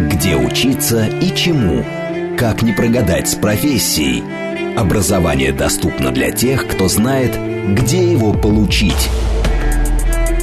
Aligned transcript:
Где 0.00 0.36
учиться 0.36 1.06
и 1.06 1.34
чему? 1.34 1.84
Как 2.38 2.62
не 2.62 2.72
прогадать 2.72 3.28
с 3.28 3.34
профессией? 3.34 4.22
Образование 4.76 5.52
доступно 5.52 6.10
для 6.10 6.30
тех, 6.30 6.66
кто 6.66 6.88
знает, 6.88 7.36
где 7.74 8.10
его 8.10 8.32
получить. 8.32 9.10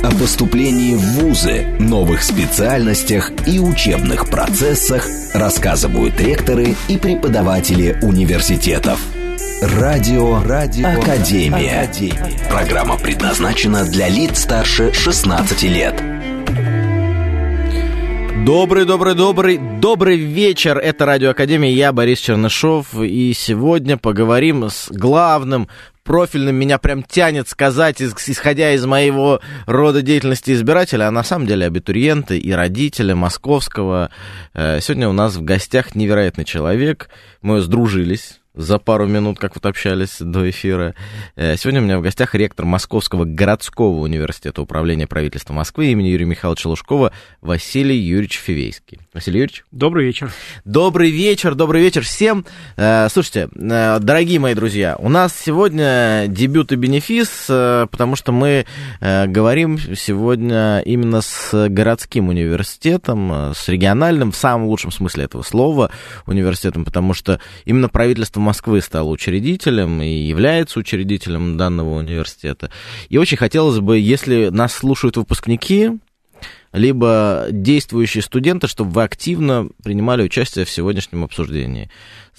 О 0.04 0.12
поступлении 0.12 0.96
в 0.96 1.02
ВУЗы, 1.02 1.66
новых 1.80 2.24
специальностях 2.24 3.32
и 3.48 3.60
учебных 3.60 4.30
процессах 4.30 5.08
рассказывают 5.34 6.20
ректоры 6.22 6.76
и 6.88 6.98
преподаватели 6.98 7.98
университетов. 8.02 9.00
Радио, 9.62 10.44
Радио 10.44 10.88
Академия. 10.88 11.82
Академия. 11.82 12.50
Программа 12.50 12.98
предназначена 12.98 13.84
для 13.84 14.08
лиц 14.08 14.42
старше 14.42 14.94
16 14.94 15.64
лет. 15.64 16.09
Добрый, 18.46 18.86
добрый, 18.86 19.16
добрый, 19.16 19.58
добрый 19.58 20.18
вечер. 20.18 20.78
Это 20.78 21.06
Радио 21.06 21.32
Академия, 21.32 21.72
я 21.74 21.92
Борис 21.92 22.20
Чернышов. 22.20 22.96
И 22.96 23.34
сегодня 23.34 23.98
поговорим 23.98 24.70
с 24.70 24.90
главным 24.90 25.68
профильным 26.04 26.56
меня 26.56 26.80
прям 26.80 27.04
тянет 27.04 27.48
сказать, 27.48 28.02
исходя 28.02 28.74
из 28.74 28.86
моего 28.86 29.42
рода 29.68 30.02
деятельности 30.02 30.52
избирателя, 30.52 31.08
а 31.08 31.12
на 31.12 31.24
самом 31.24 31.46
деле 31.46 31.68
абитуриенты 31.68 32.40
и 32.40 32.52
родители 32.52 33.14
московского. 33.14 34.10
Э, 34.54 34.80
сегодня 34.82 35.08
у 35.10 35.14
нас 35.14 35.36
в 35.36 35.44
гостях 35.44 35.94
невероятный 35.94 36.46
человек. 36.46 37.10
Мы 37.42 37.62
сдружились 37.62 38.39
за 38.56 38.80
пару 38.80 39.06
минут, 39.06 39.38
как 39.38 39.56
вот 39.56 39.66
общались 39.66 40.18
до 40.20 40.50
эфира. 40.50 40.96
Э, 41.36 41.56
сегодня 41.56 41.82
у 41.82 41.84
меня 41.84 42.00
в 42.00 42.02
гостях 42.02 42.34
ректор 42.34 42.66
Московского 42.66 43.26
городского 43.26 44.00
университета 44.00 44.62
управления 44.62 45.08
правительства 45.08 45.54
Москвы 45.54 45.88
имени 45.88 46.08
Юрия 46.08 46.26
Михайловича 46.26 46.68
Лужкова 46.68 47.14
Василий 47.42 47.98
Юрьевич 47.98 48.40
Фивейский. 48.40 49.00
Василий 49.14 49.42
Юрьевич. 49.42 49.64
Добрый 49.72 50.06
вечер. 50.06 50.32
Добрый 50.66 51.12
вечер, 51.12 51.54
добрый 51.54 51.82
вечер 51.82 52.02
всем. 52.02 52.44
Э, 52.76 53.08
слушайте, 53.10 53.50
э, 53.54 54.00
дорогие 54.00 54.40
мои 54.40 54.56
друзья, 54.56 54.96
у 54.98 55.10
нас 55.10 55.36
сегодня 55.38 56.26
дебют 56.28 56.72
и 56.72 56.76
бенефис, 56.76 57.46
потому 57.48 58.16
что 58.16 58.32
мы 58.32 58.66
говорим 59.00 59.78
сегодня 59.96 60.80
именно 60.80 61.22
с 61.22 61.70
городским 61.70 62.30
университетом, 62.30 63.54
с 63.54 63.68
региональным, 63.68 64.32
в 64.32 64.36
самом 64.36 64.68
лучшем 64.68 64.92
смысле 64.92 65.26
этого 65.26 65.44
слова, 65.44 65.92
университетом, 66.26 66.86
потому 66.86 67.14
что 67.14 67.40
именно 67.66 67.90
правительство 67.90 68.39
Москвы 68.40 68.82
стал 68.82 69.10
учредителем 69.10 70.02
и 70.02 70.10
является 70.10 70.80
учредителем 70.80 71.58
данного 71.58 71.98
университета. 71.98 72.72
И 73.10 73.18
очень 73.18 73.38
хотелось 73.38 73.80
бы, 73.80 73.98
если 73.98 74.50
нас 74.50 74.74
слушают 74.74 75.18
выпускники, 75.18 75.92
либо 76.72 77.48
действующие 77.52 78.22
студенты, 78.22 78.68
чтобы 78.68 78.92
вы 78.92 79.04
активно 79.04 79.70
принимали 79.84 80.24
участие 80.24 80.66
в 80.66 80.70
сегодняшнем 80.70 81.24
обсуждении 81.24 81.90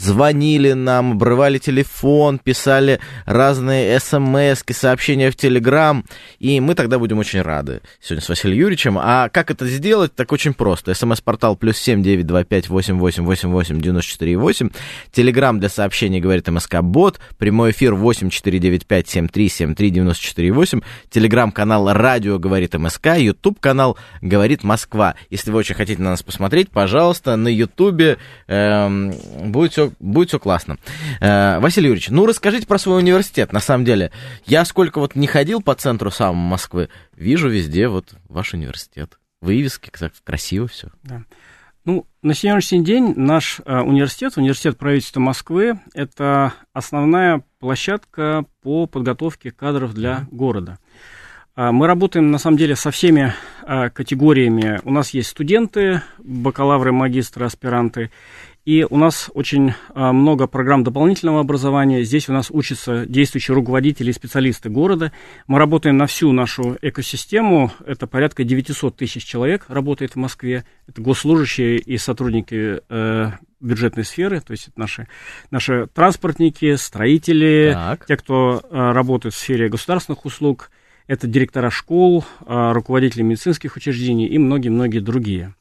звонили 0.01 0.73
нам, 0.73 1.13
обрывали 1.13 1.59
телефон, 1.59 2.39
писали 2.39 3.01
разные 3.27 4.01
смс 4.01 4.65
сообщения 4.71 5.31
в 5.31 5.37
Телеграм, 5.37 6.05
и 6.39 6.59
мы 6.61 6.75
тогда 6.75 6.99
будем 6.99 7.19
очень 7.19 7.43
рады 7.43 7.83
сегодня 8.01 8.25
с 8.25 8.29
Василием 8.29 8.59
Юрьевичем. 8.61 8.99
А 8.99 9.29
как 9.29 9.51
это 9.51 9.67
сделать? 9.67 10.15
Так 10.15 10.33
очень 10.33 10.55
просто. 10.55 10.95
СМС-портал 10.95 11.57
плюс 11.57 11.77
семь 11.77 12.03
девять 12.03 12.27
два 12.27 12.45
пять 12.45 12.69
восемь 12.69 12.99
восемь 12.99 13.25
восемь 13.25 13.51
восемь 13.51 13.81
девяносто 13.81 14.13
четыре 14.13 14.37
восемь. 14.39 14.71
Телеграм 15.13 15.61
для 15.61 15.69
сообщений 15.69 16.21
говорит 16.21 16.49
МСК 16.49 16.81
Бот. 16.81 17.21
Прямой 17.37 17.73
эфир 17.73 17.95
восемь 17.95 18.31
четыре 18.31 18.59
девять 18.59 18.87
пять 18.87 19.09
семь 19.09 19.29
три 19.29 19.49
семь 19.51 19.75
три 19.75 19.91
девяносто 19.91 20.25
четыре 20.25 20.51
восемь. 20.53 20.81
Телеграм-канал 21.11 21.93
Радио 21.93 22.39
говорит 22.39 22.75
МСК. 22.75 23.19
Ютуб 23.19 23.61
канал 23.61 23.99
говорит 24.21 24.65
Москва. 24.65 25.15
Если 25.31 25.51
вы 25.51 25.59
очень 25.59 25.75
хотите 25.75 26.03
на 26.03 26.11
нас 26.11 26.23
посмотреть, 26.23 26.71
пожалуйста, 26.71 27.37
на 27.37 27.49
Ютубе 27.49 28.19
эм, 28.47 29.13
будет 29.51 29.73
все 29.73 29.93
будет 29.99 30.29
все 30.29 30.39
классно. 30.39 30.79
Э, 31.21 31.59
Василий 31.61 31.89
Юрьевич, 31.89 32.11
ну 32.11 32.27
расскажите 32.27 32.67
про 32.67 32.79
свой 32.79 32.99
университет. 32.99 33.53
На 33.53 33.61
самом 33.61 33.85
деле, 33.85 34.11
я 34.47 34.65
сколько 34.65 34.99
вот 34.99 35.15
не 35.15 35.27
ходил 35.27 35.63
по 35.63 35.75
центру 35.75 36.11
самого 36.11 36.35
Москвы, 36.35 36.89
вижу 37.15 37.49
везде 37.49 37.89
вот 37.89 38.15
ваш 38.29 38.55
университет. 38.55 39.19
Вывески, 39.41 39.91
так 39.91 40.13
красиво 40.25 40.69
все. 40.69 40.89
Да. 41.03 41.23
Ну, 41.87 42.07
на 42.21 42.35
сегодняшний 42.35 42.85
день 42.85 43.15
наш 43.17 43.61
э, 43.65 43.81
университет, 43.81 44.37
университет 44.37 44.77
правительства 44.77 45.21
Москвы, 45.21 45.81
это 45.95 46.53
основная 46.75 47.43
площадка 47.59 48.45
по 48.63 48.87
подготовке 48.87 49.51
кадров 49.51 49.95
для 49.95 50.27
города. 50.31 50.79
Э, 51.61 51.73
мы 51.73 51.87
работаем, 51.87 52.31
на 52.31 52.39
самом 52.39 52.57
деле, 52.57 52.75
со 52.75 52.91
всеми 52.91 53.35
э, 53.67 53.91
категориями. 53.91 54.81
У 54.85 54.91
нас 54.91 55.11
есть 55.11 55.29
студенты, 55.29 56.01
бакалавры, 56.19 56.91
магистры, 56.91 57.45
аспиранты, 57.45 58.11
и 58.65 58.87
у 58.89 58.99
нас 58.99 59.31
очень 59.33 59.73
а, 59.95 60.13
много 60.13 60.47
программ 60.47 60.85
дополнительного 60.85 61.41
образования. 61.41 62.05
Здесь 62.05 62.29
у 62.29 62.35
нас 62.35 62.51
учатся 62.51 63.07
действующие 63.07 63.55
руководители 63.55 64.11
и 64.11 64.13
специалисты 64.13 64.69
города. 64.69 65.13
Мы 65.47 65.59
работаем 65.59 65.97
на 65.97 66.07
всю 66.07 66.31
нашу 66.33 66.77
экосистему. 66.83 67.73
Это 67.87 68.07
порядка 68.07 68.45
900 68.45 68.95
тысяч 68.95 69.25
человек 69.25 69.65
работает 69.69 70.13
в 70.13 70.17
Москве. 70.17 70.67
Это 70.87 71.01
госслужащие 71.01 71.79
и 71.79 71.97
сотрудники 71.97 72.83
э, 72.87 73.31
бюджетной 73.61 74.05
сферы, 74.05 74.41
то 74.41 74.53
есть 74.53 74.69
это 74.69 74.79
наши, 74.79 75.09
наши 75.51 75.87
транспортники, 75.87 76.77
строители, 76.77 77.73
так. 77.73 78.07
те, 78.07 78.17
кто 78.19 78.61
э, 78.63 78.93
работает 78.93 79.35
в 79.35 79.39
сфере 79.39 79.71
государственных 79.71 80.27
услуг, 80.27 80.71
это 81.11 81.27
директора 81.27 81.71
школ, 81.71 82.25
э, 82.47 82.73
руководители 82.73 83.23
медицинских 83.23 83.75
учреждений 83.75 84.27
и 84.27 84.39
многие-многие 84.39 85.01
другие. 85.01 85.55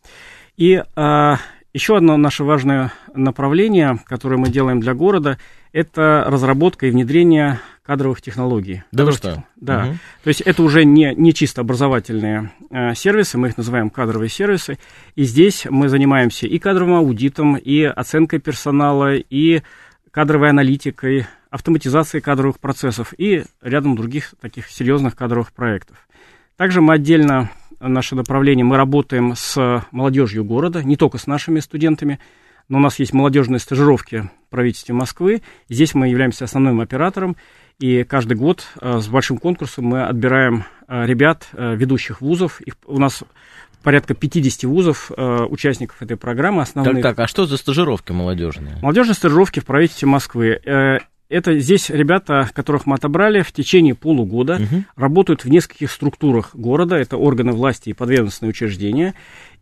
И 0.57 0.83
э, 0.95 1.35
еще 1.73 1.97
одно 1.97 2.17
наше 2.17 2.43
важное 2.43 2.93
направление, 3.15 3.99
которое 4.05 4.37
мы 4.37 4.49
делаем 4.49 4.79
для 4.79 4.93
города, 4.93 5.39
это 5.71 6.23
разработка 6.27 6.85
и 6.85 6.91
внедрение 6.91 7.59
кадровых 7.83 8.21
технологий. 8.21 8.83
Да 8.91 9.05
вы 9.05 9.11
что? 9.11 9.43
Да. 9.55 9.85
Угу. 9.85 9.97
То 10.25 10.27
есть 10.27 10.41
это 10.41 10.61
уже 10.61 10.85
не, 10.85 11.15
не 11.15 11.33
чисто 11.33 11.61
образовательные 11.61 12.51
э, 12.69 12.93
сервисы, 12.93 13.39
мы 13.39 13.47
их 13.47 13.57
называем 13.57 13.89
кадровые 13.89 14.29
сервисы. 14.29 14.77
И 15.15 15.23
здесь 15.23 15.65
мы 15.67 15.89
занимаемся 15.89 16.45
и 16.45 16.59
кадровым 16.59 16.93
аудитом, 16.93 17.55
и 17.55 17.81
оценкой 17.81 18.37
персонала, 18.37 19.15
и 19.15 19.63
кадровой 20.11 20.49
аналитикой, 20.49 21.25
автоматизацией 21.49 22.21
кадровых 22.21 22.59
процессов 22.59 23.13
и 23.17 23.43
рядом 23.61 23.95
других 23.95 24.33
таких 24.39 24.69
серьезных 24.69 25.15
кадровых 25.15 25.51
проектов. 25.51 25.97
Также 26.57 26.81
мы 26.81 26.93
отдельно 26.95 27.49
наше 27.79 28.15
направление. 28.15 28.65
Мы 28.65 28.77
работаем 28.77 29.33
с 29.35 29.85
молодежью 29.91 30.43
города, 30.43 30.83
не 30.83 30.97
только 30.97 31.17
с 31.17 31.27
нашими 31.27 31.59
студентами, 31.59 32.19
но 32.67 32.77
у 32.77 32.81
нас 32.81 32.99
есть 32.99 33.13
молодежные 33.13 33.59
стажировки 33.59 34.29
в 34.47 34.49
правительстве 34.49 34.93
Москвы. 34.93 35.41
Здесь 35.69 35.95
мы 35.95 36.09
являемся 36.09 36.45
основным 36.45 36.81
оператором, 36.81 37.35
и 37.79 38.03
каждый 38.03 38.35
год 38.35 38.67
э, 38.81 38.99
с 38.99 39.07
большим 39.07 39.37
конкурсом 39.37 39.85
мы 39.85 40.03
отбираем 40.03 40.65
э, 40.87 41.05
ребят, 41.05 41.47
э, 41.53 41.75
ведущих 41.75 42.19
вузов. 42.21 42.59
Их, 42.61 42.75
у 42.85 42.99
нас 42.99 43.23
порядка 43.83 44.13
50 44.13 44.63
вузов, 44.63 45.11
участников 45.17 46.01
этой 46.01 46.17
программы 46.17 46.61
основных. 46.61 47.01
Так, 47.01 47.15
так, 47.15 47.25
а 47.25 47.27
что 47.27 47.45
за 47.45 47.57
стажировки 47.57 48.11
молодежные? 48.11 48.77
Молодежные 48.81 49.15
стажировки 49.15 49.59
в 49.59 49.65
правительстве 49.65 50.07
Москвы. 50.07 50.59
Это 51.29 51.59
здесь 51.59 51.91
ребята, 51.91 52.49
которых 52.53 52.87
мы 52.87 52.95
отобрали 52.95 53.43
в 53.43 53.51
течение 53.51 53.93
полугода, 53.93 54.55
угу. 54.55 54.83
работают 54.95 55.45
в 55.45 55.49
нескольких 55.49 55.91
структурах 55.91 56.55
города, 56.55 56.95
это 56.95 57.17
органы 57.17 57.51
власти 57.51 57.89
и 57.89 57.93
подведомственные 57.93 58.49
учреждения, 58.49 59.13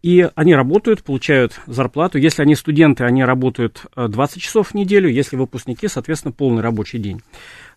и 0.02 0.30
они 0.36 0.56
работают, 0.56 1.04
получают 1.04 1.60
зарплату. 1.66 2.20
Если 2.20 2.42
они 2.42 2.56
студенты, 2.56 3.04
они 3.04 3.26
работают 3.26 3.86
20 3.98 4.38
э, 4.38 4.40
часов 4.40 4.70
в 4.70 4.74
неделю, 4.76 5.10
если 5.10 5.36
выпускники, 5.36 5.90
соответственно, 5.90 6.32
полный 6.32 6.62
рабочий 6.62 7.00
день, 7.00 7.22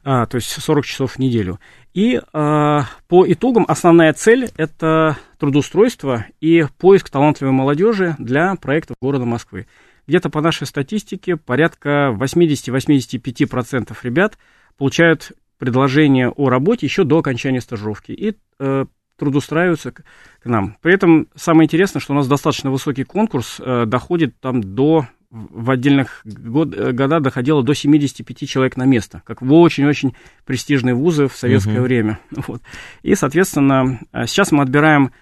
а, 0.05 0.27
то 0.27 0.37
есть 0.37 0.49
40 0.49 0.85
часов 0.85 1.13
в 1.13 1.19
неделю. 1.19 1.61
И 1.95 2.21
а, 2.33 2.87
по 3.09 3.31
итогам 3.31 3.65
основная 3.69 4.13
цель– 4.13 4.49
это 4.57 5.17
трудоустройство 5.39 6.27
и 6.41 6.67
поиск 6.79 7.11
талантливой 7.11 7.53
молодежи 7.53 8.17
для 8.19 8.55
проектов 8.57 8.97
города 9.01 9.25
Москвы 9.25 9.67
где-то 10.11 10.29
по 10.29 10.41
нашей 10.41 10.67
статистике 10.67 11.37
порядка 11.37 12.17
80-85% 12.19 13.97
ребят 14.03 14.39
получают 14.77 15.31
предложение 15.57 16.31
о 16.31 16.49
работе 16.49 16.87
еще 16.87 17.05
до 17.05 17.19
окончания 17.19 17.61
стажировки 17.61 18.11
и 18.11 18.37
э, 18.59 18.87
трудоустраиваются 19.17 19.93
к, 19.93 20.03
к 20.43 20.47
нам. 20.47 20.77
При 20.83 20.95
этом 20.95 21.29
самое 21.37 21.67
интересное, 21.67 22.01
что 22.01 22.13
у 22.13 22.17
нас 22.17 22.27
достаточно 22.27 22.73
высокий 22.73 23.05
конкурс, 23.05 23.61
э, 23.61 23.85
доходит 23.87 24.35
там 24.41 24.63
до 24.75 25.07
в 25.31 25.71
отдельных 25.71 26.23
год, 26.25 26.75
э, 26.75 26.93
годах 26.93 27.23
доходило 27.23 27.63
до 27.63 27.75
75 27.75 28.49
человек 28.49 28.77
на 28.77 28.85
место, 28.85 29.23
как 29.25 29.43
в 29.43 29.53
очень-очень 29.53 30.15
престижные 30.45 30.95
вузы 30.95 31.29
в 31.29 31.37
советское 31.37 31.77
uh-huh. 31.77 31.83
время. 31.83 32.19
Вот. 32.47 32.63
И, 33.03 33.15
соответственно, 33.15 34.01
э, 34.13 34.27
сейчас 34.27 34.51
мы 34.51 34.63
отбираем 34.63 35.13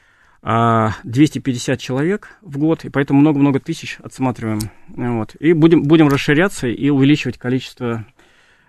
250 0.40 1.75
а, 1.75 1.76
человек 1.76 2.28
в 2.43 2.58
год, 2.58 2.84
и 2.84 2.90
поэтому 2.90 3.20
много-много 3.20 3.58
тысяч 3.58 3.99
отсматриваем. 4.00 4.60
Вот. 4.88 5.34
И 5.40 5.52
будем, 5.52 5.82
будем 5.82 6.08
расширяться 6.08 6.69
и 6.69 6.88
увеличивать 6.90 7.38
количество 7.38 8.06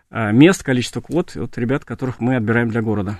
а, 0.09 0.31
мест, 0.31 0.63
количество 0.63 0.99
квот 1.01 1.37
от 1.37 1.57
ребят, 1.59 1.85
которых 1.85 2.19
мы 2.19 2.35
отбираем 2.35 2.69
для 2.69 2.81
города. 2.81 3.19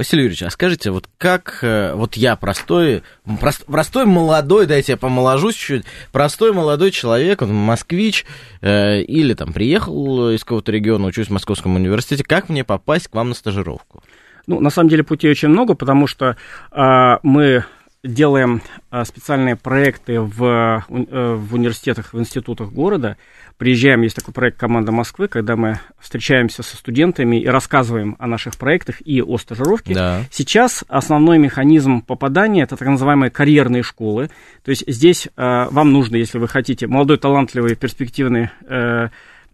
Василий 0.00 0.22
Юрьевич, 0.22 0.44
а 0.44 0.48
скажите, 0.48 0.92
вот 0.92 1.10
как, 1.18 1.58
э, 1.60 1.92
вот 1.92 2.16
я 2.16 2.34
простой, 2.34 3.02
прост, 3.38 3.66
простой 3.66 4.06
молодой, 4.06 4.64
дайте 4.64 4.92
я 4.92 4.96
помоложусь 4.96 5.54
чуть, 5.54 5.84
простой 6.10 6.54
молодой 6.54 6.90
человек, 6.90 7.42
он 7.42 7.52
москвич, 7.52 8.24
э, 8.62 9.02
или 9.02 9.34
там 9.34 9.52
приехал 9.52 10.30
из 10.30 10.40
какого-то 10.40 10.72
региона, 10.72 11.06
учусь 11.06 11.26
в 11.26 11.32
Московском 11.32 11.76
университете, 11.76 12.24
как 12.24 12.48
мне 12.48 12.64
попасть 12.64 13.08
к 13.08 13.14
вам 13.14 13.28
на 13.28 13.34
стажировку? 13.34 14.02
Ну, 14.46 14.60
на 14.60 14.70
самом 14.70 14.88
деле 14.88 15.04
путей 15.04 15.30
очень 15.30 15.48
много, 15.48 15.74
потому 15.74 16.06
что 16.06 16.38
э, 16.72 17.18
мы 17.22 17.66
делаем 18.02 18.62
э, 18.90 19.04
специальные 19.04 19.56
проекты 19.56 20.18
в, 20.18 20.42
э, 20.42 21.34
в 21.34 21.54
университетах, 21.54 22.14
в 22.14 22.18
институтах 22.18 22.72
города, 22.72 23.18
приезжаем, 23.60 24.00
есть 24.00 24.16
такой 24.16 24.32
проект 24.32 24.58
«Команда 24.58 24.90
Москвы», 24.90 25.28
когда 25.28 25.54
мы 25.54 25.80
встречаемся 25.98 26.62
со 26.62 26.78
студентами 26.78 27.36
и 27.36 27.46
рассказываем 27.46 28.16
о 28.18 28.26
наших 28.26 28.56
проектах 28.56 29.06
и 29.06 29.20
о 29.20 29.36
стажировке. 29.36 29.92
Да. 29.92 30.22
Сейчас 30.30 30.82
основной 30.88 31.38
механизм 31.38 32.00
попадания– 32.00 32.62
это 32.64 32.78
так 32.78 32.88
называемые 32.88 33.30
карьерные 33.30 33.82
школы. 33.82 34.30
То 34.64 34.70
есть 34.70 34.84
здесь 34.86 35.26
э, 35.26 35.30
вам 35.70 35.92
нужно, 35.92 36.16
если 36.16 36.38
вы 36.38 36.48
хотите, 36.48 36.86
молодой, 36.86 37.18
талантливый, 37.18 37.76
перспективный 37.76 38.48
э, 38.66 39.08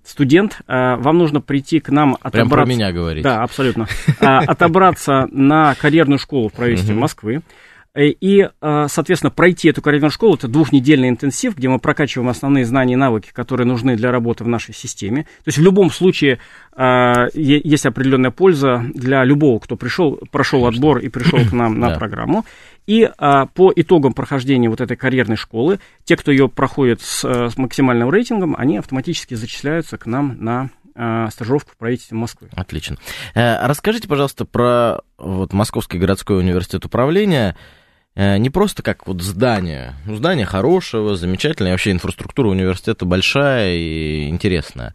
студент, 0.05 0.61
э, 0.69 0.97
вам 0.99 1.19
нужно 1.19 1.41
прийти 1.41 1.81
к 1.81 1.91
нам 1.91 2.15
отобраться... 2.15 2.31
Прям 2.31 2.49
про 2.49 2.65
меня 2.65 2.93
говорить. 2.93 3.25
Да, 3.25 3.43
абсолютно. 3.43 3.89
Э, 4.21 4.39
отобраться 4.47 5.27
на 5.33 5.75
карьерную 5.75 6.21
школу 6.21 6.49
в 6.49 6.53
правительстве 6.53 6.95
Москвы. 6.95 7.43
Э, 7.97 8.09
и, 8.09 8.43
э, 8.43 8.87
соответственно, 8.89 9.31
пройти 9.31 9.69
эту 9.71 9.81
карьерную 9.81 10.11
школу, 10.11 10.35
это 10.35 10.49
двухнедельный 10.49 11.09
интенсив, 11.09 11.57
где 11.57 11.69
мы 11.69 11.79
прокачиваем 11.79 12.29
основные 12.29 12.67
знания 12.67 12.93
и 12.93 12.97
навыки, 12.97 13.31
которые 13.33 13.67
нужны 13.67 13.97
для 13.97 14.13
работы 14.13 14.45
в 14.45 14.49
нашей 14.49 14.75
системе. 14.75 15.23
То 15.23 15.49
есть 15.49 15.59
в 15.59 15.63
любом 15.63 15.91
случае 15.91 16.39
э, 16.77 17.29
есть 17.33 17.87
определенная 17.87 18.31
польза 18.31 18.85
для 18.95 19.25
любого, 19.25 19.59
кто 19.61 19.77
пришел, 19.77 20.21
прошел 20.31 20.67
отбор 20.67 20.99
и 20.99 21.09
пришел 21.09 21.39
к 21.39 21.53
нам 21.53 21.81
на 21.81 21.97
программу. 21.99 22.45
И 22.87 23.11
по 23.17 23.73
итогам 23.75 24.13
прохождения 24.13 24.69
вот 24.69 24.81
этой 24.81 24.97
карьерной 24.97 25.35
школы, 25.35 25.81
те, 26.05 26.17
кто 26.17 26.31
ее 26.31 26.49
проходит 26.49 27.01
с, 27.01 27.25
с 27.25 27.57
максимальным 27.57 28.11
рейтингом, 28.11 28.55
они 28.57 28.79
автоматически 28.79 29.35
зачисляются 29.35 29.99
к 29.99 30.07
нам 30.07 30.37
на 30.39 30.71
стажировку 31.31 31.73
в 31.73 31.77
правительстве 31.77 32.17
Москвы. 32.17 32.49
Отлично. 32.55 32.97
Расскажите, 33.35 34.07
пожалуйста, 34.07 34.45
про 34.45 35.01
вот, 35.19 35.53
Московский 35.53 35.99
городской 35.99 36.39
университет 36.39 36.85
управления. 36.85 37.57
Э, 38.17 38.39
не 38.39 38.51
просто 38.51 38.83
как 38.83 39.07
вот 39.07 39.23
здание. 39.23 39.95
Ну, 40.07 40.17
здание 40.17 40.47
хорошего, 40.47 41.17
замечательное, 41.17 41.73
вообще 41.73 41.93
инфраструктура 41.93 42.49
университета 42.49 43.05
большая 43.05 43.77
и 43.77 44.29
интересная. 44.29 44.95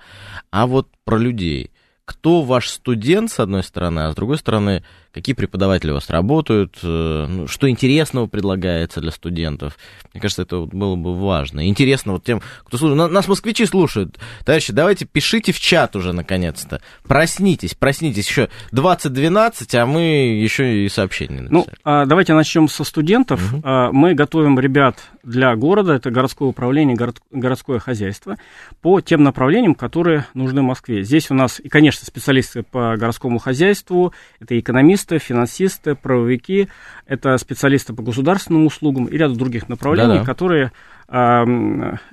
А 0.50 0.68
вот 0.68 0.90
про 1.06 1.18
людей 1.18 1.72
кто 2.12 2.42
ваш 2.42 2.68
студент, 2.68 3.32
с 3.32 3.40
одной 3.40 3.64
стороны, 3.64 4.02
а 4.02 4.12
с 4.12 4.16
другой 4.16 4.38
стороны, 4.38 4.84
какие 5.14 5.36
преподаватели 5.36 5.92
у 5.92 5.96
вас 5.96 6.10
работают, 6.10 6.80
э, 6.84 7.26
ну, 7.30 7.48
что 7.48 7.70
интересного 7.70 8.28
предлагается 8.28 9.02
для 9.02 9.12
студентов. 9.12 9.78
Мне 10.14 10.22
кажется, 10.22 10.44
это 10.44 10.62
было 10.62 10.96
бы 10.96 11.16
важно. 11.16 11.68
Интересно 11.68 12.14
вот 12.14 12.24
тем, 12.24 12.42
кто 12.66 12.78
слушает. 12.78 13.12
Нас 13.12 13.28
москвичи 13.28 13.66
слушают. 13.66 14.18
Товарищи, 14.46 14.74
давайте 14.74 15.06
пишите 15.06 15.52
в 15.52 15.60
чат 15.60 15.96
уже, 15.96 16.14
наконец-то. 16.14 16.82
Проснитесь, 17.04 17.76
проснитесь. 17.76 18.28
Еще 18.28 18.50
2012, 18.72 19.76
а 19.76 19.86
мы 19.86 20.02
еще 20.42 20.86
и 20.86 20.90
сообщения 20.90 21.42
написали. 21.42 21.54
Ну, 21.54 21.68
а, 21.84 22.06
давайте 22.06 22.34
начнем 22.34 22.68
со 22.68 22.84
студентов. 22.84 23.54
Угу. 23.54 23.94
Мы 23.94 24.14
готовим 24.14 24.60
ребят 24.60 24.98
для 25.24 25.56
города, 25.56 25.94
это 25.94 26.10
городское 26.10 26.48
управление, 26.48 26.96
город, 26.96 27.18
городское 27.32 27.80
хозяйство, 27.80 28.38
по 28.82 29.02
тем 29.02 29.24
направлениям, 29.24 29.76
которые 29.76 30.26
нужны 30.34 30.62
Москве. 30.62 31.04
Здесь 31.04 31.30
у 31.32 31.34
нас, 31.34 31.60
и, 31.60 31.70
конечно, 31.70 32.06
специалисты 32.06 32.64
по 32.64 32.96
городскому 32.98 33.40
хозяйству, 33.40 34.14
это 34.40 34.60
экономисты, 34.60 35.01
финансисты, 35.20 35.96
правовики, 35.96 36.68
это 37.06 37.38
специалисты 37.38 37.94
по 37.94 38.04
государственным 38.04 38.66
услугам 38.66 39.06
и 39.06 39.18
ряд 39.18 39.34
других 39.34 39.70
направлений, 39.70 40.20
Да-да. 40.20 40.26
которые 40.26 40.72
э, 41.08 41.44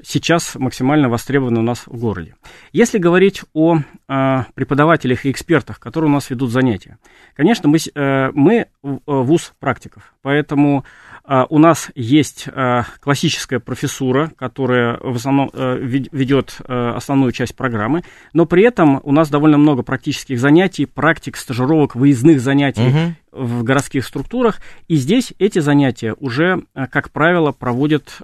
сейчас 0.03 0.55
максимально 0.57 1.09
востребованы 1.09 1.61
у 1.61 1.63
нас 1.63 1.85
в 1.87 1.99
городе. 1.99 2.35
Если 2.73 2.99
говорить 2.99 3.43
о 3.53 3.79
э, 3.79 4.39
преподавателях 4.55 5.25
и 5.25 5.31
экспертах, 5.31 5.81
которые 5.81 6.11
у 6.11 6.15
нас 6.15 6.31
ведут 6.31 6.51
занятия, 6.51 6.99
конечно, 7.35 7.69
мы, 7.69 7.79
э, 7.95 8.31
мы 8.33 8.67
вуз 8.83 9.53
практиков, 9.59 10.15
поэтому 10.23 10.85
а, 10.85 10.85
у 11.51 11.59
нас 11.59 11.91
есть 11.95 12.47
а, 12.49 12.87
классическая 13.01 13.59
профессура, 13.59 14.33
которая 14.37 14.99
в 15.03 15.17
основном 15.17 15.51
э, 15.53 15.77
ведет 15.79 16.57
э, 16.67 16.93
основную 16.97 17.33
часть 17.33 17.55
программы, 17.55 18.03
но 18.33 18.47
при 18.47 18.63
этом 18.63 19.01
у 19.03 19.13
нас 19.13 19.29
довольно 19.29 19.59
много 19.59 19.83
практических 19.83 20.41
занятий, 20.41 20.87
практик, 20.87 21.37
стажировок, 21.37 21.95
выездных 21.95 22.41
занятий 22.41 22.89
угу. 23.33 23.45
в 23.45 23.63
городских 23.63 24.07
структурах. 24.07 24.61
И 24.89 24.97
здесь 24.97 25.35
эти 25.39 25.59
занятия 25.59 26.15
уже, 26.19 26.63
э, 26.75 26.87
как 26.87 27.11
правило, 27.11 27.53
проводят 27.53 28.23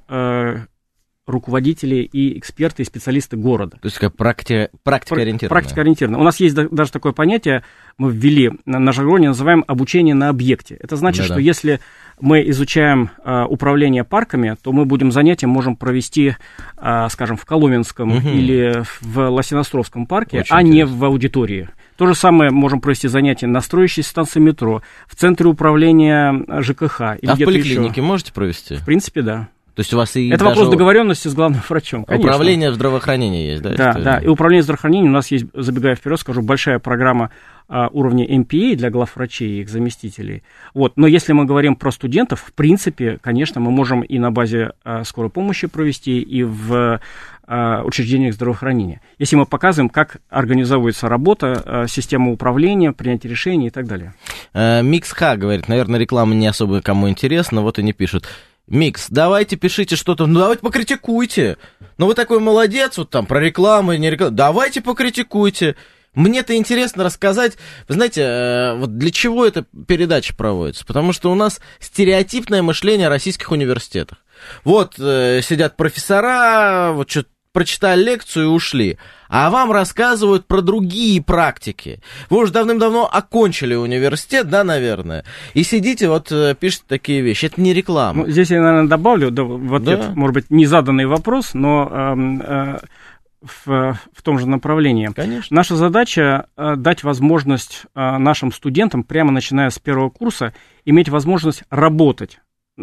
руководители 1.26 1.96
и 1.96 2.38
эксперты 2.38 2.82
и 2.82 2.84
специалисты 2.84 3.36
города. 3.36 3.78
То 3.80 3.86
есть 3.86 3.98
как 3.98 4.14
практи... 4.14 4.68
практика 4.82 5.16
ориентированная. 5.16 5.60
Практика 5.60 5.80
ориентированная. 5.80 6.20
У 6.20 6.24
нас 6.24 6.38
есть 6.40 6.54
даже 6.54 6.92
такое 6.92 7.12
понятие, 7.12 7.62
мы 7.96 8.12
ввели 8.12 8.52
на 8.66 8.92
жаргоне, 8.92 9.28
называем 9.28 9.64
обучение 9.66 10.14
на 10.14 10.28
объекте. 10.28 10.76
Это 10.80 10.96
значит, 10.96 11.22
Да-да. 11.22 11.34
что 11.34 11.40
если 11.40 11.80
мы 12.20 12.48
изучаем 12.50 13.10
э, 13.24 13.44
управление 13.44 14.04
парками, 14.04 14.56
то 14.62 14.72
мы 14.72 14.84
будем 14.84 15.12
занятия 15.12 15.46
можем 15.46 15.76
провести, 15.76 16.36
э, 16.76 17.06
скажем, 17.10 17.36
в 17.36 17.44
Коломенском 17.44 18.18
угу. 18.18 18.28
или 18.28 18.84
в 19.00 19.30
Лосиностровском 19.30 20.06
парке, 20.06 20.40
Очень 20.40 20.54
а 20.54 20.62
интересно. 20.62 20.74
не 20.74 20.84
в 20.98 21.04
аудитории. 21.04 21.68
То 21.96 22.06
же 22.06 22.14
самое 22.14 22.50
можем 22.50 22.80
провести 22.80 23.08
занятия 23.08 23.46
на 23.46 23.60
строящейся 23.60 24.10
станции 24.10 24.40
метро, 24.40 24.82
в 25.06 25.14
центре 25.14 25.46
управления 25.46 26.44
ЖКХ. 26.60 27.18
Или 27.20 27.30
а 27.30 27.36
в 27.36 27.38
поликлинике 27.38 28.00
еще. 28.00 28.02
можете 28.02 28.32
провести? 28.32 28.76
В 28.76 28.84
принципе, 28.84 29.22
да. 29.22 29.48
То 29.74 29.80
есть 29.80 29.92
у 29.92 29.96
вас 29.96 30.14
и 30.14 30.28
Это 30.28 30.44
вопрос 30.44 30.68
договоренности 30.68 31.26
с 31.26 31.34
главным 31.34 31.60
врачом. 31.68 32.04
Конечно. 32.04 32.28
Управление 32.28 32.72
здравоохранения 32.72 33.48
есть, 33.48 33.62
да? 33.62 33.74
Да, 33.74 33.92
да. 33.94 34.18
И 34.18 34.28
управление 34.28 34.62
здравоохранения 34.62 35.08
у 35.08 35.12
нас 35.12 35.30
есть, 35.32 35.46
забегая 35.52 35.96
вперед, 35.96 36.20
скажу, 36.20 36.42
большая 36.42 36.78
программа 36.78 37.30
а, 37.66 37.88
уровня 37.88 38.24
MPA 38.26 38.76
для 38.76 38.90
главврачей 38.90 39.48
и 39.48 39.60
их 39.62 39.68
заместителей. 39.68 40.44
Вот. 40.74 40.92
Но 40.96 41.06
если 41.06 41.32
мы 41.32 41.44
говорим 41.44 41.74
про 41.74 41.90
студентов, 41.90 42.44
в 42.46 42.52
принципе, 42.52 43.18
конечно, 43.20 43.60
мы 43.60 43.72
можем 43.72 44.02
и 44.02 44.18
на 44.18 44.30
базе 44.30 44.72
а, 44.84 45.02
скорой 45.02 45.30
помощи 45.30 45.66
провести, 45.66 46.20
и 46.20 46.44
в 46.44 47.00
а, 47.46 47.82
учреждениях 47.82 48.34
здравоохранения. 48.34 49.00
Если 49.18 49.34
мы 49.34 49.44
показываем, 49.44 49.88
как 49.88 50.18
организовывается 50.28 51.08
работа, 51.08 51.86
система 51.88 52.30
управления, 52.30 52.92
принятие 52.92 53.30
решений 53.30 53.66
и 53.68 53.70
так 53.70 53.86
далее. 53.86 54.14
Э, 54.52 54.82
Микс 54.82 55.10
Х 55.12 55.36
говорит, 55.36 55.66
наверное, 55.66 55.98
реклама 55.98 56.34
не 56.34 56.46
особо 56.46 56.80
кому 56.80 57.08
интересна, 57.08 57.62
вот 57.62 57.78
и 57.78 57.82
не 57.82 57.92
пишут. 57.92 58.28
Микс, 58.66 59.08
давайте 59.10 59.56
пишите 59.56 59.94
что-то, 59.94 60.26
ну 60.26 60.40
давайте 60.40 60.62
покритикуйте. 60.62 61.58
Ну 61.98 62.06
вы 62.06 62.14
такой 62.14 62.40
молодец, 62.40 62.96
вот 62.96 63.10
там 63.10 63.26
про 63.26 63.38
рекламу, 63.38 63.92
не 63.94 64.10
рекламу. 64.10 64.34
Давайте 64.34 64.80
покритикуйте. 64.80 65.76
Мне-то 66.14 66.56
интересно 66.56 67.04
рассказать, 67.04 67.56
вы 67.88 67.94
знаете, 67.94 68.22
э, 68.22 68.74
вот 68.76 68.96
для 68.96 69.10
чего 69.10 69.44
эта 69.44 69.66
передача 69.86 70.34
проводится? 70.34 70.86
Потому 70.86 71.12
что 71.12 71.30
у 71.30 71.34
нас 71.34 71.60
стереотипное 71.80 72.62
мышление 72.62 73.08
о 73.08 73.10
российских 73.10 73.50
университетах. 73.50 74.18
Вот 74.62 74.94
э, 74.98 75.40
сидят 75.42 75.76
профессора, 75.76 76.92
вот 76.92 77.10
что-то 77.10 77.30
прочитали 77.52 78.02
лекцию 78.02 78.46
и 78.46 78.48
ушли. 78.48 78.98
А 79.36 79.50
вам 79.50 79.72
рассказывают 79.72 80.46
про 80.46 80.62
другие 80.62 81.20
практики. 81.20 82.00
Вы 82.30 82.42
уже 82.42 82.52
давным-давно 82.52 83.10
окончили 83.12 83.74
университет, 83.74 84.48
да, 84.48 84.62
наверное. 84.62 85.24
И 85.54 85.64
сидите, 85.64 86.08
вот 86.08 86.30
э, 86.30 86.54
пишете 86.54 86.84
такие 86.86 87.20
вещи. 87.20 87.46
Это 87.46 87.60
не 87.60 87.74
реклама. 87.74 88.26
Ну, 88.26 88.30
здесь 88.30 88.52
я, 88.52 88.62
наверное, 88.62 88.88
добавлю 88.88 89.32
да, 89.32 89.42
в 89.42 89.74
ответ, 89.74 90.00
да. 90.02 90.12
может 90.14 90.34
быть, 90.34 90.50
незаданный 90.50 91.06
вопрос, 91.06 91.52
но 91.52 91.88
э, 91.90 92.16
э, 92.44 92.78
в, 93.42 93.98
в 94.12 94.22
том 94.22 94.38
же 94.38 94.48
направлении. 94.48 95.08
Конечно. 95.08 95.52
Наша 95.52 95.74
задача 95.74 96.46
э, 96.56 96.76
дать 96.76 97.02
возможность 97.02 97.86
э, 97.92 98.18
нашим 98.18 98.52
студентам, 98.52 99.02
прямо 99.02 99.32
начиная 99.32 99.70
с 99.70 99.80
первого 99.80 100.10
курса, 100.10 100.54
иметь 100.84 101.08
возможность 101.08 101.64
работать 101.70 102.38
э, 102.78 102.82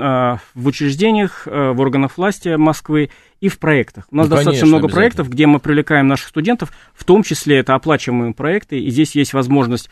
в 0.54 0.68
учреждениях, 0.68 1.48
э, 1.48 1.72
в 1.72 1.80
органах 1.80 2.18
власти 2.18 2.58
Москвы 2.58 3.10
и 3.42 3.50
в 3.50 3.58
проектах. 3.58 4.06
У 4.12 4.16
нас 4.16 4.30
ну, 4.30 4.36
достаточно 4.36 4.68
много 4.68 4.88
проектов, 4.88 5.28
где 5.28 5.48
мы 5.48 5.60
привлекаем 5.60 6.08
наших 6.08 6.30
студентов, 6.30 6.72
в 6.94 7.04
том 7.04 7.24
числе 7.24 7.58
это 7.58 7.74
оплачиваемые 7.74 8.36
проекты, 8.36 8.80
и 8.80 8.90
здесь 8.92 9.16
есть 9.16 9.34
возможность 9.34 9.90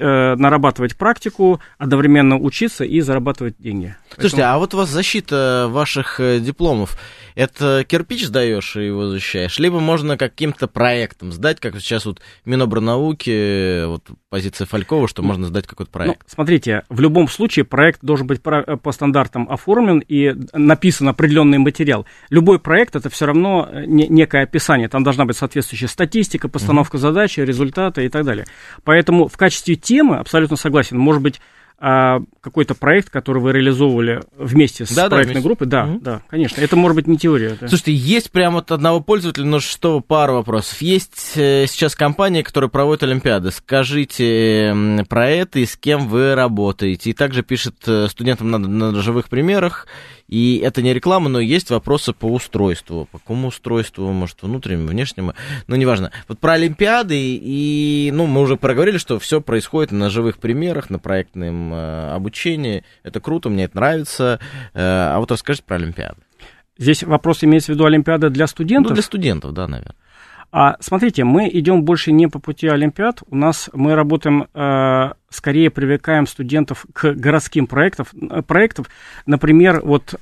э, 0.00 0.34
нарабатывать 0.36 0.96
практику, 0.96 1.60
одновременно 1.76 2.38
учиться 2.38 2.84
и 2.84 3.00
зарабатывать 3.00 3.56
деньги. 3.58 3.94
Слушайте, 4.14 4.36
Поэтому... 4.36 4.54
а 4.54 4.58
вот 4.58 4.74
у 4.74 4.76
вас 4.78 4.88
защита 4.88 5.66
ваших 5.70 6.18
э, 6.18 6.40
дипломов, 6.40 6.98
это 7.34 7.84
кирпич 7.86 8.26
сдаешь 8.26 8.74
и 8.76 8.86
его 8.86 9.08
защищаешь, 9.08 9.58
либо 9.58 9.80
можно 9.80 10.16
каким-то 10.16 10.66
проектом 10.66 11.30
сдать, 11.30 11.60
как 11.60 11.78
сейчас 11.80 12.06
вот 12.06 12.22
Минобрнауки, 12.46 13.84
вот 13.84 14.04
позиция 14.30 14.66
Фалькова, 14.66 15.08
что 15.08 15.22
можно 15.22 15.46
сдать 15.46 15.66
какой-то 15.66 15.92
проект. 15.92 16.20
Ну, 16.20 16.24
смотрите, 16.26 16.84
в 16.88 17.00
любом 17.00 17.28
случае 17.28 17.66
проект 17.66 18.00
должен 18.02 18.26
быть 18.26 18.40
по 18.42 18.92
стандартам 18.92 19.46
оформлен 19.50 20.02
и 20.08 20.34
написан 20.54 21.08
определенный 21.08 21.58
материал. 21.58 22.06
Любой 22.30 22.58
проект 22.58 22.77
проект 22.78 22.94
это 22.94 23.10
все 23.10 23.26
равно 23.26 23.68
э, 23.68 23.86
не, 23.86 24.06
некое 24.06 24.44
описание. 24.44 24.88
Там 24.88 25.02
должна 25.02 25.24
быть 25.24 25.36
соответствующая 25.36 25.88
статистика, 25.88 26.48
постановка 26.48 26.96
mm-hmm. 26.96 27.00
задачи, 27.00 27.40
результаты 27.40 28.04
и 28.04 28.08
так 28.08 28.24
далее. 28.24 28.46
Поэтому 28.84 29.26
в 29.26 29.36
качестве 29.36 29.74
темы, 29.74 30.18
абсолютно 30.18 30.56
согласен, 30.56 30.96
может 30.96 31.20
быть 31.20 31.40
а, 31.80 32.20
какой-то 32.40 32.76
проект, 32.76 33.10
который 33.10 33.42
вы 33.42 33.52
реализовывали 33.52 34.22
вместе 34.36 34.84
с 34.86 34.92
да, 34.94 35.08
проектной 35.08 35.36
да, 35.36 35.40
группой, 35.40 35.66
да, 35.66 35.84
угу. 35.86 36.00
да, 36.00 36.22
конечно. 36.28 36.60
Это 36.60 36.76
может 36.76 36.94
быть 36.94 37.08
не 37.08 37.16
теория. 37.16 37.56
Да. 37.60 37.66
Слушайте, 37.66 37.94
есть 37.94 38.30
прямо 38.30 38.58
от 38.58 38.70
одного 38.70 39.00
пользователя, 39.00 39.44
но 39.44 39.58
что, 39.58 40.00
пару 40.00 40.34
вопросов. 40.34 40.80
Есть 40.80 41.32
э, 41.36 41.66
сейчас 41.68 41.96
компания, 41.96 42.44
которая 42.44 42.68
проводит 42.68 43.02
Олимпиады. 43.02 43.50
Скажите 43.50 45.04
про 45.08 45.28
это 45.28 45.58
и 45.58 45.66
с 45.66 45.76
кем 45.76 46.06
вы 46.06 46.36
работаете. 46.36 47.10
И 47.10 47.12
также 47.12 47.42
пишет 47.42 47.76
э, 47.86 48.06
студентам 48.08 48.50
на, 48.50 48.58
на 48.58 49.00
живых 49.00 49.28
примерах 49.28 49.86
и 50.28 50.58
это 50.58 50.82
не 50.82 50.92
реклама, 50.92 51.30
но 51.30 51.40
есть 51.40 51.70
вопросы 51.70 52.12
по 52.12 52.26
устройству. 52.26 53.08
По 53.10 53.18
какому 53.18 53.48
устройству, 53.48 54.12
может, 54.12 54.42
внутреннему, 54.42 54.88
внешнему, 54.88 55.32
ну, 55.66 55.76
неважно. 55.76 56.12
Вот 56.28 56.38
про 56.38 56.52
Олимпиады, 56.52 57.16
и, 57.18 58.10
ну, 58.12 58.26
мы 58.26 58.42
уже 58.42 58.56
проговорили, 58.56 58.98
что 58.98 59.18
все 59.18 59.40
происходит 59.40 59.90
на 59.90 60.10
живых 60.10 60.38
примерах, 60.38 60.90
на 60.90 60.98
проектном 60.98 61.72
э, 61.72 62.10
обучении. 62.12 62.84
Это 63.02 63.20
круто, 63.20 63.48
мне 63.48 63.64
это 63.64 63.76
нравится. 63.76 64.38
Э, 64.74 65.12
а 65.14 65.18
вот 65.18 65.30
расскажите 65.30 65.64
про 65.66 65.76
Олимпиады. 65.76 66.16
Здесь 66.76 67.02
вопрос 67.02 67.42
имеется 67.42 67.72
в 67.72 67.74
виду 67.74 67.86
Олимпиада 67.86 68.28
для 68.28 68.46
студентов? 68.46 68.90
Ну, 68.90 68.94
для 68.94 69.02
студентов, 69.02 69.52
да, 69.54 69.66
наверное. 69.66 69.96
А 70.50 70.76
смотрите, 70.80 71.24
мы 71.24 71.48
идем 71.52 71.84
больше 71.84 72.12
не 72.12 72.26
по 72.26 72.38
пути 72.38 72.68
Олимпиад. 72.68 73.22
У 73.28 73.36
нас 73.36 73.68
мы 73.72 73.94
работаем 73.94 74.46
э, 74.54 75.12
скорее 75.30 75.70
привлекаем 75.70 76.26
студентов 76.26 76.86
к 76.92 77.12
городским 77.12 77.66
проектам, 77.66 78.06
э, 78.30 78.42
проектам. 78.42 78.86
Например, 79.26 79.80
вот 79.82 80.14
э, 80.14 80.16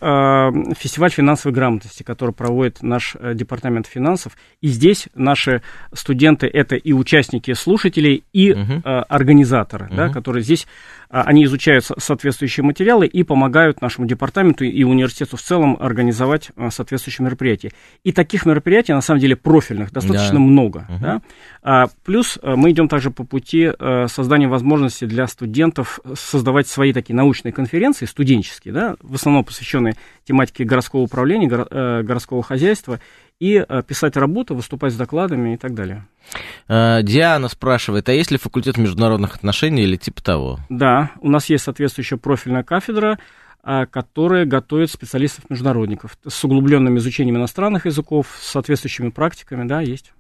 фестиваль 0.77 1.11
финансовой 1.11 1.55
грамотности, 1.55 2.03
который 2.03 2.33
проводит 2.33 2.83
наш 2.83 3.17
э, 3.19 3.35
департамент 3.35 3.87
финансов. 3.87 4.37
И 4.61 4.69
здесь 4.69 5.09
наши 5.15 5.63
студенты 5.93 6.47
это 6.47 6.77
и 6.77 6.93
участники, 6.93 7.53
слушатели, 7.53 8.25
и 8.33 8.51
uh-huh. 8.51 8.83
э, 8.85 8.89
организаторы, 9.09 9.87
uh-huh. 9.87 9.97
да, 9.97 10.09
которые 10.09 10.43
здесь 10.43 10.67
они 11.09 11.45
изучают 11.45 11.85
соответствующие 11.85 12.65
материалы 12.65 13.07
и 13.07 13.23
помогают 13.23 13.81
нашему 13.81 14.07
департаменту 14.07 14.65
и 14.65 14.85
университету 14.85 15.37
в 15.37 15.43
целом 15.43 15.77
организовать 15.79 16.51
э, 16.57 16.71
соответствующие 16.71 17.25
мероприятия. 17.25 17.73
И 18.05 18.13
таких 18.13 18.47
мероприятий, 18.47 18.93
на 18.93 19.01
самом 19.01 19.21
деле, 19.21 19.37
профильных 19.37 19.93
достаточно 19.93 20.37
yeah. 20.37 20.41
много. 20.41 20.87
Uh-huh. 20.89 21.01
Да? 21.01 21.23
А, 21.63 21.87
плюс 22.05 22.39
э, 22.43 22.55
мы 22.57 22.71
идем 22.71 22.89
также 22.89 23.11
по 23.11 23.25
пути 23.25 23.71
создания 24.07 24.49
возможности 24.49 25.05
для 25.05 25.27
студентов 25.27 26.01
создавать 26.15 26.67
свои 26.69 26.93
такие 26.93 27.15
научные 27.15 27.53
конференции, 27.53 28.07
студенческие, 28.07 28.73
да, 28.75 28.97
в 29.01 29.15
основном 29.15 29.45
посвященные 29.45 29.95
тематике 30.25 30.65
городского 30.65 31.01
управления, 31.01 31.49
э, 31.49 32.03
городского 32.03 32.43
хозяйства, 32.43 33.01
и 33.41 33.65
э, 33.67 33.83
писать 33.87 34.17
работу, 34.17 34.55
выступать 34.55 34.93
с 34.93 34.97
докладами 34.97 35.55
и 35.55 35.57
так 35.57 35.75
далее. 35.75 36.07
Э, 36.69 37.03
Диана 37.03 37.49
спрашивает, 37.49 38.09
а 38.09 38.13
есть 38.13 38.31
ли 38.31 38.39
факультет 38.39 38.79
международных 38.79 39.37
отношений 39.37 39.83
или 39.83 39.97
типа 39.97 40.23
того? 40.23 40.59
Да, 40.69 41.11
у 41.21 41.31
нас 41.31 41.49
есть 41.49 41.65
соответствующая 41.65 42.17
профильная 42.17 42.63
кафедра, 42.63 43.19
которая 43.63 44.45
готовит 44.45 44.93
специалистов-международников 44.93 46.17
с 46.25 46.45
углубленным 46.45 46.99
изучением 46.99 47.37
иностранных 47.37 47.87
языков, 47.87 48.29
с 48.41 48.53
соответствующими 48.53 49.09
практиками, 49.09 49.67
да, 49.67 49.81
есть. 49.81 50.13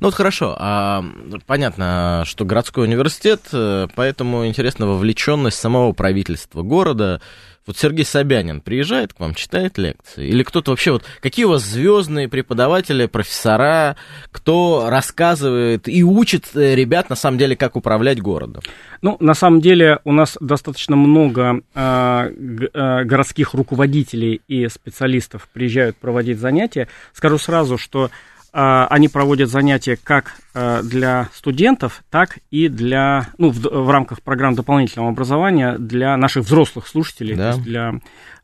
Ну 0.00 0.08
вот 0.08 0.14
хорошо, 0.14 0.54
а, 0.58 1.04
понятно, 1.46 2.24
что 2.26 2.44
городской 2.44 2.86
университет, 2.86 3.42
э, 3.52 3.88
поэтому 3.94 4.46
интересна 4.46 4.86
вовлеченность 4.86 5.58
самого 5.58 5.92
правительства 5.92 6.62
города. 6.62 7.20
Вот 7.66 7.76
Сергей 7.76 8.04
Собянин 8.04 8.60
приезжает 8.60 9.12
к 9.12 9.20
вам, 9.20 9.34
читает 9.34 9.78
лекции? 9.78 10.26
Или 10.26 10.42
кто-то 10.42 10.72
вообще, 10.72 10.92
вот 10.92 11.04
какие 11.20 11.44
у 11.44 11.50
вас 11.50 11.62
звездные 11.62 12.28
преподаватели, 12.28 13.06
профессора, 13.06 13.96
кто 14.32 14.88
рассказывает 14.88 15.88
и 15.88 16.02
учит 16.02 16.46
э, 16.54 16.74
ребят, 16.74 17.08
на 17.08 17.14
самом 17.14 17.38
деле, 17.38 17.54
как 17.54 17.76
управлять 17.76 18.20
городом? 18.20 18.62
Ну, 19.00 19.16
на 19.20 19.34
самом 19.34 19.60
деле, 19.60 20.00
у 20.04 20.12
нас 20.12 20.36
достаточно 20.40 20.96
много 20.96 21.60
э, 21.74 22.30
э, 22.74 23.04
городских 23.04 23.54
руководителей 23.54 24.40
и 24.48 24.66
специалистов 24.68 25.48
приезжают 25.52 25.96
проводить 25.96 26.38
занятия. 26.38 26.88
Скажу 27.12 27.38
сразу, 27.38 27.78
что 27.78 28.10
они 28.52 29.08
проводят 29.08 29.48
занятия 29.48 29.96
как 30.02 30.34
э, 30.54 30.82
для 30.82 31.28
студентов, 31.32 32.04
так 32.10 32.38
и 32.50 32.68
для, 32.68 33.28
ну, 33.38 33.50
в, 33.50 33.60
в 33.60 33.90
рамках 33.90 34.20
программ 34.20 34.54
дополнительного 34.54 35.10
образования 35.10 35.78
для 35.78 36.18
наших 36.18 36.44
взрослых 36.44 36.86
слушателей, 36.86 37.34
да. 37.34 37.52
то 37.52 37.56
есть 37.56 37.62
для 37.62 37.94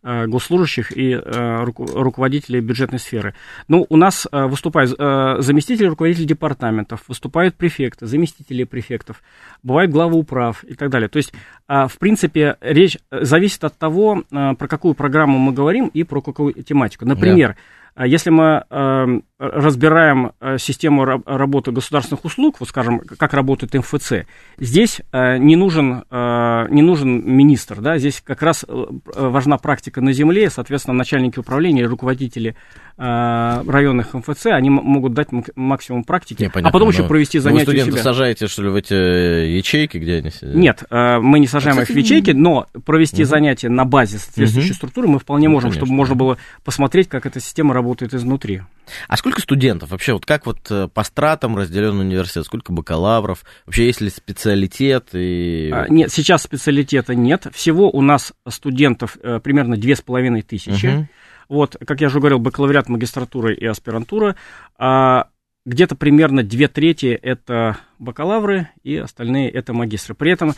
э, 0.02 0.26
госслужащих 0.26 0.96
и 0.96 1.12
э, 1.12 1.64
руководителей 1.64 2.60
бюджетной 2.60 3.00
сферы. 3.00 3.34
Ну, 3.68 3.84
у 3.90 3.96
нас 3.98 4.26
выступают 4.32 4.90
заместители 4.90 5.86
руководителей 5.86 6.26
департаментов, 6.26 7.02
выступают 7.06 7.56
префекты, 7.56 8.06
заместители 8.06 8.64
префектов, 8.64 9.22
бывают 9.62 9.90
главы 9.90 10.16
управ 10.16 10.64
и 10.64 10.74
так 10.74 10.88
далее. 10.88 11.10
То 11.10 11.18
есть, 11.18 11.34
в 11.66 11.92
принципе, 11.98 12.56
речь 12.60 12.96
зависит 13.10 13.62
от 13.64 13.76
того, 13.76 14.24
про 14.30 14.68
какую 14.68 14.94
программу 14.94 15.38
мы 15.38 15.52
говорим 15.52 15.88
и 15.88 16.02
про 16.04 16.22
какую 16.22 16.54
тематику. 16.54 17.04
Например, 17.04 17.50
да 17.50 17.56
а 17.98 18.06
если 18.06 18.30
мы 18.30 18.62
э, 18.70 19.20
разбираем 19.38 20.32
э, 20.40 20.58
систему 20.58 21.04
работы 21.04 21.70
государственных 21.70 22.24
услуг, 22.24 22.56
вот 22.60 22.68
скажем, 22.68 23.00
как 23.00 23.34
работает 23.34 23.74
МФЦ, 23.74 24.26
здесь 24.58 25.00
э, 25.12 25.38
не, 25.38 25.56
нужен, 25.56 26.04
э, 26.10 26.66
не 26.70 26.82
нужен 26.82 27.22
министр, 27.24 27.80
да, 27.80 27.98
здесь 27.98 28.22
как 28.24 28.42
раз 28.42 28.64
важна 28.68 29.58
практика 29.58 30.00
на 30.00 30.12
земле, 30.12 30.50
соответственно, 30.50 30.94
начальники 30.94 31.38
управления, 31.38 31.86
руководители 31.86 32.56
э, 32.96 33.62
районных 33.66 34.14
МФЦ, 34.14 34.46
они 34.46 34.70
могут 34.70 35.14
дать 35.14 35.28
максимум 35.54 36.04
практики, 36.04 36.42
не, 36.42 36.50
понятно, 36.50 36.70
а 36.70 36.72
потом 36.72 36.88
еще 36.88 37.04
провести 37.04 37.38
занятия 37.38 37.66
вы 37.66 37.78
студенты 37.78 38.02
сажаете, 38.02 38.48
что 38.48 38.62
ли, 38.62 38.70
в 38.70 38.76
эти 38.76 38.94
ячейки, 38.94 39.98
где 39.98 40.16
они 40.16 40.30
сидят? 40.30 40.54
Нет, 40.54 40.84
мы 40.90 41.38
не 41.38 41.46
сажаем 41.46 41.78
а, 41.78 41.82
кстати, 41.82 41.98
их 41.98 42.04
в 42.04 42.06
ячейки, 42.06 42.30
но 42.30 42.66
провести 42.84 43.22
угу. 43.22 43.28
занятия 43.28 43.68
на 43.68 43.84
базе 43.84 44.18
соответствующей 44.18 44.70
угу. 44.70 44.76
структуры 44.76 45.08
мы 45.08 45.18
вполне 45.18 45.48
ну, 45.48 45.54
можем, 45.54 45.70
конечно. 45.70 45.86
чтобы 45.86 45.96
можно 45.96 46.14
было 46.14 46.38
посмотреть, 46.64 47.08
как 47.08 47.26
эта 47.26 47.40
система 47.40 47.74
работает 47.74 47.98
работает 47.98 48.14
изнутри. 48.14 48.62
А 49.06 49.16
сколько 49.16 49.27
студентов 49.36 49.90
вообще? 49.90 50.12
Вот 50.12 50.26
как 50.26 50.46
вот 50.46 50.58
э, 50.70 50.88
по 50.88 51.02
стратам 51.04 51.56
разделен 51.56 51.98
университет? 51.98 52.44
Сколько 52.44 52.72
бакалавров? 52.72 53.44
Вообще 53.66 53.86
есть 53.86 54.00
ли 54.00 54.10
специалитет? 54.10 55.10
И... 55.12 55.70
А, 55.72 55.86
нет, 55.88 56.10
сейчас 56.10 56.42
специалитета 56.42 57.14
нет. 57.14 57.46
Всего 57.52 57.90
у 57.90 58.00
нас 58.00 58.32
студентов 58.48 59.16
э, 59.22 59.40
примерно 59.40 59.76
две 59.76 59.94
с 59.96 60.00
половиной 60.00 60.42
тысячи. 60.42 60.86
Угу. 60.86 61.08
Вот, 61.48 61.76
как 61.86 62.00
я 62.00 62.08
уже 62.08 62.18
говорил, 62.18 62.38
бакалавриат, 62.38 62.88
магистратура 62.88 63.52
и 63.52 63.64
аспирантура. 63.64 64.36
А 64.78 65.28
где-то 65.64 65.96
примерно 65.96 66.42
две 66.42 66.68
трети 66.68 67.06
это 67.06 67.78
бакалавры, 67.98 68.68
и 68.82 68.96
остальные 68.96 69.50
это 69.50 69.74
магистры. 69.74 70.14
При 70.14 70.32
этом 70.32 70.54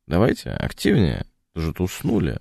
Давайте. 0.06 0.52
Активнее. 0.52 1.26
Уже 1.56 1.74
уснули. 1.80 2.38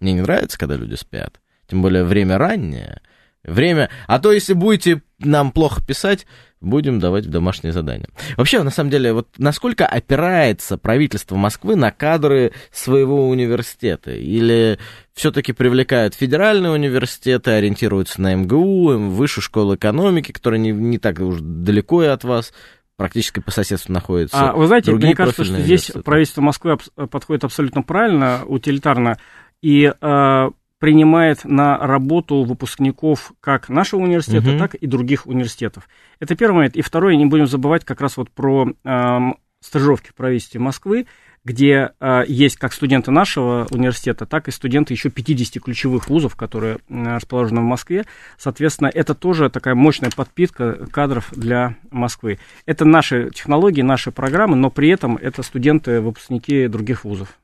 Мне 0.00 0.12
не 0.12 0.20
нравится, 0.22 0.58
когда 0.58 0.76
люди 0.76 0.94
спят. 0.94 1.40
Тем 1.66 1.82
более 1.82 2.04
время 2.04 2.38
раннее. 2.38 3.00
Время... 3.42 3.90
А 4.06 4.18
то, 4.18 4.32
если 4.32 4.52
будете 4.52 5.02
нам 5.18 5.52
плохо 5.52 5.84
писать, 5.84 6.26
будем 6.60 6.98
давать 6.98 7.26
в 7.26 7.30
домашнее 7.30 7.72
задание. 7.72 8.08
Вообще, 8.36 8.62
на 8.62 8.70
самом 8.70 8.90
деле, 8.90 9.12
вот 9.12 9.28
насколько 9.38 9.86
опирается 9.86 10.76
правительство 10.76 11.36
Москвы 11.36 11.76
на 11.76 11.90
кадры 11.90 12.52
своего 12.70 13.28
университета? 13.28 14.12
Или 14.12 14.78
все-таки 15.14 15.52
привлекают 15.52 16.14
федеральные 16.14 16.72
университеты, 16.72 17.52
ориентируются 17.52 18.20
на 18.20 18.34
МГУ, 18.34 19.10
высшую 19.10 19.42
школу 19.42 19.74
экономики, 19.74 20.32
которая 20.32 20.60
не, 20.60 20.72
не 20.72 20.98
так 20.98 21.18
уж 21.20 21.38
далеко 21.40 22.02
и 22.02 22.06
от 22.06 22.24
вас, 22.24 22.52
практически 22.96 23.40
по 23.40 23.50
соседству 23.50 23.92
находится. 23.92 24.50
А, 24.50 24.52
вы 24.52 24.66
знаете, 24.66 24.92
мне 24.92 25.14
кажется, 25.14 25.44
что 25.44 25.58
здесь 25.58 25.90
правительство 26.04 26.42
Москвы 26.42 26.76
подходит 27.10 27.44
абсолютно 27.44 27.82
правильно, 27.82 28.42
утилитарно. 28.46 29.18
И 29.62 29.92
э, 29.98 30.50
принимает 30.80 31.44
на 31.44 31.78
работу 31.78 32.42
выпускников 32.42 33.32
как 33.40 33.68
нашего 33.68 34.00
университета, 34.00 34.50
угу. 34.50 34.58
так 34.58 34.74
и 34.74 34.86
других 34.86 35.26
университетов. 35.26 35.88
Это 36.18 36.34
первый 36.34 36.56
момент. 36.56 36.74
И 36.74 36.82
второе, 36.82 37.16
не 37.16 37.26
будем 37.26 37.46
забывать 37.46 37.84
как 37.84 38.00
раз 38.00 38.16
вот 38.16 38.30
про 38.30 38.72
э, 38.82 39.18
стажировки 39.60 40.08
в 40.08 40.14
правительстве 40.14 40.58
Москвы, 40.58 41.06
где 41.44 41.92
э, 42.00 42.22
есть 42.26 42.56
как 42.56 42.72
студенты 42.72 43.10
нашего 43.10 43.66
университета, 43.70 44.24
так 44.24 44.48
и 44.48 44.50
студенты 44.50 44.94
еще 44.94 45.10
50 45.10 45.62
ключевых 45.62 46.08
вузов, 46.08 46.34
которые 46.34 46.78
э, 46.88 47.16
расположены 47.16 47.60
в 47.60 47.64
Москве. 47.64 48.06
Соответственно, 48.38 48.90
это 48.92 49.14
тоже 49.14 49.50
такая 49.50 49.74
мощная 49.74 50.10
подпитка 50.10 50.86
кадров 50.86 51.28
для 51.32 51.76
Москвы. 51.90 52.38
Это 52.64 52.86
наши 52.86 53.30
технологии, 53.34 53.82
наши 53.82 54.12
программы, 54.12 54.56
но 54.56 54.70
при 54.70 54.88
этом 54.88 55.16
это 55.18 55.42
студенты, 55.42 56.00
выпускники 56.00 56.68
других 56.68 57.04
вузов. 57.04 57.39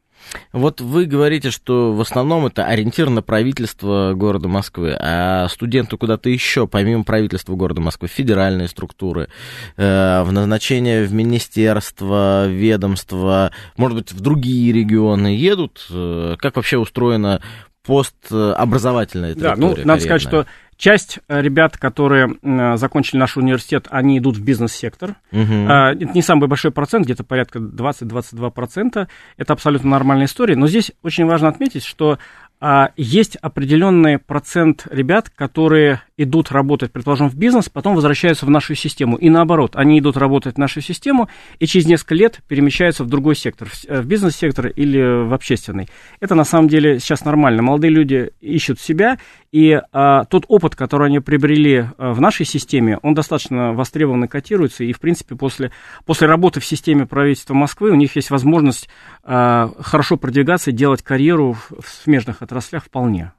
Вот 0.53 0.81
вы 0.81 1.07
говорите, 1.07 1.51
что 1.51 1.93
в 1.93 2.01
основном 2.01 2.47
это 2.47 2.65
ориентир 2.65 3.11
на 3.11 3.23
правительство 3.23 4.15
города 4.15 4.49
Москвы, 4.49 4.97
а 4.99 5.49
студенты 5.49 5.97
куда-то 5.97 6.29
еще, 6.29 6.67
помимо 6.67 7.05
правительства 7.05 7.55
города 7.55 7.81
Москвы, 7.81 8.09
федеральные 8.09 8.69
структуры, 8.69 9.29
э, 9.77 10.23
в 10.23 10.33
назначение 10.33 11.05
в 11.05 11.13
министерство, 11.13 12.47
ведомство, 12.47 13.53
может 13.77 13.99
быть, 13.99 14.13
в 14.13 14.21
другие 14.21 14.73
регионы 14.73 15.29
едут? 15.29 15.87
Э, 15.91 16.37
как 16.39 16.57
вообще 16.57 16.79
устроена 16.79 17.43
постобразовательная 17.87 19.35
Да, 19.35 19.55
ну, 19.57 19.69
надо 19.69 19.75
карьерная? 19.77 20.01
сказать, 20.01 20.23
что 20.23 20.47
Часть 20.77 21.21
э, 21.29 21.41
ребят, 21.41 21.79
которые 21.79 22.37
закончили 22.77 23.19
наш 23.19 23.39
университет, 23.39 23.87
они 23.91 24.19
идут 24.19 24.37
в 24.37 24.45
бизнес-сектор. 24.45 25.17
Угу. 25.33 25.43
Это 25.43 26.11
не 26.15 26.21
самый 26.21 26.49
большой 26.49 26.71
процент, 26.71 27.07
где-то 27.07 27.25
порядка 27.25 27.61
20-22%. 27.61 29.09
Это 29.39 29.53
абсолютно 29.53 29.91
нормальная 29.91 30.27
история. 30.27 30.55
Но 30.55 30.69
здесь 30.69 30.93
очень 31.03 31.25
важно 31.25 31.49
отметить, 31.49 31.83
что 31.83 32.19
а, 32.59 32.93
есть 32.97 33.37
определенный 33.37 34.19
процент 34.19 34.87
ребят, 34.91 35.29
которые 35.29 36.03
идут 36.17 36.51
работать, 36.51 36.91
предположим, 36.91 37.29
в 37.29 37.37
бизнес, 37.37 37.69
потом 37.69 37.95
возвращаются 37.95 38.47
в 38.47 38.51
нашу 38.51 38.75
систему. 38.75 39.17
И 39.17 39.29
наоборот, 39.29 39.73
они 39.75 39.99
идут 39.99 40.17
работать 40.17 40.55
в 40.55 40.59
нашу 40.59 40.81
систему 40.81 41.29
и 41.59 41.67
через 41.67 41.87
несколько 41.87 42.15
лет 42.15 42.41
перемещаются 42.49 43.05
в 43.05 43.09
другой 43.09 43.37
сектор, 43.37 43.69
в 43.69 43.85
э, 43.87 44.03
бизнес-сектор 44.03 44.69
или 44.69 45.27
в 45.27 45.35
общественный. 45.35 45.89
Это 46.21 46.35
на 46.35 46.45
самом 46.45 46.69
деле 46.69 46.99
сейчас 46.99 47.25
нормально. 47.25 47.63
Молодые 47.63 47.91
люди 47.91 48.31
ищут 48.41 48.81
себя, 48.81 49.19
и 49.53 49.81
а, 49.93 50.25
тот 50.25 50.45
опыт, 50.49 50.75
который 50.75 51.07
они 51.07 51.21
приобрели 51.21 51.87
а, 51.97 52.13
в 52.13 52.21
нашей 52.21 52.45
системе, 52.45 52.99
он 53.03 53.15
достаточно 53.15 53.73
востребован 53.73 54.25
и 54.25 54.29
котируется. 54.29 54.85
И, 54.85 54.93
в 54.93 55.01
принципе, 55.01 55.35
после, 55.35 55.73
после 56.05 56.27
работы 56.27 56.61
в 56.61 56.65
системе 56.65 57.07
правительства 57.07 57.55
Москвы 57.55 57.91
у 57.91 57.95
них 57.95 58.17
есть 58.17 58.31
возможность 58.31 58.89
а, 59.23 59.71
хорошо 59.81 60.17
продвигаться 60.17 60.73
делать 60.73 61.03
карьеру 61.03 61.55
в, 61.55 61.81
в 61.81 61.89
смежных 61.89 62.43
отраслях 62.47 62.85
вполне. 62.85 63.33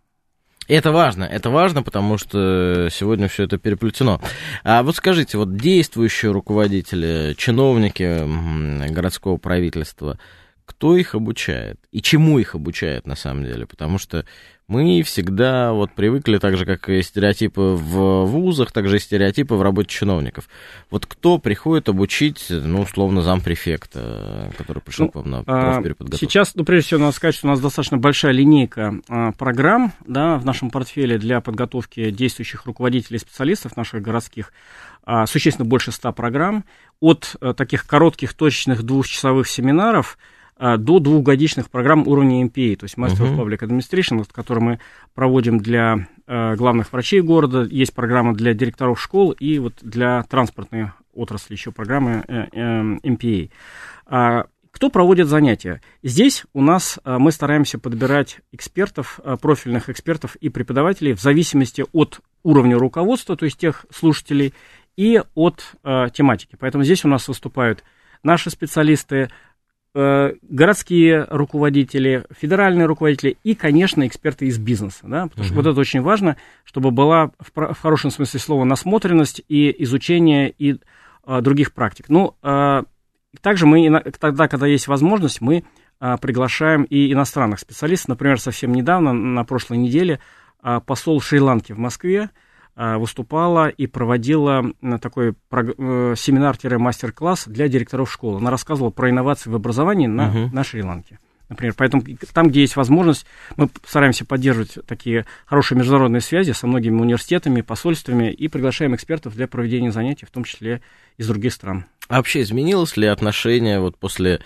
Это 0.68 0.92
важно, 0.92 1.24
это 1.24 1.50
важно, 1.50 1.82
потому 1.82 2.18
что 2.18 2.90
сегодня 2.92 3.30
все 3.30 3.44
это 3.44 3.58
переплетено. 3.58 4.20
А 4.66 4.84
вот 4.84 4.98
скажите, 4.98 5.38
вот 5.38 5.56
действующие 5.56 6.32
руководители, 6.32 7.34
чиновники 7.38 8.90
городского 8.92 9.38
правительства, 9.38 10.20
кто 10.68 10.98
их 10.98 11.16
обучает 11.16 11.80
и 11.92 12.02
чему 12.02 12.40
их 12.40 12.54
обучает 12.54 13.08
на 13.08 13.16
самом 13.16 13.46
деле? 13.46 13.66
Потому 13.66 13.98
что 13.98 14.26
мы 14.68 15.02
всегда 15.04 15.72
вот 15.72 15.94
привыкли, 15.94 16.40
так 16.40 16.58
же, 16.58 16.66
как 16.66 16.90
и 16.90 17.02
стереотипы 17.02 17.62
в 17.62 18.26
вузах, 18.26 18.74
так 18.74 18.90
же 18.90 18.98
и 18.98 19.00
стереотипы 19.00 19.56
в 19.56 19.62
работе 19.62 19.88
чиновников. 19.88 20.50
Вот 20.92 21.06
кто 21.06 21.38
приходит 21.38 21.88
обучить, 21.88 22.48
ну, 22.50 22.82
условно, 22.82 23.22
зампрефекта, 23.22 24.52
который 24.58 24.82
пришел 24.82 25.06
ну, 25.06 25.12
к 25.12 25.16
вам 25.16 25.30
на 25.30 25.40
а, 25.48 25.76
профпереподготовку? 25.76 26.18
Сейчас, 26.18 26.54
ну, 26.54 26.66
прежде 26.66 26.88
всего, 26.88 27.00
надо 27.00 27.16
сказать, 27.16 27.36
что 27.36 27.48
у 27.48 27.50
нас 27.50 27.62
достаточно 27.62 27.98
большая 27.98 28.34
линейка 28.34 29.00
а, 29.08 29.32
программ, 29.32 29.94
да, 30.06 30.38
в 30.38 30.46
нашем 30.46 30.70
портфеле 30.70 31.18
для 31.18 31.40
подготовки 31.40 32.12
действующих 32.12 32.66
руководителей 32.66 33.16
и 33.16 33.22
специалистов 33.22 33.78
наших 33.78 34.02
городских 34.02 34.52
а, 35.06 35.28
существенно 35.28 35.66
больше 35.66 35.94
100 35.94 36.12
программ, 36.12 36.66
от 37.00 37.38
а, 37.40 37.54
таких 37.54 37.88
коротких, 37.88 38.34
точечных 38.34 38.84
двухчасовых 38.84 39.48
семинаров– 39.48 40.18
до 40.60 41.00
двухгодичных 41.00 41.70
программ 41.70 42.08
уровня 42.08 42.44
MPA, 42.44 42.77
то 42.77 42.86
есть 42.86 42.98
Master 42.98 43.20
uh-huh. 43.20 43.36
of 43.36 43.48
Public 43.48 43.60
Administration, 43.60 44.25
который 44.31 44.60
мы 44.60 44.79
проводим 45.14 45.60
для 45.60 46.08
э, 46.27 46.55
главных 46.55 46.92
врачей 46.92 47.22
города. 47.22 47.64
Есть 47.64 47.94
программа 47.94 48.34
для 48.34 48.53
директоров 48.53 49.01
школ 49.01 49.31
и 49.31 49.60
вот 49.60 49.74
для 49.81 50.24
транспортной 50.24 50.92
отрасли 51.14 51.53
еще 51.53 51.72
программы 51.72 52.24
э, 52.27 52.48
э, 52.51 52.81
MPA. 53.03 53.51
А, 54.05 54.46
кто 54.72 54.90
проводит 54.90 55.27
занятия? 55.27 55.81
Здесь 56.03 56.46
у 56.53 56.62
нас 56.62 57.00
мы 57.03 57.31
стараемся 57.31 57.79
подбирать 57.79 58.42
экспертов, 58.51 59.20
профильных 59.42 59.90
экспертов 59.90 60.36
и 60.36 60.50
преподавателей 60.50 61.14
в 61.14 61.22
зависимости 61.22 61.84
от 61.94 62.20
уровня 62.44 62.77
руководства, 62.77 63.36
то 63.36 63.46
есть 63.46 63.58
тех 63.58 63.88
слушателей, 63.92 64.53
и 64.96 65.22
от 65.34 65.64
тематики. 66.14 66.58
Поэтому 66.60 66.84
здесь 66.84 67.05
у 67.05 67.08
нас 67.08 67.27
выступают 67.27 67.84
наши 68.22 68.51
специалисты, 68.51 69.29
городские 69.98 71.25
руководители, 71.29 72.25
федеральные 72.40 72.86
руководители 72.86 73.38
и, 73.44 73.55
конечно, 73.55 74.05
эксперты 74.05 74.46
из 74.46 74.60
бизнеса, 74.60 75.01
да, 75.03 75.27
потому 75.27 75.44
uh-huh. 75.44 75.48
что 75.48 75.55
вот 75.55 75.66
это 75.66 75.79
очень 75.79 76.01
важно, 76.01 76.38
чтобы 76.64 76.92
была 76.92 77.31
в, 77.40 77.74
в 77.74 77.81
хорошем 77.81 78.12
смысле 78.12 78.40
слова 78.40 78.64
насмотренность 78.64 79.42
и 79.48 79.74
изучение 79.83 80.53
и 80.57 80.79
а, 81.24 81.42
других 81.42 81.74
практик. 81.74 82.10
Ну, 82.10 82.36
а, 82.42 82.83
также 83.42 83.66
мы 83.66 84.01
тогда, 84.20 84.48
когда 84.48 84.68
есть 84.68 84.88
возможность, 84.88 85.42
мы 85.42 85.64
а, 86.00 86.18
приглашаем 86.18 86.83
и 86.83 87.12
иностранных 87.12 87.60
специалистов. 87.60 88.10
Например, 88.10 88.40
совсем 88.40 88.72
недавно, 88.72 89.14
на 89.14 89.44
прошлой 89.44 89.77
неделе, 89.77 90.20
а, 90.62 90.79
посол 90.79 91.22
Шри-Ланки 91.22 91.74
в 91.74 91.79
Москве 91.79 92.29
выступала 92.77 93.70
и 93.70 93.87
проводила 93.87 94.72
такой 95.01 95.29
э, 95.29 96.13
семинар-мастер-класс 96.16 97.46
для 97.48 97.68
директоров 97.68 98.11
школы. 98.11 98.37
Она 98.37 98.51
рассказывала 98.51 98.92
про 98.92 99.09
инновации 99.09 99.50
в 99.50 99.55
образовании 99.55 100.07
на, 100.07 100.27
uh-huh. 100.27 100.50
на 100.53 100.63
Шри-Ланке. 100.63 101.20
Например, 101.50 101.74
поэтому 101.77 102.03
там, 102.33 102.50
где 102.50 102.61
есть 102.61 102.75
возможность, 102.75 103.25
мы 103.55 103.70
стараемся 103.85 104.25
поддерживать 104.25 104.77
такие 104.85 105.25
хорошие 105.46 105.77
международные 105.77 106.22
связи 106.22 106.51
со 106.51 106.68
многими 106.68 107.00
университетами, 107.00 107.61
посольствами 107.61 108.31
и 108.31 108.48
приглашаем 108.48 108.96
экспертов 108.96 109.35
для 109.35 109.48
проведения 109.48 109.92
занятий, 109.92 110.25
в 110.25 110.31
том 110.31 110.44
числе 110.44 110.81
из 111.18 111.27
других 111.27 111.53
стран. 111.53 111.85
А 112.09 112.18
вообще 112.18 112.42
изменилось 112.42 112.98
ли 112.98 113.07
отношение 113.07 113.79
вот 113.79 113.98
после 113.98 114.42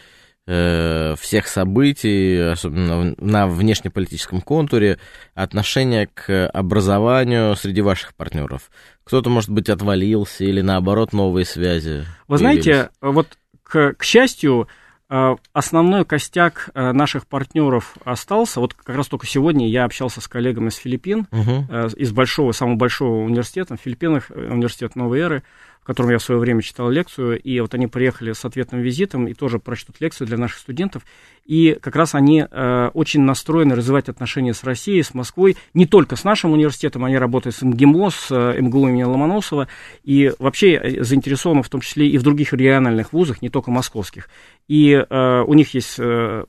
всех 0.46 1.48
событий, 1.48 2.52
особенно 2.52 3.14
на 3.18 3.48
внешнеполитическом 3.48 4.42
контуре, 4.42 4.98
отношение 5.36 6.08
к 6.08 6.48
образованию 6.50 7.56
среди 7.56 7.82
ваших 7.82 8.16
партнеров? 8.16 8.72
Кто-то, 9.04 9.30
может 9.30 9.50
быть, 9.50 9.70
отвалился 9.70 10.44
или, 10.44 10.62
наоборот, 10.62 11.14
новые 11.14 11.46
связи? 11.46 12.06
Вы 12.28 12.38
появились? 12.38 12.64
знаете, 12.64 12.90
вот, 13.02 13.38
к, 13.64 13.94
к 13.94 14.04
счастью, 14.04 14.68
э, 15.10 15.36
основной 15.54 16.06
костяк 16.06 16.70
э, 16.74 16.92
наших 16.92 17.28
партнеров 17.28 17.96
остался. 18.04 18.60
Вот 18.60 18.74
как 18.74 18.96
раз 18.96 19.08
только 19.08 19.28
сегодня 19.28 19.68
я 19.70 19.86
общался 19.86 20.22
с 20.22 20.28
коллегами 20.28 20.70
из 20.70 20.76
Филиппин, 20.76 21.28
угу. 21.32 21.88
из 21.96 22.12
большого, 22.12 22.52
самого 22.52 22.76
большого 22.76 23.26
университета, 23.26 23.76
в 23.76 23.82
Филиппинах, 23.82 24.30
университет 24.30 24.96
Новой 24.96 25.20
Эры, 25.20 25.44
в 25.82 25.86
котором 25.86 26.12
я 26.12 26.20
в 26.20 26.24
свое 26.24 26.40
время 26.40 26.62
читал 26.62 26.90
лекцию, 26.90 27.40
и 27.40 27.60
вот 27.60 27.74
они 27.74 27.88
приехали 27.88 28.34
с 28.34 28.46
ответным 28.46 28.82
визитом 28.82 29.28
и 29.28 29.34
тоже 29.34 29.58
прочтут 29.58 30.00
лекцию 30.00 30.28
для 30.28 30.38
наших 30.38 30.60
студентов, 30.60 31.04
и 31.46 31.78
как 31.82 31.96
раз 31.96 32.14
они 32.14 32.46
э, 32.50 32.92
очень 32.94 33.22
настроены 33.22 33.74
развивать 33.74 34.08
отношения 34.08 34.54
с 34.54 34.64
Россией, 34.64 35.02
с 35.02 35.16
Москвой, 35.16 35.58
не 35.74 35.88
только 35.88 36.16
с 36.16 36.24
нашим 36.24 36.52
университетом, 36.52 37.04
они 37.04 37.18
работают 37.18 37.56
с 37.56 37.64
МГИМО, 37.64 38.10
с 38.12 38.28
э, 38.30 38.62
МГУ 38.62 38.90
имени 38.90 39.04
Ломоносова, 39.04 39.68
и 40.04 40.32
вообще 40.38 40.74
э, 40.76 41.04
заинтересованы 41.04 41.64
в 41.64 41.70
том 41.70 41.82
числе 41.82 42.08
и 42.08 42.18
в 42.20 42.24
других 42.24 42.54
региональных 42.54 43.12
вузах, 43.12 43.42
не 43.42 43.50
только 43.50 43.72
московских. 43.72 44.30
И 44.68 44.92
э, 44.92 45.44
у 45.48 45.54
них 45.56 45.74
есть... 45.74 45.96
Э, 45.98 46.46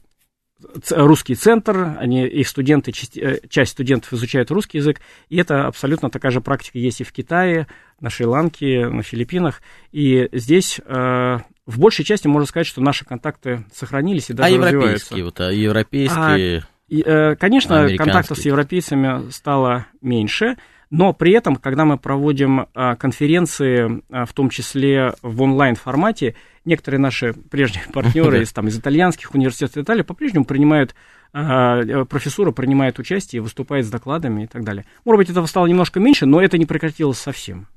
русский 0.91 1.35
центр, 1.35 1.97
они, 1.99 2.27
их 2.27 2.49
студенты, 2.49 2.93
э, 3.17 3.39
часть 3.49 3.73
студентов 3.73 4.13
изучают 4.13 4.51
русский 4.51 4.79
язык, 4.79 5.01
и 5.29 5.37
это 5.37 5.67
абсолютно 5.67 6.11
такая 6.11 6.33
же 6.33 6.41
практика 6.41 6.79
есть 6.79 7.01
и 7.01 7.05
в 7.05 7.13
Китае, 7.13 7.67
на 8.01 8.11
Шри-Ланке, 8.11 8.89
на 8.89 9.03
Филиппинах, 9.03 9.63
и 9.93 10.29
здесь 10.33 10.81
э, 10.85 11.39
в 11.67 11.79
большей 11.79 12.05
части 12.05 12.27
можно 12.27 12.47
сказать, 12.47 12.67
что 12.67 12.81
наши 12.81 13.05
контакты 13.05 13.65
сохранились 13.73 14.31
и 14.31 14.33
даже 14.35 14.55
а 14.55 14.57
европейские, 14.57 15.25
вот, 15.25 15.41
а 15.41 15.53
европейские... 15.53 16.59
А, 16.59 16.63
и, 16.89 17.03
э, 17.03 17.37
конечно, 17.37 17.89
контактов 17.97 18.39
с 18.39 18.45
европейцами 18.45 19.31
стало 19.31 19.87
меньше, 20.03 20.57
но 20.93 21.15
при 21.15 21.33
этом, 21.33 21.57
когда 21.57 21.87
мы 21.87 21.97
проводим 21.97 22.67
а, 22.75 22.97
конференции, 22.97 24.03
а, 24.11 24.27
в 24.27 24.35
том 24.35 24.51
числе 24.51 25.15
в 25.23 25.41
онлайн-формате, 25.41 26.35
некоторые 26.67 27.01
наши 27.01 27.33
прежние 27.33 27.85
партнеры 27.95 28.43
из, 28.43 28.53
там, 28.53 28.69
из 28.69 28.79
итальянских 28.79 29.35
университетов 29.35 29.79
и 29.79 29.81
Италии 29.81 30.03
по-прежнему 30.03 30.45
принимают 30.45 30.95
а, 31.33 31.81
э, 31.81 32.05
профессура 32.05 32.51
принимает 32.51 32.99
участие, 32.99 33.41
выступает 33.41 33.87
с 33.87 33.91
докладами 33.91 34.45
и 34.45 34.47
так 34.47 34.65
далее. 34.65 34.85
Может 35.07 35.17
быть, 35.17 35.31
этого 35.31 35.47
стало 35.47 35.67
немножко 35.67 35.99
меньше, 35.99 36.27
но 36.27 36.43
это 36.43 36.59
не 36.59 36.67
прекратилось 36.67 37.17
совсем. 37.17 37.69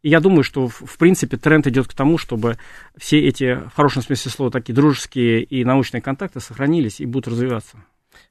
И 0.00 0.08
я 0.08 0.20
думаю, 0.20 0.42
что, 0.42 0.66
в 0.66 0.96
принципе, 0.96 1.36
тренд 1.36 1.66
идет 1.66 1.88
к 1.88 1.92
тому, 1.92 2.16
чтобы 2.16 2.56
все 2.96 3.20
эти, 3.20 3.56
в 3.68 3.76
хорошем 3.76 4.00
смысле 4.00 4.30
слова, 4.30 4.50
такие 4.50 4.72
дружеские 4.72 5.42
и 5.42 5.62
научные 5.62 6.00
контакты 6.00 6.40
сохранились 6.40 7.00
и 7.00 7.06
будут 7.06 7.28
развиваться. 7.28 7.84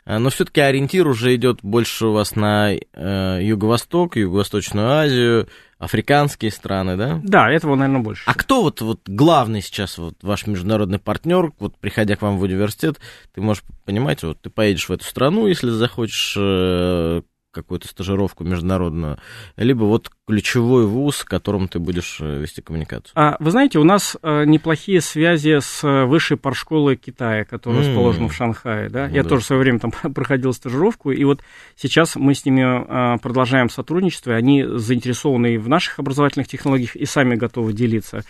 А, 0.06 0.20
но 0.20 0.30
все-таки 0.30 0.62
ориентир 0.62 1.08
уже 1.08 1.36
идет 1.36 1.60
больше 1.62 2.08
у 2.08 2.14
вас 2.14 2.36
на 2.36 2.74
э, 2.74 3.40
Юго-Восток, 3.42 4.16
Юго-Восточную 4.16 4.90
Азию, 4.90 5.48
африканские 5.78 6.52
страны, 6.52 6.96
да? 6.96 7.20
Да, 7.24 7.52
этого, 7.52 7.76
наверное, 7.76 8.04
больше. 8.04 8.24
А 8.26 8.34
кто 8.34 8.62
вот, 8.62 8.82
вот 8.82 9.02
главный 9.08 9.62
сейчас 9.62 9.98
вот 9.98 10.16
ваш 10.22 10.48
международный 10.48 11.00
партнер, 11.00 11.52
вот 11.60 11.78
приходя 11.78 12.16
к 12.16 12.22
вам 12.22 12.38
в 12.38 12.44
университет, 12.44 13.00
ты 13.34 13.42
можешь 13.42 13.64
понимать, 13.86 14.22
вот 14.24 14.40
ты 14.42 14.50
поедешь 14.50 14.90
в 14.90 14.92
эту 14.92 15.06
страну, 15.06 15.48
если 15.48 15.70
захочешь 15.70 16.36
э, 16.38 17.22
какую-то 17.52 17.88
стажировку 17.88 18.44
международную, 18.44 19.18
либо 19.58 19.84
вот 19.84 20.10
ключевой 20.28 20.86
вуз, 20.86 21.18
с 21.18 21.24
которым 21.24 21.68
ты 21.68 21.80
будешь 21.80 22.20
э, 22.22 22.40
вести 22.40 22.62
коммуникацию? 22.62 23.12
А, 23.16 23.36
вы 23.40 23.52
знаете, 23.52 23.80
у 23.80 23.84
нас 23.84 24.16
а, 24.22 24.44
неплохие 24.46 25.02
связи 25.02 25.60
с 25.60 25.84
э, 25.84 26.06
высшей 26.06 26.38
паршколой 26.38 26.96
Китая, 26.96 27.44
которая 27.44 27.82
mm. 27.82 27.88
расположена 27.88 28.30
в 28.30 28.34
Шанхае. 28.34 28.90
Да? 28.90 29.08
Ну, 29.08 29.16
Я 29.16 29.24
да. 29.24 29.30
тоже 29.30 29.44
в 29.44 29.46
свое 29.46 29.62
время 29.62 29.80
там 29.80 29.92
проходил 30.14 30.54
стажировку, 30.54 31.12
и 31.12 31.24
вот 31.26 31.42
сейчас 31.76 32.16
мы 32.16 32.34
с 32.34 32.46
ними 32.46 32.64
а, 32.64 33.18
продолжаем 33.18 33.70
сотрудничество, 33.70 34.32
и 34.32 34.36
они 34.36 34.64
заинтересованы 34.64 35.60
в 35.60 35.68
наших 35.68 36.00
образовательных 36.00 36.48
технологиях 36.48 36.96
и 36.96 37.06
сами 37.06 37.36
готовы 37.36 37.74
делиться. 37.74 38.24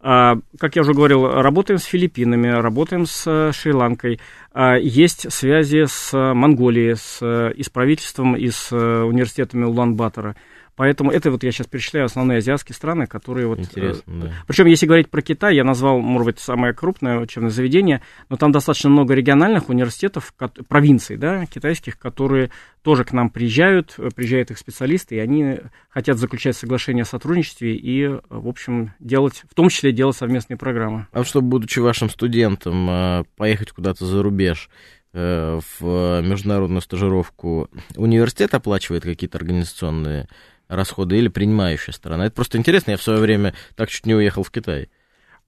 А, 0.00 0.36
как 0.58 0.76
я 0.76 0.82
уже 0.82 0.92
говорил, 0.92 1.26
работаем 1.26 1.78
с 1.78 1.84
Филиппинами, 1.84 2.48
работаем 2.48 3.06
с 3.06 3.52
Шри-Ланкой, 3.52 4.20
а, 4.52 4.76
есть 4.76 5.32
связи 5.32 5.86
с 5.86 6.12
Монголией, 6.12 6.96
с, 6.96 7.50
и 7.50 7.62
с 7.62 7.68
правительством, 7.68 8.36
и 8.36 8.48
с 8.50 8.72
университетами 8.72 9.64
Улан-Батора. 9.64 10.36
Поэтому 10.76 11.10
это 11.10 11.30
вот 11.30 11.42
я 11.42 11.52
сейчас 11.52 11.66
перечисляю 11.66 12.04
основные 12.04 12.38
азиатские 12.38 12.76
страны, 12.76 13.06
которые 13.06 13.46
вот... 13.46 13.58
Интересно, 13.58 14.02
э, 14.06 14.20
да. 14.20 14.32
Причем, 14.46 14.66
если 14.66 14.84
говорить 14.84 15.08
про 15.10 15.22
Китай, 15.22 15.56
я 15.56 15.64
назвал, 15.64 16.00
может 16.00 16.26
быть, 16.26 16.38
самое 16.38 16.74
крупное 16.74 17.18
учебное 17.18 17.50
заведение, 17.50 18.02
но 18.28 18.36
там 18.36 18.52
достаточно 18.52 18.90
много 18.90 19.14
региональных 19.14 19.70
университетов, 19.70 20.34
провинций, 20.68 21.16
да, 21.16 21.46
китайских, 21.46 21.98
которые 21.98 22.50
тоже 22.82 23.04
к 23.04 23.12
нам 23.12 23.30
приезжают, 23.30 23.94
э, 23.96 24.10
приезжают 24.14 24.50
их 24.50 24.58
специалисты, 24.58 25.16
и 25.16 25.18
они 25.18 25.60
хотят 25.88 26.18
заключать 26.18 26.56
соглашение 26.56 27.02
о 27.02 27.06
сотрудничестве 27.06 27.74
и, 27.74 28.02
э, 28.02 28.20
в 28.28 28.46
общем, 28.46 28.92
делать, 29.00 29.44
в 29.50 29.54
том 29.54 29.70
числе 29.70 29.92
делать 29.92 30.16
совместные 30.16 30.58
программы. 30.58 31.06
А 31.12 31.24
чтобы, 31.24 31.48
будучи 31.48 31.78
вашим 31.78 32.10
студентом, 32.10 33.24
поехать 33.36 33.72
куда-то 33.72 34.04
за 34.04 34.22
рубеж, 34.22 34.68
в 35.12 36.20
международную 36.20 36.82
стажировку, 36.82 37.70
университет 37.96 38.52
оплачивает 38.54 39.02
какие-то 39.04 39.38
организационные 39.38 40.28
расходы 40.68 41.18
или 41.18 41.28
принимающая 41.28 41.92
сторона. 41.92 42.26
Это 42.26 42.34
просто 42.34 42.58
интересно. 42.58 42.92
Я 42.92 42.96
в 42.96 43.02
свое 43.02 43.20
время 43.20 43.54
так 43.74 43.88
чуть 43.88 44.06
не 44.06 44.14
уехал 44.14 44.42
в 44.42 44.50
Китай. 44.50 44.88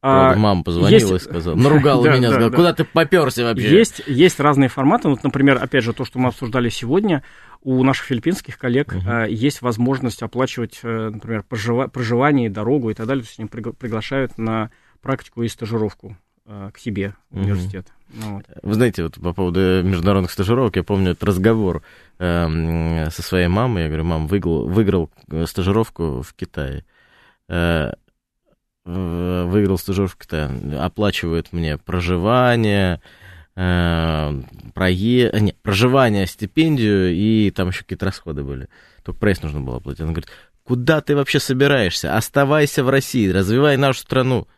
А, 0.01 0.37
мама 0.37 0.63
позвонила 0.63 1.15
есть... 1.15 1.27
и 1.27 1.29
сказала, 1.29 1.57
наругала 1.57 2.05
да, 2.05 2.17
меня, 2.17 2.29
да, 2.29 2.35
сказала, 2.35 2.51
куда 2.51 2.71
да. 2.71 2.75
ты 2.75 2.85
поперся 2.85 3.43
вообще? 3.43 3.69
Есть, 3.69 4.03
есть 4.07 4.39
разные 4.39 4.69
форматы. 4.69 5.09
Вот, 5.09 5.25
например, 5.25 5.59
опять 5.61 5.83
же, 5.83 5.93
то, 5.93 6.05
что 6.05 6.21
мы 6.21 6.29
обсуждали 6.29 6.69
сегодня, 6.69 7.25
у 7.63 7.83
наших 7.83 8.07
филиппинских 8.07 8.59
коллег 8.59 8.95
uh-huh. 8.95 9.03
а, 9.07 9.27
есть 9.27 9.61
возможность 9.61 10.23
оплачивать, 10.23 10.79
а, 10.85 11.11
например, 11.11 11.45
прожива- 11.49 11.89
проживание, 11.89 12.49
дорогу 12.49 12.91
и 12.91 12.95
так 12.95 13.09
далее. 13.09 13.25
То 13.25 13.29
есть 13.29 13.41
они 13.41 13.49
пригла- 13.49 13.75
приглашают 13.75 14.39
на 14.39 14.71
практику 15.01 15.43
и 15.43 15.49
стажировку 15.49 16.17
к 16.73 16.79
себе 16.79 17.15
в 17.31 17.41
университет. 17.41 17.87
Ну, 18.09 18.37
вот. 18.37 18.45
Вы 18.63 18.75
знаете, 18.75 19.03
вот 19.03 19.15
по 19.21 19.33
поводу 19.35 19.83
международных 19.83 20.31
стажировок, 20.31 20.77
я 20.77 20.83
помню 20.83 21.13
этот 21.13 21.25
разговор 21.25 21.83
э, 22.19 23.11
со 23.11 23.23
своей 23.23 23.49
мамой. 23.49 23.83
Я 23.83 23.89
говорю, 23.89 24.05
мам, 24.05 24.27
выиграл, 24.27 24.67
выиграл 24.67 25.11
стажировку 25.45 26.23
в 26.23 26.35
Китае. 26.35 26.85
Э, 27.49 27.93
выиграл 28.85 29.77
стажировку 29.77 30.17
в 30.17 30.23
Китае. 30.23 30.49
Оплачивают 30.81 31.53
мне 31.53 31.77
проживание, 31.77 33.03
э, 33.55 34.43
прое... 34.75 35.41
Нет, 35.41 35.57
проживание, 35.61 36.27
стипендию, 36.27 37.13
и 37.13 37.51
там 37.51 37.69
еще 37.69 37.81
какие-то 37.81 38.07
расходы 38.07 38.43
были. 38.43 38.69
Только 39.03 39.21
прайс 39.21 39.43
нужно 39.43 39.61
было 39.61 39.77
оплатить. 39.77 40.01
Она 40.01 40.13
говорит, 40.13 40.31
куда 40.63 41.03
ты 41.03 41.15
вообще 41.15 41.41
собираешься? 41.41 42.17
Оставайся 42.17 42.83
в 42.83 42.89
России, 42.89 43.29
развивай 43.29 43.77
нашу 43.77 44.01
страну. 44.01 44.49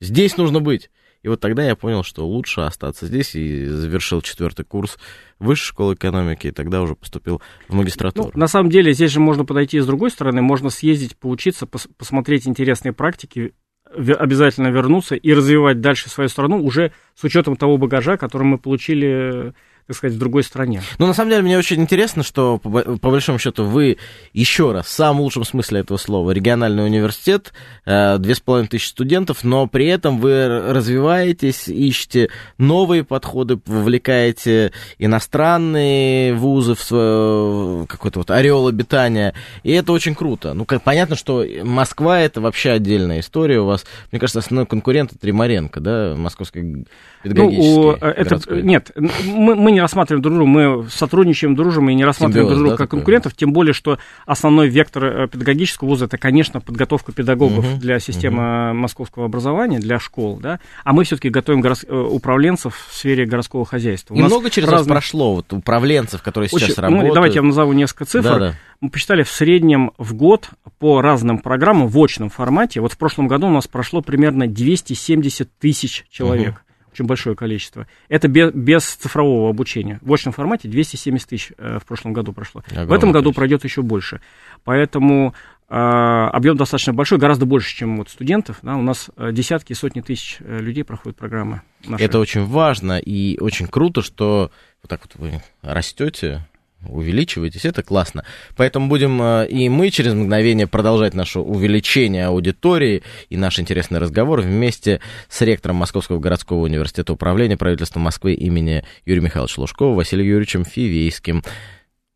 Здесь 0.00 0.36
нужно 0.36 0.60
быть. 0.60 0.90
И 1.22 1.28
вот 1.28 1.40
тогда 1.40 1.62
я 1.62 1.76
понял, 1.76 2.02
что 2.02 2.26
лучше 2.26 2.62
остаться 2.62 3.06
здесь 3.06 3.34
и 3.34 3.66
завершил 3.66 4.22
четвертый 4.22 4.64
курс 4.64 4.98
высшей 5.38 5.66
школы 5.66 5.94
экономики, 5.94 6.46
и 6.46 6.50
тогда 6.50 6.80
уже 6.80 6.94
поступил 6.94 7.42
в 7.68 7.74
магистратуру. 7.74 8.30
Ну, 8.32 8.40
на 8.40 8.48
самом 8.48 8.70
деле, 8.70 8.94
здесь 8.94 9.10
же 9.10 9.20
можно 9.20 9.44
подойти 9.44 9.78
с 9.78 9.86
другой 9.86 10.10
стороны, 10.10 10.40
можно 10.40 10.70
съездить, 10.70 11.18
поучиться, 11.18 11.66
пос 11.66 11.88
посмотреть 11.98 12.48
интересные 12.48 12.94
практики, 12.94 13.52
обязательно 13.84 14.68
вернуться 14.68 15.14
и 15.14 15.32
развивать 15.34 15.80
дальше 15.80 16.08
свою 16.08 16.28
страну 16.28 16.64
уже 16.64 16.92
с 17.14 17.24
учетом 17.24 17.56
того 17.56 17.76
багажа, 17.76 18.16
который 18.16 18.44
мы 18.44 18.58
получили 18.58 19.52
так 19.90 19.96
сказать, 19.96 20.14
в 20.14 20.20
другой 20.20 20.44
стране. 20.44 20.82
Ну, 20.98 21.08
на 21.08 21.14
самом 21.14 21.30
деле, 21.30 21.42
мне 21.42 21.58
очень 21.58 21.80
интересно, 21.80 22.22
что, 22.22 22.58
по, 22.58 22.70
по 22.70 23.10
большому 23.10 23.40
счету, 23.40 23.64
вы 23.64 23.96
еще 24.32 24.70
раз, 24.70 24.86
в 24.86 24.90
самом 24.90 25.22
лучшем 25.22 25.44
смысле 25.44 25.80
этого 25.80 25.98
слова, 25.98 26.30
региональный 26.30 26.86
университет, 26.86 27.52
э, 27.86 28.18
две 28.18 28.36
с 28.36 28.38
половиной 28.38 28.68
тысячи 28.68 28.86
студентов, 28.86 29.42
но 29.42 29.66
при 29.66 29.86
этом 29.86 30.18
вы 30.18 30.46
развиваетесь, 30.46 31.66
ищете 31.66 32.30
новые 32.56 33.02
подходы, 33.02 33.58
вовлекаете 33.66 34.70
иностранные 35.00 36.34
вузы 36.34 36.76
в 36.76 36.82
свое 36.82 37.84
какой-то 37.88 38.20
вот 38.20 38.30
ореол 38.30 38.68
обитания, 38.68 39.34
и 39.64 39.72
это 39.72 39.90
очень 39.90 40.14
круто. 40.14 40.54
Ну, 40.54 40.66
как, 40.66 40.84
понятно, 40.84 41.16
что 41.16 41.44
Москва 41.64 42.20
это 42.20 42.40
вообще 42.40 42.70
отдельная 42.70 43.18
история 43.18 43.58
у 43.58 43.66
вас. 43.66 43.84
Мне 44.12 44.20
кажется, 44.20 44.38
основной 44.38 44.66
конкурент 44.66 45.10
это 45.12 45.26
Римаренко, 45.26 45.80
да, 45.80 46.14
московский 46.16 46.86
педагогический. 47.24 47.74
Ну, 47.74 47.90
это, 47.94 48.54
нет, 48.54 48.92
мы, 49.24 49.56
мы 49.56 49.72
не 49.72 49.79
рассматриваем 49.80 50.22
друг 50.22 50.34
друга, 50.34 50.50
мы 50.50 50.88
сотрудничаем, 50.90 51.54
дружим 51.54 51.88
и 51.90 51.94
не 51.94 52.04
рассматриваем 52.04 52.48
Симбиоз, 52.48 52.58
друг 52.58 52.58
друга 52.58 52.70
да, 52.72 52.76
как 52.76 52.88
такое? 52.88 53.00
конкурентов, 53.00 53.34
тем 53.34 53.52
более, 53.52 53.72
что 53.72 53.98
основной 54.26 54.68
вектор 54.68 55.04
э, 55.04 55.28
педагогического 55.28 55.88
вуза 55.88 56.06
это, 56.06 56.18
конечно, 56.18 56.60
подготовка 56.60 57.12
педагогов 57.12 57.58
угу, 57.58 57.80
для 57.80 57.98
системы 58.00 58.70
угу. 58.70 58.78
московского 58.78 59.26
образования, 59.26 59.78
для 59.78 59.98
школ, 59.98 60.38
да, 60.40 60.60
а 60.84 60.92
мы 60.92 61.04
все-таки 61.04 61.30
готовим 61.30 61.60
город... 61.60 61.84
Э, 61.86 61.96
управленцев 61.96 62.88
в 62.90 62.94
сфере 62.94 63.26
городского 63.26 63.64
хозяйства. 63.64 64.14
И 64.14 64.22
много 64.22 64.50
через 64.50 64.68
разных... 64.68 64.88
вас 64.88 64.96
прошло 64.96 65.34
вот, 65.34 65.52
управленцев, 65.52 66.22
которые 66.22 66.48
сейчас 66.48 66.70
Очень... 66.70 66.82
работают? 66.82 67.08
Ну, 67.08 67.14
давайте 67.14 67.36
я 67.36 67.42
назову 67.42 67.72
несколько 67.72 68.04
цифр. 68.04 68.28
Да, 68.28 68.38
да. 68.38 68.54
Мы 68.80 68.90
посчитали 68.90 69.22
в 69.22 69.30
среднем 69.30 69.92
в 69.98 70.14
год 70.14 70.50
по 70.78 71.00
разным 71.02 71.38
программам 71.38 71.88
в 71.88 71.98
очном 71.98 72.30
формате. 72.30 72.80
Вот 72.80 72.92
в 72.92 72.98
прошлом 72.98 73.28
году 73.28 73.48
у 73.48 73.50
нас 73.50 73.66
прошло 73.66 74.00
примерно 74.00 74.46
270 74.46 75.50
тысяч 75.58 76.04
человек. 76.10 76.54
Угу 76.54 76.69
очень 76.92 77.06
большое 77.06 77.36
количество. 77.36 77.86
Это 78.08 78.28
без, 78.28 78.52
без 78.52 78.84
цифрового 78.84 79.50
обучения. 79.50 79.98
В 80.02 80.12
очном 80.12 80.32
формате 80.32 80.68
270 80.68 81.28
тысяч 81.28 81.52
э, 81.56 81.78
в 81.78 81.86
прошлом 81.86 82.12
году 82.12 82.32
прошло. 82.32 82.62
Огромное 82.68 82.86
в 82.86 82.92
этом 82.92 83.12
году 83.12 83.32
пройдет 83.32 83.64
еще 83.64 83.82
больше. 83.82 84.20
Поэтому 84.64 85.34
э, 85.68 85.74
объем 85.74 86.56
достаточно 86.56 86.92
большой, 86.92 87.18
гораздо 87.18 87.46
больше, 87.46 87.74
чем 87.74 87.98
вот 87.98 88.10
студентов. 88.10 88.58
Да, 88.62 88.76
у 88.76 88.82
нас 88.82 89.10
э, 89.16 89.32
десятки 89.32 89.72
и 89.72 89.74
сотни 89.74 90.00
тысяч 90.00 90.38
э, 90.40 90.60
людей 90.60 90.84
проходят 90.84 91.16
программы. 91.16 91.62
Наши. 91.86 92.04
Это 92.04 92.18
очень 92.18 92.44
важно 92.44 92.98
и 92.98 93.38
очень 93.38 93.66
круто, 93.66 94.02
что 94.02 94.50
вот 94.82 94.88
так 94.88 95.00
вот 95.02 95.14
вы 95.16 95.42
растете, 95.62 96.46
увеличиваетесь, 96.88 97.64
это 97.64 97.82
классно. 97.82 98.24
Поэтому 98.56 98.88
будем 98.88 99.20
э, 99.20 99.46
и 99.48 99.68
мы 99.68 99.90
через 99.90 100.14
мгновение 100.14 100.66
продолжать 100.66 101.14
наше 101.14 101.40
увеличение 101.40 102.26
аудитории 102.26 103.02
и 103.28 103.36
наш 103.36 103.58
интересный 103.58 103.98
разговор 103.98 104.40
вместе 104.40 105.00
с 105.28 105.40
ректором 105.42 105.76
Московского 105.76 106.18
городского 106.18 106.60
университета 106.60 107.12
управления 107.12 107.56
правительства 107.56 108.00
Москвы 108.00 108.34
имени 108.34 108.84
Юрия 109.04 109.20
Михайловича 109.20 109.60
Лужкова 109.60 109.94
Василием 109.94 110.28
Юрьевичем 110.28 110.64
Фивейским. 110.64 111.42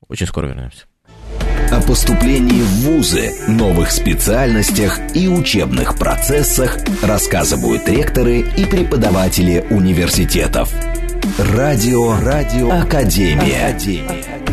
Очень 0.08 0.26
скоро 0.26 0.46
вернемся. 0.46 0.84
О 1.70 1.80
поступлении 1.80 2.62
в 2.62 2.84
ВУЗы, 2.84 3.32
новых 3.48 3.90
специальностях 3.90 4.98
и 5.16 5.28
учебных 5.28 5.98
процессах 5.98 6.78
рассказывают 7.02 7.88
ректоры 7.88 8.40
и 8.40 8.64
преподаватели 8.64 9.66
университетов. 9.70 10.72
Радио, 11.38 12.16
радио, 12.20 12.70
Академия. 12.70 13.68
Академия. 13.68 14.43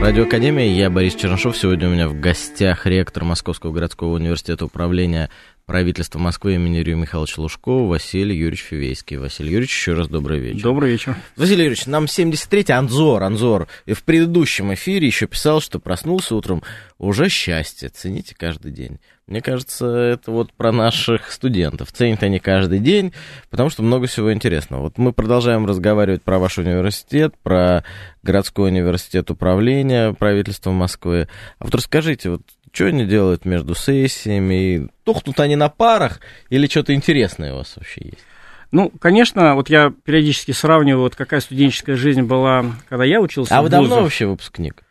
Радио 0.00 0.24
Академия, 0.24 0.72
я 0.72 0.88
Борис 0.88 1.14
Чернышов. 1.14 1.58
Сегодня 1.58 1.86
у 1.86 1.92
меня 1.92 2.08
в 2.08 2.18
гостях 2.18 2.86
ректор 2.86 3.22
Московского 3.22 3.70
городского 3.70 4.14
университета 4.14 4.64
управления 4.64 5.28
правительства 5.70 6.18
Москвы 6.18 6.56
имени 6.56 6.78
Юрия 6.78 6.96
Михайловича 6.96 7.40
Лужкова 7.40 7.88
Василий 7.88 8.36
Юрьевич 8.36 8.62
Фивейский. 8.62 9.18
Василий 9.18 9.50
Юрьевич, 9.50 9.70
еще 9.70 9.92
раз 9.92 10.08
добрый 10.08 10.40
вечер. 10.40 10.64
Добрый 10.64 10.90
вечер. 10.90 11.14
Василий 11.36 11.62
Юрьевич, 11.62 11.86
нам 11.86 12.06
73-й 12.06 12.72
Анзор, 12.72 13.22
Анзор, 13.22 13.68
и 13.86 13.92
в 13.92 14.02
предыдущем 14.02 14.74
эфире 14.74 15.06
еще 15.06 15.28
писал, 15.28 15.60
что 15.60 15.78
проснулся 15.78 16.34
утром, 16.34 16.64
уже 16.98 17.28
счастье, 17.28 17.88
цените 17.88 18.34
каждый 18.36 18.72
день. 18.72 18.98
Мне 19.30 19.42
кажется, 19.42 19.86
это 19.86 20.32
вот 20.32 20.52
про 20.52 20.72
наших 20.72 21.30
студентов. 21.30 21.92
Ценят 21.92 22.24
они 22.24 22.40
каждый 22.40 22.80
день, 22.80 23.12
потому 23.48 23.70
что 23.70 23.84
много 23.84 24.08
всего 24.08 24.32
интересного. 24.32 24.82
Вот 24.82 24.98
мы 24.98 25.12
продолжаем 25.12 25.66
разговаривать 25.66 26.22
про 26.22 26.40
ваш 26.40 26.58
университет, 26.58 27.34
про 27.44 27.84
городской 28.24 28.70
университет 28.70 29.30
управления 29.30 30.14
правительства 30.14 30.72
Москвы. 30.72 31.28
А 31.60 31.64
вот 31.64 31.74
расскажите, 31.76 32.30
вот 32.30 32.42
что 32.72 32.86
они 32.86 33.04
делают 33.04 33.44
между 33.44 33.74
сессиями? 33.74 34.88
Тухнут 35.04 35.40
они 35.40 35.56
на 35.56 35.68
парах 35.68 36.20
или 36.48 36.66
что-то 36.66 36.94
интересное 36.94 37.54
у 37.54 37.58
вас 37.58 37.76
вообще 37.76 38.02
есть? 38.04 38.24
Ну, 38.72 38.90
конечно, 39.00 39.56
вот 39.56 39.68
я 39.68 39.92
периодически 40.04 40.52
сравниваю, 40.52 41.02
вот 41.02 41.16
какая 41.16 41.40
студенческая 41.40 41.96
жизнь 41.96 42.22
была, 42.22 42.64
когда 42.88 43.04
я 43.04 43.20
учился. 43.20 43.56
А 43.56 43.62
вы 43.62 43.68
давно 43.68 44.02
вообще 44.02 44.26
выпускник? 44.26 44.84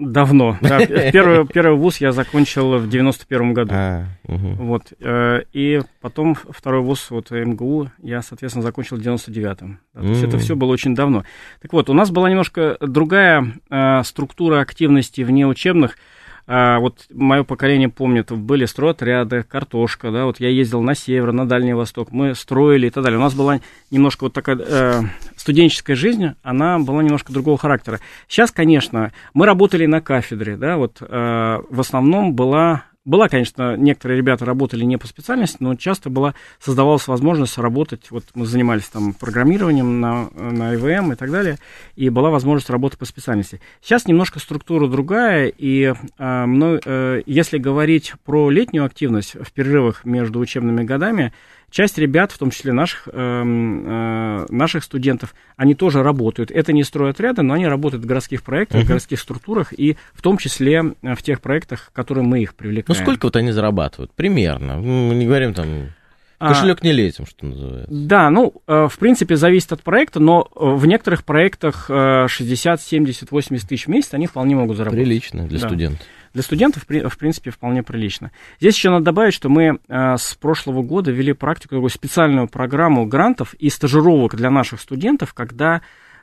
Давно. 0.00 0.56
Да. 0.62 0.80
Первый, 1.10 1.46
первый 1.46 1.76
вуз 1.76 1.98
я 1.98 2.12
закончил 2.12 2.78
в 2.78 2.88
91 2.88 3.52
году. 3.52 3.72
А, 3.74 4.04
угу. 4.26 4.48
Вот. 4.64 4.92
Э, 4.98 5.42
и 5.52 5.82
потом 6.00 6.34
второй 6.34 6.80
вуз, 6.80 7.10
вот 7.10 7.30
МГУ, 7.30 7.90
я, 8.02 8.22
соответственно, 8.22 8.62
закончил 8.62 8.96
в 8.96 9.00
99-м. 9.00 9.78
Да, 9.92 10.00
то 10.00 10.06
есть 10.06 10.22
это 10.22 10.38
все 10.38 10.56
было 10.56 10.72
очень 10.72 10.94
давно. 10.94 11.24
Так 11.60 11.74
вот, 11.74 11.90
у 11.90 11.92
нас 11.92 12.10
была 12.10 12.30
немножко 12.30 12.78
другая 12.80 13.52
э, 13.68 14.02
структура 14.04 14.60
активности 14.60 15.20
вне 15.20 15.46
учебных. 15.46 15.98
А, 16.46 16.78
вот 16.80 17.06
мое 17.12 17.44
поколение 17.44 17.88
помнит, 17.88 18.32
были 18.32 18.64
стройотряды, 18.64 19.42
картошка, 19.42 20.10
да, 20.10 20.24
вот 20.24 20.40
я 20.40 20.48
ездил 20.48 20.82
на 20.82 20.94
север, 20.94 21.32
на 21.32 21.46
Дальний 21.46 21.74
Восток, 21.74 22.12
мы 22.12 22.34
строили 22.34 22.88
и 22.88 22.90
так 22.90 23.04
далее. 23.04 23.18
У 23.18 23.22
нас 23.22 23.34
была 23.34 23.60
немножко 23.90 24.24
вот 24.24 24.32
такая 24.32 24.58
э, 24.58 25.00
студенческая 25.36 25.94
жизнь, 25.94 26.34
она 26.42 26.78
была 26.78 27.02
немножко 27.02 27.32
другого 27.32 27.58
характера. 27.58 28.00
Сейчас, 28.28 28.50
конечно, 28.50 29.12
мы 29.34 29.46
работали 29.46 29.86
на 29.86 30.00
кафедре, 30.00 30.56
да, 30.56 30.76
вот 30.76 30.98
э, 31.00 31.06
в 31.06 31.80
основном 31.80 32.34
была 32.34 32.84
была, 33.10 33.28
конечно, 33.28 33.76
некоторые 33.76 34.18
ребята 34.18 34.44
работали 34.44 34.84
не 34.84 34.96
по 34.96 35.08
специальности, 35.08 35.56
но 35.58 35.74
часто 35.74 36.10
была, 36.10 36.34
создавалась 36.60 37.08
возможность 37.08 37.58
работать, 37.58 38.12
вот 38.12 38.22
мы 38.34 38.46
занимались 38.46 38.84
там 38.84 39.14
программированием 39.14 40.00
на, 40.00 40.30
на 40.30 40.74
IVM 40.76 41.14
и 41.14 41.16
так 41.16 41.32
далее, 41.32 41.58
и 41.96 42.08
была 42.08 42.30
возможность 42.30 42.70
работать 42.70 43.00
по 43.00 43.04
специальности. 43.04 43.60
Сейчас 43.82 44.06
немножко 44.06 44.38
структура 44.38 44.86
другая, 44.86 45.48
и 45.48 45.92
э, 46.18 46.46
мной, 46.46 46.80
э, 46.84 47.22
если 47.26 47.58
говорить 47.58 48.14
про 48.24 48.48
летнюю 48.48 48.84
активность 48.84 49.34
в 49.34 49.52
перерывах 49.52 50.04
между 50.04 50.38
учебными 50.38 50.84
годами, 50.84 51.32
Часть 51.70 51.98
ребят, 51.98 52.32
в 52.32 52.38
том 52.38 52.50
числе 52.50 52.72
наших, 52.72 53.06
э, 53.06 53.12
э, 53.12 54.46
наших 54.48 54.82
студентов, 54.82 55.34
они 55.56 55.74
тоже 55.74 56.02
работают. 56.02 56.50
Это 56.50 56.72
не 56.72 56.82
стройотряды, 56.82 57.42
но 57.42 57.54
они 57.54 57.66
работают 57.66 58.04
в 58.04 58.06
городских 58.06 58.42
проектах, 58.42 58.80
uh-huh. 58.80 58.84
в 58.84 58.88
городских 58.88 59.20
структурах, 59.20 59.72
и 59.72 59.96
в 60.12 60.20
том 60.20 60.36
числе 60.36 60.94
э, 61.02 61.14
в 61.14 61.22
тех 61.22 61.40
проектах, 61.40 61.90
которые 61.92 62.26
мы 62.26 62.42
их 62.42 62.56
привлекаем. 62.56 62.86
Ну, 62.88 62.94
сколько 62.94 63.26
вот 63.26 63.36
они 63.36 63.52
зарабатывают? 63.52 64.12
Примерно. 64.12 64.78
Мы 64.78 65.14
не 65.14 65.26
говорим 65.26 65.54
там... 65.54 65.92
А, 66.40 66.54
кошелек 66.54 66.82
не 66.82 66.92
лезем, 66.92 67.26
что 67.26 67.46
называется. 67.46 67.92
Да, 67.92 68.30
ну, 68.30 68.54
э, 68.66 68.88
в 68.90 68.98
принципе, 68.98 69.36
зависит 69.36 69.70
от 69.72 69.82
проекта, 69.82 70.18
но 70.18 70.48
в 70.54 70.86
некоторых 70.86 71.24
проектах 71.24 71.84
60, 71.88 72.80
70, 72.80 73.30
80 73.30 73.68
тысяч 73.68 73.86
в 73.86 73.90
месяц 73.90 74.14
они 74.14 74.26
вполне 74.26 74.56
могут 74.56 74.76
заработать. 74.76 75.04
Прилично 75.04 75.46
для 75.46 75.60
да. 75.60 75.66
студентов 75.68 76.06
для 76.32 76.42
студентов, 76.42 76.84
в 76.86 77.18
принципе, 77.18 77.50
вполне 77.50 77.82
прилично. 77.82 78.30
Здесь 78.60 78.76
еще 78.76 78.90
надо 78.90 79.06
добавить, 79.06 79.34
что 79.34 79.48
мы 79.48 79.78
э, 79.88 80.16
с 80.16 80.34
прошлого 80.34 80.82
года 80.82 81.10
ввели 81.10 81.32
практику, 81.32 81.74
такую 81.76 81.90
специальную 81.90 82.48
программу 82.48 83.06
грантов 83.06 83.54
и 83.54 83.68
стажировок 83.68 84.36
для 84.36 84.50
наших 84.50 84.80
студентов, 84.80 85.34
когда 85.34 85.82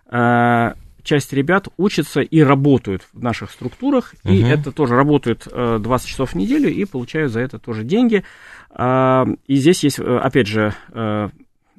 э, 0.10 0.74
часть 1.04 1.34
ребят 1.34 1.68
учатся 1.78 2.22
и 2.22 2.42
работают 2.42 3.04
в 3.14 3.22
наших 3.22 3.52
структурах, 3.52 4.14
угу. 4.24 4.34
и 4.34 4.42
это 4.42 4.72
тоже 4.72 4.96
работают 4.96 5.48
20 5.48 6.08
э, 6.08 6.10
часов 6.10 6.32
в 6.32 6.36
неделю 6.36 6.70
и 6.70 6.86
получают 6.86 7.32
за 7.32 7.42
это 7.42 7.60
тоже 7.60 7.84
деньги. 7.84 8.24
И 8.78 9.56
здесь 9.56 9.84
есть, 9.84 9.98
опять 10.00 10.46
же, 10.46 10.74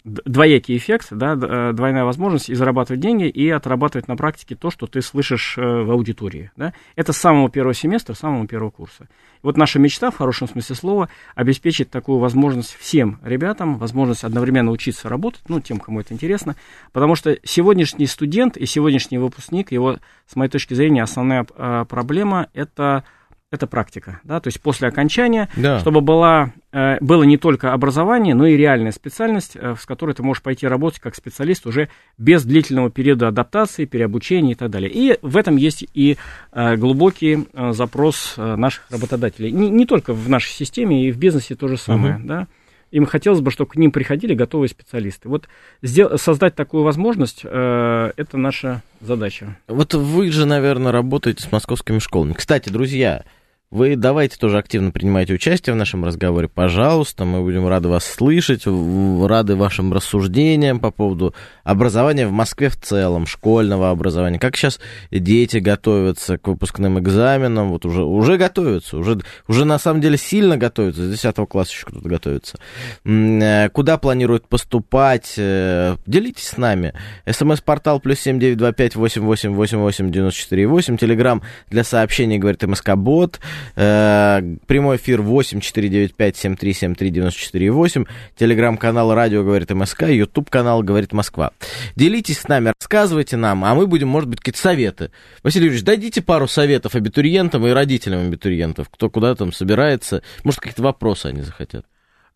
двоякий 0.09 0.77
эффект, 0.77 1.09
да, 1.11 1.38
э, 1.40 1.73
двойная 1.73 2.05
возможность 2.05 2.49
и 2.49 2.55
зарабатывать 2.55 3.01
деньги, 3.01 3.29
и 3.29 3.49
отрабатывать 3.49 4.09
на 4.09 4.16
практике 4.16 4.55
то, 4.55 4.71
что 4.71 4.87
ты 4.87 5.03
слышишь 5.03 5.57
э, 5.57 5.62
в 5.62 5.90
аудитории. 5.90 6.51
Да? 6.57 6.73
Это 6.97 7.12
с 7.12 7.18
самого 7.18 7.51
первого 7.51 7.75
семестра, 7.75 8.14
с 8.14 8.18
самого 8.18 8.47
первого 8.47 8.71
курса. 8.71 9.09
Вот 9.42 9.57
наша 9.57 9.79
мечта, 9.79 10.11
в 10.11 10.16
хорошем 10.16 10.49
смысле 10.49 10.75
слова, 10.75 11.09
обеспечить 11.35 11.90
такую 11.90 12.18
возможность 12.18 12.75
всем 12.75 13.21
ребятам, 13.23 13.79
возможность 13.79 14.25
одновременно 14.25 14.71
учиться 14.71 15.09
работать, 15.09 15.42
ну, 15.49 15.61
тем, 15.61 15.79
кому 15.79 16.01
это 16.01 16.12
интересно, 16.12 16.57
потому 16.92 17.14
что 17.14 17.38
сегодняшний 17.44 18.07
студент 18.07 18.57
и 18.57 18.66
сегодняшний 18.66 19.18
выпускник, 19.18 19.71
его, 19.71 19.99
с 20.27 20.35
моей 20.35 20.51
точки 20.51 20.75
зрения, 20.75 21.03
основная 21.03 21.47
э, 21.57 21.85
проблема– 21.88 22.49
это 22.55 23.05
это 23.50 23.66
практика, 23.66 24.20
да, 24.24 24.40
то 24.40 24.48
есть 24.48 24.61
после 24.61 24.88
окончания, 24.88 25.48
да. 25.56 25.78
чтобы 25.78 26.02
была, 26.02 26.52
э, 26.70 26.98
было 27.00 27.22
не 27.22 27.38
только 27.38 27.72
образование, 27.72 28.34
но 28.34 28.46
и 28.46 28.56
реальная 28.56 28.92
специальность, 28.92 29.52
э, 29.54 29.74
с 29.78 29.87
которой 29.87 30.14
ты 30.14 30.22
можешь 30.22 30.42
пойти 30.42 30.66
работать 30.66 31.00
как 31.00 31.14
специалист 31.14 31.66
уже 31.66 31.88
без 32.18 32.44
длительного 32.44 32.90
периода 32.90 33.28
адаптации, 33.28 33.87
переобучения 33.87 34.52
и 34.52 34.54
так 34.54 34.70
далее. 34.70 34.90
И 34.92 35.18
в 35.22 35.37
этом 35.37 35.56
есть 35.56 35.87
и 35.94 36.18
э, 36.52 36.76
глубокий 36.76 37.48
запрос 37.54 38.34
наших 38.37 38.84
работодателей. 38.90 39.50
Не, 39.50 39.70
не 39.70 39.87
только 39.87 40.12
в 40.12 40.28
нашей 40.28 40.50
системе, 40.50 41.08
и 41.08 41.12
в 41.12 41.18
бизнесе 41.18 41.54
то 41.54 41.68
же 41.68 41.76
самое, 41.78 42.16
угу. 42.16 42.26
да. 42.26 42.46
Им 42.90 43.04
хотелось 43.04 43.40
бы, 43.40 43.50
чтобы 43.50 43.70
к 43.70 43.76
ним 43.76 43.90
приходили 43.90 44.34
готовые 44.34 44.70
специалисты. 44.70 45.28
Вот 45.28 45.46
сдел- 45.82 46.16
создать 46.16 46.54
такую 46.54 46.84
возможность 46.84 47.42
э, 47.44 48.12
это 48.16 48.38
наша 48.38 48.82
задача. 49.00 49.56
Вот 49.68 49.92
вы 49.92 50.30
же, 50.30 50.46
наверное, 50.46 50.90
работаете 50.90 51.42
с 51.42 51.52
московскими 51.52 51.98
школами. 51.98 52.32
Кстати, 52.32 52.70
друзья, 52.70 53.24
вы 53.70 53.96
давайте 53.96 54.38
тоже 54.38 54.57
активно 54.57 54.92
принимайте 54.92 55.35
участие 55.35 55.74
в 55.74 55.76
нашем 55.76 56.02
разговоре, 56.02 56.48
пожалуйста. 56.48 57.26
Мы 57.26 57.42
будем 57.42 57.68
рады 57.68 57.88
вас 57.88 58.02
слышать, 58.02 58.62
рады 58.64 59.57
вашим 59.57 59.92
рассуждениям 59.92 60.81
по 60.81 60.90
поводу 60.90 61.35
образования 61.64 62.26
в 62.26 62.33
Москве 62.33 62.70
в 62.70 62.76
целом, 62.81 63.26
школьного 63.26 63.90
образования. 63.90 64.38
Как 64.38 64.57
сейчас 64.57 64.81
дети 65.11 65.59
готовятся 65.59 66.38
к 66.38 66.48
выпускным 66.48 66.98
экзаменам, 66.98 67.68
вот 67.68 67.85
уже, 67.85 68.04
уже 68.04 68.38
готовятся, 68.38 68.96
уже, 68.96 69.20
уже 69.48 69.66
на 69.66 69.78
самом 69.78 70.00
деле 70.00 70.16
сильно 70.16 70.57
готовятся, 70.57 71.02
с 71.02 71.11
10 71.11 71.37
класса 71.46 71.72
еще 71.72 71.87
кто-то 71.87 72.09
готовится. 72.09 72.59
Э, 73.04 73.68
куда 73.68 73.98
планируют 73.98 74.48
поступать? 74.48 75.35
Э, 75.37 75.96
делитесь 76.07 76.48
с 76.48 76.57
нами. 76.57 76.94
СМС-портал 77.31 78.00
плюс 78.00 78.18
семь 78.18 78.40
девять 78.40 78.57
два 78.57 78.72
пять 78.72 78.96
восемь 78.96 79.24
восемь 79.24 79.52
восемь 79.52 79.78
восемь 79.78 80.11
девяносто 80.11 80.40
четыре 80.40 80.66
восемь. 80.66 80.96
Телеграмм 80.96 81.42
для 81.68 81.85
сообщений, 81.85 82.38
говорит 82.38 82.62
МСК 82.62 82.96
Бот. 82.96 83.40
Э, 83.40 83.58
прямой 83.75 84.97
эфир 84.97 85.23
8 85.23 85.61
495 85.61 86.37
7373 86.37 87.11
94 87.11 87.71
8. 87.71 88.05
Телеграм-канал 88.37 89.14
Радио 89.14 89.42
говорит 89.42 89.71
МСК. 89.71 90.09
Ютуб 90.09 90.51
канал 90.51 90.83
говорит 90.83 91.12
Москва. 91.12 91.53
Делитесь 91.97 92.40
с 92.40 92.49
нами, 92.49 92.73
рассказывайте 92.79 93.37
нам, 93.37 93.64
а 93.64 93.75
мы 93.75 93.87
будем, 93.87 94.09
может 94.09 94.29
быть, 94.29 94.40
какие-то 94.40 94.61
советы. 94.61 95.11
Василий 95.42 95.66
Юрьевич, 95.66 95.85
дадите 95.85 96.23
пару 96.23 96.49
советов 96.49 96.94
абитуриентам 96.94 97.66
и 97.66 97.71
родителям 97.71 98.27
абитуриентов, 98.27 98.88
кто 98.88 99.11
куда 99.11 99.35
там 99.35 99.53
собирается. 99.53 100.23
Может, 100.44 100.61
какие-то 100.61 100.83
вопросы 100.83 101.27
они 101.27 101.42
захотят. 101.42 101.87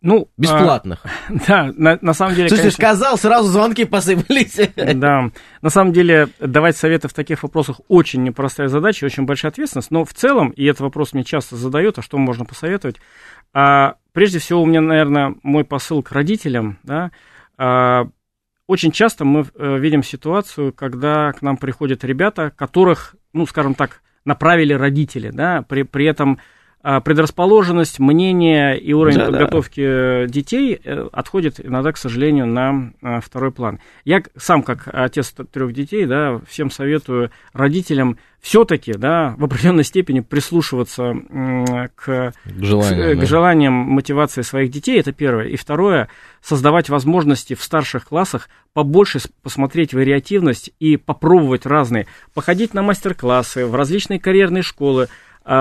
Ну, 0.03 0.27
бесплатных. 0.35 0.99
А, 1.05 1.33
да, 1.47 1.73
на, 1.77 1.97
на 2.01 2.13
самом 2.13 2.35
деле. 2.35 2.49
Слушай, 2.49 2.63
конечно, 2.63 2.77
сказал, 2.77 3.17
сразу 3.17 3.49
звонки 3.49 3.85
посыпались. 3.85 4.59
Да, 4.93 5.31
на 5.61 5.69
самом 5.69 5.93
деле 5.93 6.27
давать 6.39 6.75
советы 6.75 7.07
в 7.07 7.13
таких 7.13 7.41
вопросах 7.41 7.79
очень 7.87 8.21
непростая 8.21 8.67
задача, 8.67 9.05
очень 9.05 9.25
большая 9.25 9.51
ответственность. 9.51 9.91
Но 9.91 10.03
в 10.03 10.13
целом, 10.13 10.49
и 10.49 10.65
этот 10.65 10.81
вопрос 10.81 11.13
мне 11.13 11.23
часто 11.23 11.55
задают, 11.55 11.97
а 11.97 12.01
что 12.01 12.17
можно 12.17 12.43
посоветовать? 12.43 12.97
А, 13.53 13.95
прежде 14.11 14.39
всего, 14.39 14.61
у 14.61 14.65
меня, 14.65 14.81
наверное, 14.81 15.35
мой 15.41 15.63
посыл 15.63 16.03
к 16.03 16.11
родителям, 16.11 16.79
да. 16.83 17.11
А, 17.57 18.07
очень 18.67 18.91
часто 18.91 19.23
мы 19.23 19.45
э, 19.55 19.77
видим 19.77 20.03
ситуацию, 20.03 20.73
когда 20.73 21.31
к 21.31 21.41
нам 21.41 21.55
приходят 21.55 22.03
ребята, 22.03 22.51
которых, 22.53 23.15
ну, 23.31 23.45
скажем 23.45 23.73
так, 23.73 24.01
направили 24.25 24.73
родители, 24.73 25.31
да, 25.31 25.61
при, 25.61 25.83
при 25.83 26.05
этом 26.05 26.33
а, 26.33 26.41
предрасположенность, 27.01 27.99
мнение 27.99 28.77
и 28.77 28.91
уровень 28.91 29.17
да, 29.17 29.25
подготовки 29.27 29.81
да. 29.81 30.27
детей 30.27 30.79
э, 30.83 31.07
отходит 31.13 31.65
иногда, 31.65 31.93
к 31.93 31.97
сожалению, 31.97 32.45
на 32.45 32.91
а, 33.01 33.21
второй 33.21 33.51
план. 33.51 33.79
Я 34.03 34.21
сам, 34.35 34.63
как 34.63 34.89
отец 34.91 35.33
трех 35.51 35.73
детей, 35.73 36.05
да, 36.05 36.41
всем 36.45 36.69
советую 36.69 37.31
родителям 37.53 38.17
все-таки, 38.43 38.91
да, 38.91 39.35
в 39.37 39.45
определенной 39.45 39.85
степени 39.85 40.19
прислушиваться 40.19 41.13
к, 41.95 41.95
к, 41.95 42.33
желаниям, 42.45 43.17
к, 43.17 43.19
да. 43.21 43.25
желаниям 43.25 43.73
мотивации 43.73 44.41
своих 44.41 44.69
детей, 44.69 44.99
это 44.99 45.13
первое. 45.13 45.47
И 45.47 45.55
второе, 45.55 46.09
создавать 46.41 46.89
возможности 46.89 47.55
в 47.55 47.63
старших 47.63 48.09
классах 48.09 48.49
побольше 48.73 49.21
посмотреть 49.41 49.93
вариативность 49.93 50.71
и 50.81 50.97
попробовать 50.97 51.65
разные, 51.65 52.07
походить 52.33 52.73
на 52.73 52.81
мастер-классы, 52.81 53.65
в 53.65 53.73
различные 53.75 54.19
карьерные 54.19 54.61
школы, 54.63 55.07
а, 55.07 55.09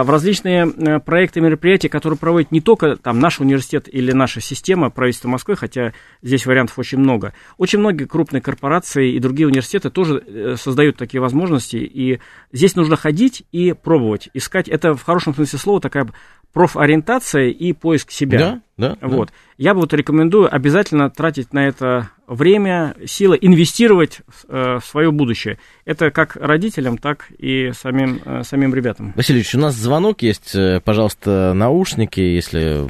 в 0.05 0.11
различные 0.11 0.67
э, 0.67 1.01
проекты, 1.01 1.41
мероприятия, 1.41 1.89
которые 1.89 2.19
проводит 2.19 2.53
не 2.53 2.61
только 2.61 2.97
там 2.97 3.19
наш 3.19 3.41
университет 3.41 3.89
или 3.93 4.13
наша 4.13 4.41
система 4.41 4.91
правительства 4.91 5.29
Москвы, 5.29 5.57
хотя 5.57 5.93
здесь 6.23 6.47
вариантов 6.47 6.79
очень 6.79 6.99
много. 6.99 7.33
Очень 7.59 7.81
многие 7.81 8.05
крупные 8.05 8.41
корпорации 8.41 9.13
и 9.13 9.19
другие 9.19 9.49
университеты 9.49 9.91
тоже 9.91 10.23
э, 10.25 10.57
создают 10.57 10.97
такие 10.97 11.21
возможности, 11.21 11.77
и 11.77 12.21
здесь 12.53 12.77
нужно 12.77 12.97
ходить 12.97 13.45
и 13.51 13.73
пробовать, 13.73 14.29
искать. 14.35 14.69
Это 14.69 14.95
в 14.95 15.03
хорошем 15.03 15.35
смысле 15.35 15.59
слова 15.59 15.81
такая 15.81 16.09
профориентация 16.53 17.49
и 17.49 17.73
поиск 17.73 18.11
себя. 18.11 18.61
Да, 18.77 18.97
да. 19.01 19.07
Вот. 19.07 19.29
Да. 19.29 19.35
Я 19.59 19.75
бы 19.75 19.81
вот 19.81 19.93
рекомендую 19.95 20.55
обязательно 20.55 21.09
тратить 21.11 21.53
на 21.53 21.67
это 21.67 22.11
время, 22.27 22.95
силы, 23.07 23.39
инвестировать 23.41 24.21
э, 24.49 24.79
в 24.79 24.85
свое 24.85 25.11
будущее. 25.11 25.59
Это 25.85 26.11
как 26.11 26.37
родителям, 26.37 26.99
так 26.99 27.27
и 27.39 27.71
самим, 27.73 28.21
э, 28.25 28.43
самим 28.43 28.75
ребятам. 28.75 29.13
Васильевич, 29.17 29.55
у 29.55 29.59
нас 29.59 29.75
звонок 29.75 30.23
есть, 30.23 30.55
э, 30.55 30.81
пожалуйста, 30.85 31.53
наушники, 31.55 32.21
если 32.21 32.87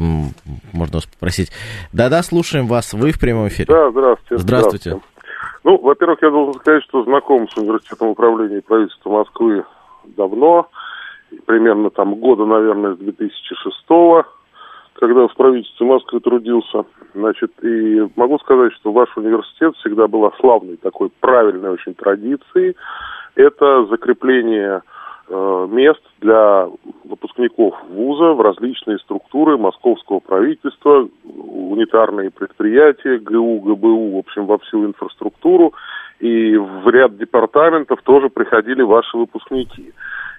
можно 0.73 0.97
вас 0.97 1.07
попросить. 1.07 1.51
Да-да, 1.93 2.23
слушаем 2.23 2.67
вас, 2.67 2.93
вы 2.93 3.13
в 3.13 3.21
прямом 3.21 3.49
эфире. 3.49 3.67
Да, 3.69 3.91
здравствуйте. 3.91 4.43
Здравствуйте. 4.43 4.91
здравствуйте. 4.91 5.13
Ну, 5.65 5.79
во-первых, 5.79 6.19
я 6.23 6.31
должен 6.31 6.55
сказать, 6.61 6.83
что 6.85 7.05
знаком 7.05 7.49
с 7.49 7.57
университетом 7.57 8.09
управления 8.09 8.59
и 8.59 8.63
правительства 8.63 9.11
Москвы 9.11 9.65
давно, 10.17 10.69
примерно 11.53 11.91
там 11.91 12.15
года, 12.15 12.47
наверное, 12.47 12.95
с 12.95 12.99
2006 12.99 13.91
-го 13.91 14.25
когда 14.95 15.27
в 15.27 15.35
правительстве 15.35 15.87
Москвы 15.87 16.21
трудился. 16.21 16.85
Значит, 17.15 17.51
и 17.63 18.09
могу 18.15 18.39
сказать, 18.39 18.73
что 18.75 18.93
ваш 18.93 19.09
университет 19.17 19.75
всегда 19.77 20.07
была 20.07 20.31
славной 20.39 20.77
такой 20.77 21.11
правильной 21.21 21.71
очень 21.71 21.95
традицией. 21.95 22.77
Это 23.35 23.87
закрепление 23.87 24.83
мест 25.29 26.03
для 26.21 26.69
выпускников 27.05 27.75
вуза 27.89 28.33
в 28.33 28.41
различные 28.41 28.99
структуры 28.99 29.57
московского 29.57 30.19
правительства, 30.21 31.09
унитарные 31.25 32.31
предприятия, 32.31 33.19
ГУ, 33.19 33.61
ГБУ, 33.61 34.17
в 34.17 34.19
общем, 34.19 34.47
во 34.47 34.59
всю 34.59 34.85
инфраструктуру. 34.85 35.75
И 36.21 36.57
в 36.57 36.89
ряд 36.89 37.17
департаментов 37.17 38.01
тоже 38.03 38.29
приходили 38.29 38.83
ваши 38.83 39.17
выпускники. 39.17 39.93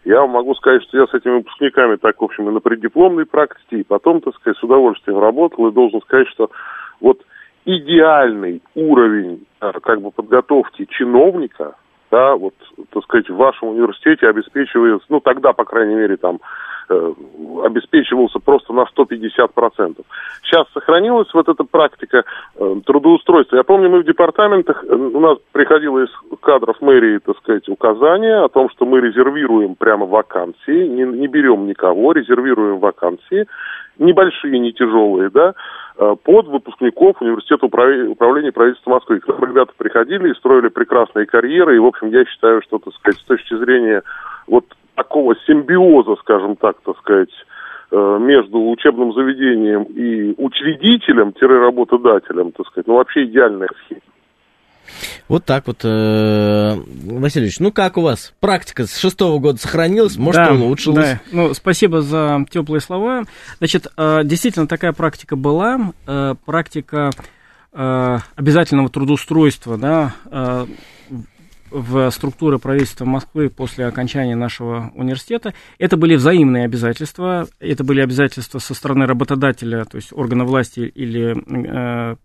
Я 0.05 0.25
могу 0.27 0.53
сказать, 0.55 0.83
что 0.83 0.97
я 0.97 1.07
с 1.07 1.13
этими 1.13 1.35
выпускниками 1.37 1.95
так, 1.95 2.19
в 2.21 2.23
общем, 2.23 2.49
и 2.49 2.53
на 2.53 2.59
преддипломной 2.59 3.25
практике, 3.25 3.79
и 3.79 3.83
потом, 3.83 4.21
так 4.21 4.35
сказать, 4.35 4.57
с 4.57 4.63
удовольствием 4.63 5.19
работал, 5.19 5.67
и 5.67 5.73
должен 5.73 6.01
сказать, 6.01 6.27
что 6.29 6.51
вот 6.99 7.21
идеальный 7.65 8.61
уровень 8.75 9.45
э, 9.61 9.71
как 9.81 10.01
бы 10.01 10.11
подготовки 10.11 10.85
чиновника, 10.85 11.75
да, 12.13 12.35
вот, 12.35 12.53
так 12.91 13.03
сказать, 13.05 13.27
в 13.27 13.35
вашем 13.35 13.69
университете 13.69 14.27
обеспечивается, 14.27 15.07
ну, 15.09 15.19
тогда, 15.19 15.51
по 15.51 15.65
крайней 15.65 15.95
мере, 15.95 16.15
там, 16.15 16.41
э, 16.87 17.13
обеспечивался 17.63 18.37
просто 18.37 18.71
на 18.71 18.85
150%. 18.85 20.05
Сейчас 20.43 20.67
сохранилась 20.75 21.33
вот 21.33 21.49
эта 21.49 21.63
практика 21.63 22.23
э, 22.55 22.75
трудоустройства. 22.85 23.55
Я 23.55 23.63
помню, 23.63 23.89
мы 23.89 24.01
в 24.01 24.05
департаментах, 24.05 24.83
э, 24.87 24.93
у 24.93 25.19
нас 25.19 25.39
приходило 25.53 26.03
из 26.03 26.11
кадров 26.41 26.79
мэрии, 26.81 27.17
так 27.17 27.35
сказать, 27.37 27.67
указание 27.67 28.43
о 28.43 28.49
том, 28.49 28.69
что 28.69 28.85
мы 28.85 29.01
резервируем 29.01 29.73
прямо 29.73 30.05
вакансии, 30.05 30.87
не, 30.87 31.05
не 31.05 31.25
берем 31.25 31.65
никого, 31.65 32.11
резервируем 32.11 32.77
вакансии, 32.77 33.47
небольшие, 33.97 34.59
не 34.59 34.73
тяжелые, 34.73 35.29
да, 35.29 35.53
э, 35.97 36.15
под 36.23 36.47
выпускников 36.47 37.21
университета 37.21 37.65
управления 37.65 38.51
правительства 38.51 38.91
Москвы. 38.91 39.19
К 39.19 39.27
нам 39.27 39.43
ребята 39.45 39.73
приходили 39.77 40.31
и 40.31 40.35
строили 40.35 40.69
прекрасные 40.69 41.25
карьеры, 41.25 41.75
и, 41.75 41.79
в 41.79 41.85
общем, 41.85 42.09
я 42.09 42.23
считаю, 42.25 42.61
что, 42.61 42.79
так 42.79 42.93
сказать, 42.95 43.19
с 43.19 43.25
точки 43.25 43.57
зрения 43.57 44.03
вот 44.47 44.65
такого 44.95 45.35
симбиоза, 45.47 46.15
скажем 46.17 46.55
так, 46.55 46.77
так 46.83 46.97
сказать, 46.99 47.31
э, 47.91 48.17
между 48.19 48.69
учебным 48.69 49.13
заведением 49.13 49.83
и 49.83 50.33
учредителем-работодателем, 50.37 52.51
так 52.51 52.67
сказать, 52.67 52.87
ну, 52.87 52.95
вообще 52.95 53.25
идеальная 53.25 53.69
схема. 53.85 54.01
Вот 55.27 55.45
так 55.45 55.67
вот, 55.67 55.81
э, 55.83 56.75
Васильевич, 57.05 57.59
ну 57.59 57.71
как 57.71 57.97
у 57.97 58.01
вас? 58.01 58.33
Практика 58.39 58.85
с 58.85 58.97
шестого 58.97 59.39
года 59.39 59.59
сохранилась, 59.59 60.17
может, 60.17 60.43
да, 60.43 60.53
улучшилась? 60.53 61.11
Да, 61.11 61.21
ну, 61.31 61.53
спасибо 61.53 62.01
за 62.01 62.45
теплые 62.49 62.81
слова. 62.81 63.23
Значит, 63.59 63.87
э, 63.95 64.21
действительно, 64.23 64.67
такая 64.67 64.93
практика 64.93 65.35
была. 65.35 65.93
Э, 66.07 66.35
практика 66.45 67.11
обязательного 67.75 68.87
трудоустройства, 68.87 69.79
да, 69.79 70.13
в 71.71 72.11
структуры 72.11 72.59
правительства 72.59 73.03
Москвы 73.03 73.49
после 73.49 73.87
окончания 73.87 74.35
нашего 74.35 74.91
университета. 74.93 75.55
Это 75.79 75.97
были 75.97 76.15
взаимные 76.15 76.65
обязательства. 76.65 77.47
Это 77.59 77.83
были 77.83 78.01
обязательства 78.01 78.59
со 78.59 78.75
стороны 78.75 79.07
работодателя, 79.07 79.85
то 79.85 79.95
есть 79.95 80.13
органа 80.13 80.45
власти 80.45 80.81
или 80.81 82.15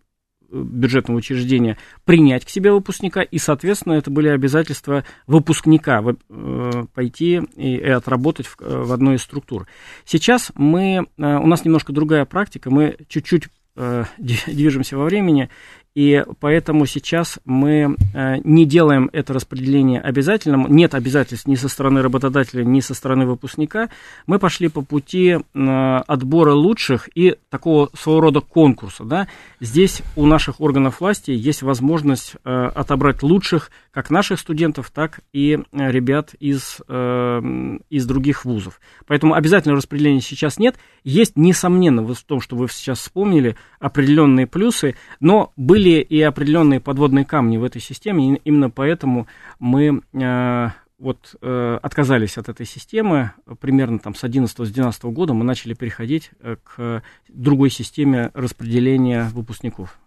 бюджетного 0.50 1.18
учреждения 1.18 1.76
принять 2.04 2.44
к 2.44 2.48
себе 2.48 2.72
выпускника, 2.72 3.22
и, 3.22 3.38
соответственно, 3.38 3.94
это 3.94 4.10
были 4.10 4.28
обязательства 4.28 5.04
выпускника 5.26 6.02
э, 6.02 6.86
пойти 6.94 7.40
и, 7.56 7.80
отработать 7.80 8.46
в, 8.46 8.56
э, 8.60 8.82
в 8.82 8.92
одной 8.92 9.16
из 9.16 9.22
структур. 9.22 9.66
Сейчас 10.04 10.50
мы, 10.54 11.06
э, 11.16 11.22
у 11.22 11.46
нас 11.46 11.64
немножко 11.64 11.92
другая 11.92 12.24
практика, 12.24 12.70
мы 12.70 12.96
чуть-чуть 13.08 13.48
движемся 14.18 14.98
во 14.98 15.04
времени, 15.04 15.50
и 15.98 16.24
поэтому 16.38 16.86
сейчас 16.86 17.40
мы 17.44 17.96
э, 18.14 18.36
не 18.44 18.66
делаем 18.66 19.10
это 19.12 19.32
распределение 19.32 20.00
обязательным, 20.00 20.68
нет 20.68 20.94
обязательств 20.94 21.48
ни 21.48 21.56
со 21.56 21.68
стороны 21.68 22.02
работодателя, 22.02 22.62
ни 22.62 22.78
со 22.78 22.94
стороны 22.94 23.26
выпускника. 23.26 23.88
Мы 24.24 24.38
пошли 24.38 24.68
по 24.68 24.82
пути 24.82 25.30
э, 25.32 25.96
отбора 26.06 26.52
лучших 26.52 27.08
и 27.16 27.34
такого 27.50 27.90
своего 27.98 28.20
рода 28.20 28.40
конкурса. 28.40 29.02
Да? 29.02 29.26
Здесь 29.58 30.02
у 30.14 30.24
наших 30.24 30.60
органов 30.60 31.00
власти 31.00 31.32
есть 31.32 31.62
возможность 31.62 32.36
э, 32.44 32.70
отобрать 32.76 33.24
лучших 33.24 33.72
как 33.90 34.10
наших 34.10 34.38
студентов, 34.38 34.92
так 34.94 35.18
и 35.32 35.58
ребят 35.72 36.32
из, 36.38 36.78
из 36.78 38.06
других 38.06 38.44
вузов. 38.44 38.80
Поэтому 39.08 39.34
обязательного 39.34 39.78
распределения 39.78 40.20
сейчас 40.20 40.60
нет. 40.60 40.76
Есть, 41.02 41.34
несомненно, 41.34 42.02
в 42.02 42.14
том, 42.22 42.40
что 42.40 42.54
вы 42.54 42.68
сейчас 42.68 43.00
вспомнили, 43.00 43.56
определенные 43.80 44.46
плюсы, 44.46 44.94
но 45.18 45.52
были 45.56 45.87
были 45.88 46.00
и 46.00 46.20
определенные 46.22 46.80
подводные 46.80 47.24
камни 47.24 47.56
в 47.56 47.64
этой 47.64 47.80
системе, 47.80 48.34
и 48.34 48.40
именно 48.44 48.70
поэтому 48.70 49.26
мы 49.58 50.02
э, 50.12 50.68
вот 50.98 51.36
э, 51.40 51.78
отказались 51.82 52.38
от 52.38 52.48
этой 52.48 52.66
системы 52.66 53.32
примерно 53.60 53.98
там 53.98 54.14
с 54.14 54.24
11-12 54.24 55.10
года 55.12 55.32
мы 55.34 55.44
начали 55.44 55.74
переходить 55.74 56.30
э, 56.40 56.56
к 56.62 57.02
другой 57.28 57.70
системе 57.70 58.30
распределения 58.34 59.30
выпускников. 59.32 59.98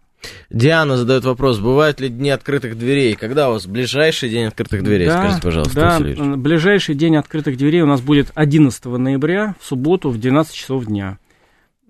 Диана 0.52 0.98
задает 0.98 1.26
вопрос, 1.26 1.58
бывают 1.58 2.00
ли 2.00 2.08
дни 2.08 2.30
открытых 2.30 2.78
дверей? 2.78 3.16
Когда 3.16 3.50
у 3.50 3.54
вас 3.54 3.66
ближайший 3.66 4.30
день 4.30 4.46
открытых 4.46 4.84
дверей, 4.84 5.08
да, 5.08 5.18
скажите, 5.18 5.42
пожалуйста, 5.42 5.76
Да, 5.76 6.38
ближайший 6.38 6.94
день 6.94 7.16
открытых 7.16 7.58
дверей 7.58 7.82
у 7.82 7.88
нас 7.88 8.02
будет 8.02 8.32
11 8.36 8.86
ноября, 8.86 9.56
в 9.60 9.66
субботу 9.66 10.12
в 10.12 10.20
12 10.20 10.54
часов 10.54 10.86
дня. 10.86 11.18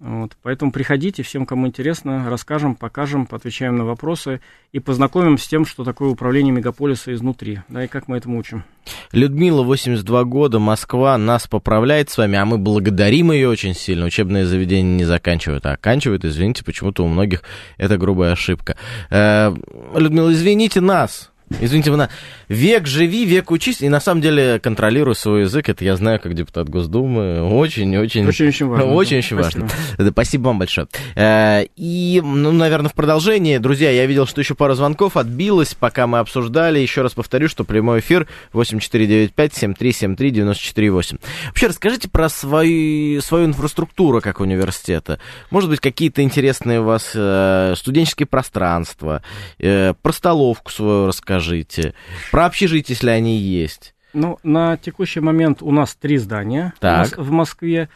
Вот, 0.02 0.36
поэтому 0.42 0.72
приходите, 0.72 1.22
всем, 1.22 1.46
кому 1.46 1.68
интересно, 1.68 2.28
расскажем, 2.28 2.74
покажем, 2.74 3.28
поотвечаем 3.28 3.78
на 3.78 3.86
вопросы 3.86 4.42
и 4.72 4.80
познакомим 4.80 5.38
с 5.38 5.48
тем, 5.48 5.64
что 5.64 5.84
такое 5.84 6.10
управление 6.10 6.52
мегаполиса 6.52 7.14
изнутри, 7.14 7.60
да, 7.70 7.84
и 7.84 7.88
как 7.88 8.08
мы 8.08 8.18
этому 8.18 8.40
учим. 8.40 8.64
Людмила, 9.12 9.62
82 9.62 10.24
года, 10.24 10.58
Москва, 10.58 11.16
нас 11.20 11.46
поправляет 11.46 12.10
с 12.10 12.18
вами, 12.18 12.36
а 12.40 12.46
мы 12.46 12.58
благодарим 12.58 13.32
ее 13.32 13.48
очень 13.48 13.76
сильно. 13.76 14.08
Учебные 14.08 14.48
заведения 14.48 14.98
не 14.98 15.06
заканчивают, 15.06 15.68
а 15.68 15.74
оканчивают, 15.74 16.26
извините, 16.26 16.64
почему-то 16.64 17.04
у 17.06 17.08
многих 17.08 17.44
это 17.78 18.00
грубая 18.00 18.32
ошибка. 18.32 18.78
Э, 19.12 19.54
Людмила, 19.94 20.34
извините 20.34 20.82
нас, 20.82 21.31
Извините, 21.60 21.92
вы 21.92 21.98
на 21.98 22.10
век 22.48 22.88
живи, 22.88 23.26
век 23.26 23.52
учись, 23.52 23.82
и 23.82 23.90
на 23.90 24.00
самом 24.00 24.22
деле 24.22 24.60
контролирую 24.60 25.16
свой 25.16 25.42
язык, 25.42 25.70
это 25.70 25.84
я 25.84 25.96
знаю 25.96 26.20
как 26.20 26.34
депутат 26.34 26.70
Госдумы, 26.70 27.42
очень-очень... 27.42 28.28
Очень-очень 28.28 28.68
важно. 28.68 28.94
Очень-очень 28.94 29.38
да. 29.38 29.44
важно. 29.44 29.70
Спасибо. 29.70 30.12
Спасибо 30.12 30.48
вам 30.48 30.60
большое. 30.60 30.88
Э, 31.16 31.66
и, 31.76 32.22
ну, 32.24 32.52
наверное, 32.52 32.90
в 32.90 32.94
продолжение, 32.94 33.60
друзья, 33.60 33.92
я 33.92 34.06
видел, 34.06 34.26
что 34.26 34.42
еще 34.42 34.56
пару 34.56 34.76
звонков 34.76 35.18
отбилось, 35.18 35.74
пока 35.74 36.08
мы 36.08 36.20
обсуждали. 36.20 36.80
Еще 36.80 37.02
раз 37.02 37.14
повторю, 37.14 37.50
что 37.50 37.64
прямой 37.64 38.00
эфир 38.00 38.28
8495-7373-94-8. 38.54 41.20
Вообще, 41.48 41.68
расскажите 41.68 42.10
про 42.10 42.30
свою, 42.30 43.22
свою 43.22 43.46
инфраструктуру 43.46 44.22
как 44.22 44.40
университета. 44.40 45.20
Может 45.50 45.70
быть, 45.70 45.80
какие-то 45.80 46.22
интересные 46.22 46.82
у 46.82 46.86
вас 46.86 47.12
э, 47.14 47.74
студенческие 47.76 48.28
пространства, 48.28 49.22
э, 49.60 49.94
про 50.02 50.14
столовку 50.14 50.72
свою 50.72 51.08
расскажите 51.08 51.41
расскажите. 51.42 51.94
Про 52.32 52.46
общежитие, 52.46 52.96
если 52.96 53.10
они 53.10 53.38
есть. 53.38 53.94
Ну, 54.14 54.40
на 54.44 54.78
текущий 54.78 55.20
момент 55.20 55.62
у 55.62 55.72
нас 55.72 55.96
три 55.96 56.18
здания 56.18 56.74
так. 56.80 57.18
в 57.18 57.32
Москве. 57.32 57.90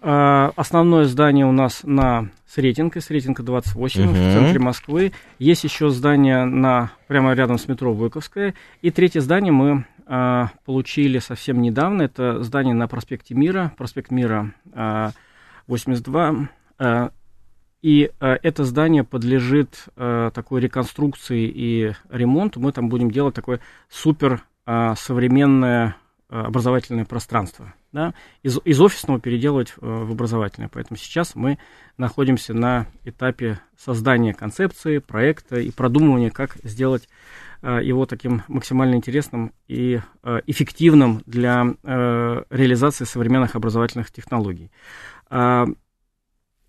А, 0.00 0.52
основное 0.56 1.04
здание 1.04 1.46
у 1.46 1.52
нас 1.52 1.80
на 1.84 2.30
Сретенко, 2.48 3.00
Сретенко 3.00 3.42
28 3.42 4.02
угу. 4.02 4.10
в 4.12 4.16
центре 4.16 4.58
Москвы. 4.58 5.12
Есть 5.38 5.64
еще 5.64 5.90
здание 5.90 6.44
на, 6.44 6.90
прямо 7.06 7.32
рядом 7.34 7.58
с 7.58 7.68
метро 7.68 7.94
Выковское. 7.94 8.54
И 8.80 8.90
третье 8.90 9.20
здание 9.20 9.52
мы 9.52 9.84
а, 10.06 10.50
получили 10.64 11.20
совсем 11.20 11.62
недавно. 11.62 12.02
Это 12.02 12.42
здание 12.42 12.74
на 12.74 12.88
проспекте 12.88 13.34
Мира, 13.34 13.72
проспект 13.78 14.10
Мира 14.10 14.52
а, 14.74 15.12
82. 15.68 16.48
А, 16.78 17.10
и 17.82 18.12
э, 18.20 18.36
это 18.42 18.64
здание 18.64 19.02
подлежит 19.02 19.86
э, 19.96 20.30
такой 20.32 20.60
реконструкции 20.60 21.50
и 21.52 21.92
ремонту. 22.08 22.60
Мы 22.60 22.72
там 22.72 22.88
будем 22.88 23.10
делать 23.10 23.34
такое 23.34 23.60
супер 23.90 24.42
э, 24.66 24.94
современное 24.96 25.96
образовательное 26.28 27.04
пространство, 27.04 27.74
да, 27.92 28.14
из, 28.42 28.58
из 28.64 28.80
офисного 28.80 29.20
переделывать 29.20 29.74
в 29.76 30.12
образовательное. 30.12 30.70
Поэтому 30.72 30.96
сейчас 30.96 31.34
мы 31.34 31.58
находимся 31.98 32.54
на 32.54 32.86
этапе 33.04 33.60
создания 33.76 34.32
концепции, 34.32 34.96
проекта 34.96 35.60
и 35.60 35.70
продумывания, 35.70 36.30
как 36.30 36.56
сделать 36.62 37.06
его 37.60 38.06
таким 38.06 38.44
максимально 38.48 38.94
интересным 38.94 39.52
и 39.68 40.00
эффективным 40.46 41.22
для 41.26 41.74
реализации 41.82 43.04
современных 43.04 43.54
образовательных 43.54 44.10
технологий. 44.10 44.70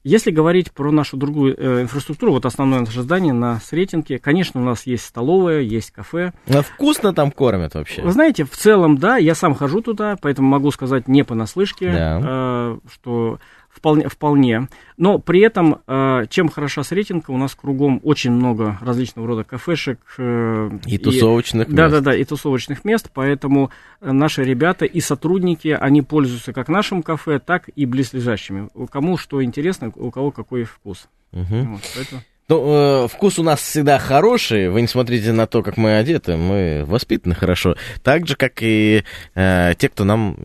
Если 0.03 0.31
говорить 0.31 0.71
про 0.73 0.91
нашу 0.91 1.15
другую 1.15 1.55
э, 1.57 1.81
инфраструктуру, 1.81 2.33
вот 2.33 2.45
основное 2.45 2.81
наше 2.81 3.01
здание 3.01 3.31
на 3.33 3.59
Сретенке, 3.59 4.19
конечно, 4.19 4.61
у 4.61 4.63
нас 4.63 4.85
есть 4.85 5.05
столовая, 5.05 5.61
есть 5.61 5.91
кафе. 5.91 6.33
А 6.47 6.61
вкусно 6.61 7.13
там 7.13 7.31
кормят 7.31 7.75
вообще? 7.75 8.01
Вы 8.01 8.11
знаете, 8.11 8.43
в 8.43 8.51
целом, 8.51 8.97
да, 8.97 9.15
я 9.15 9.33
сам 9.33 9.55
хожу 9.55 9.81
туда, 9.81 10.17
поэтому 10.21 10.49
могу 10.49 10.71
сказать 10.71 11.07
не 11.07 11.23
понаслышке, 11.23 11.91
да. 11.91 12.21
э, 12.21 12.77
что 12.91 13.39
Вполне, 13.73 14.07
вполне. 14.07 14.67
Но 14.97 15.17
при 15.17 15.41
этом, 15.41 15.81
э, 15.87 16.25
чем 16.29 16.47
хороша 16.47 16.83
Сретенка, 16.83 17.31
у 17.31 17.37
нас 17.37 17.55
кругом 17.55 17.99
очень 18.03 18.31
много 18.31 18.77
различного 18.81 19.27
рода 19.27 19.43
кафешек. 19.43 19.99
Э, 20.17 20.69
и, 20.85 20.95
и 20.95 20.97
тусовочных 20.99 21.67
мест. 21.67 21.75
Да-да-да, 21.75 22.15
и 22.15 22.23
тусовочных 22.23 22.85
мест, 22.85 23.09
поэтому 23.11 23.71
э, 23.99 24.11
наши 24.11 24.43
ребята 24.43 24.85
и 24.85 25.01
сотрудники, 25.01 25.69
они 25.69 26.03
пользуются 26.03 26.53
как 26.53 26.69
нашим 26.69 27.01
кафе, 27.01 27.39
так 27.39 27.69
и 27.75 27.85
близлежащими. 27.87 28.69
Кому 28.91 29.17
что 29.17 29.43
интересно, 29.43 29.91
у 29.95 30.11
кого 30.11 30.31
какой 30.31 30.65
вкус. 30.65 31.07
Угу. 31.31 31.71
Вот, 31.71 31.81
поэтому... 31.95 32.21
Ну, 32.53 33.05
э, 33.05 33.07
вкус 33.07 33.39
у 33.39 33.43
нас 33.43 33.59
всегда 33.59 33.97
хороший. 33.97 34.69
Вы 34.69 34.81
не 34.81 34.87
смотрите 34.87 35.31
на 35.31 35.47
то, 35.47 35.63
как 35.63 35.75
мы 35.75 35.97
одеты. 35.97 36.37
Мы 36.37 36.83
воспитаны 36.85 37.33
хорошо. 37.33 37.73
Так 38.03 38.27
же, 38.27 38.35
как 38.35 38.61
и 38.61 39.01
э, 39.35 39.71
те, 39.75 39.89
кто 39.89 40.03
нам 40.03 40.35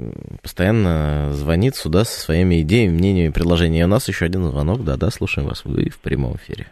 постоянно 0.42 1.32
звонит 1.32 1.76
сюда 1.76 2.04
со 2.04 2.18
своими 2.18 2.62
идеями, 2.62 2.94
мнениями, 2.94 3.30
предложениями. 3.30 3.84
У 3.84 3.88
нас 3.88 4.08
еще 4.08 4.24
один 4.24 4.44
звонок. 4.44 4.84
Да-да, 4.84 5.10
слушаем 5.10 5.48
вас. 5.48 5.66
Вы 5.66 5.90
в 5.90 5.98
прямом 5.98 6.36
эфире. 6.36 6.66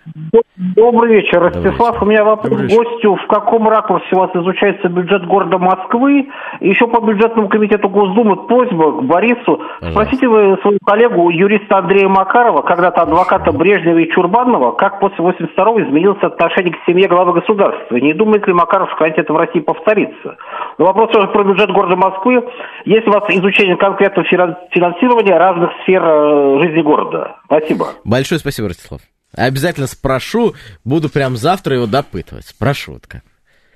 Добрый 0.57 1.17
вечер, 1.17 1.43
Ростислав. 1.43 2.03
У 2.03 2.07
меня 2.07 2.25
вопрос 2.25 2.59
к 2.59 2.63
гостю. 2.63 3.17
В 3.17 3.27
каком 3.29 3.69
ракурсе 3.69 4.07
у 4.13 4.21
вас 4.21 4.31
изучается 4.35 4.89
бюджет 4.89 5.27
города 5.27 5.59
Москвы? 5.59 6.29
И 6.61 6.69
еще 6.69 6.87
по 6.87 7.01
бюджетному 7.01 7.51
комитету 7.51 7.91
Госдумы 7.91 8.47
просьба 8.47 9.03
к 9.03 9.05
Борису. 9.05 9.61
Пожалуйста. 9.81 9.91
Спросите 9.91 10.29
вы 10.29 10.57
своего 10.63 10.79
коллегу, 10.87 11.29
юриста 11.29 11.79
Андрея 11.79 12.09
Макарова, 12.09 12.63
когда-то 12.63 13.03
адвоката 13.03 13.53
Брежнева 13.53 13.99
и 13.99 14.11
Чурбанова, 14.11 14.73
как 14.73 14.99
после 14.99 15.23
82-го 15.29 15.81
изменилось 15.83 16.23
отношение 16.23 16.73
к 16.73 16.85
семье 16.87 17.09
главы 17.09 17.33
государства. 17.41 17.97
Не 17.97 18.15
думает 18.15 18.47
ли 18.47 18.53
Макаров, 18.53 18.91
что 18.95 19.05
это 19.05 19.33
в 19.33 19.37
России 19.37 19.61
повторится? 19.61 20.37
Но 20.79 20.85
вопрос 20.85 21.11
тоже 21.13 21.29
про 21.29 21.45
бюджет 21.45 21.71
города 21.71 21.97
Москвы. 21.97 22.43
Есть 22.85 23.07
у 23.07 23.11
вас 23.11 23.25
изучение 23.31 23.77
конкретного 23.77 24.27
финансирования 24.29 25.37
разных 25.37 25.71
сфер 25.83 26.03
э, 26.03 26.61
жизни 26.63 26.83
города? 26.83 27.37
Спасибо. 27.47 27.89
Большое 28.05 28.39
спасибо, 28.39 28.69
Ростислав. 28.69 29.01
Обязательно 29.37 29.87
спрошу, 29.87 30.55
буду 30.85 31.09
прям 31.11 31.37
завтра 31.37 31.75
его 31.75 31.87
допытывать. 31.87 32.47
Спрошу 32.47 32.93
вот 32.95 33.07
как. 33.07 33.23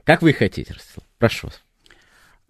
Как 0.04 0.22
вы 0.22 0.32
хотите, 0.32 0.72
Ростислав? 0.72 1.04
Прошу 1.18 1.48
вас. 1.48 1.62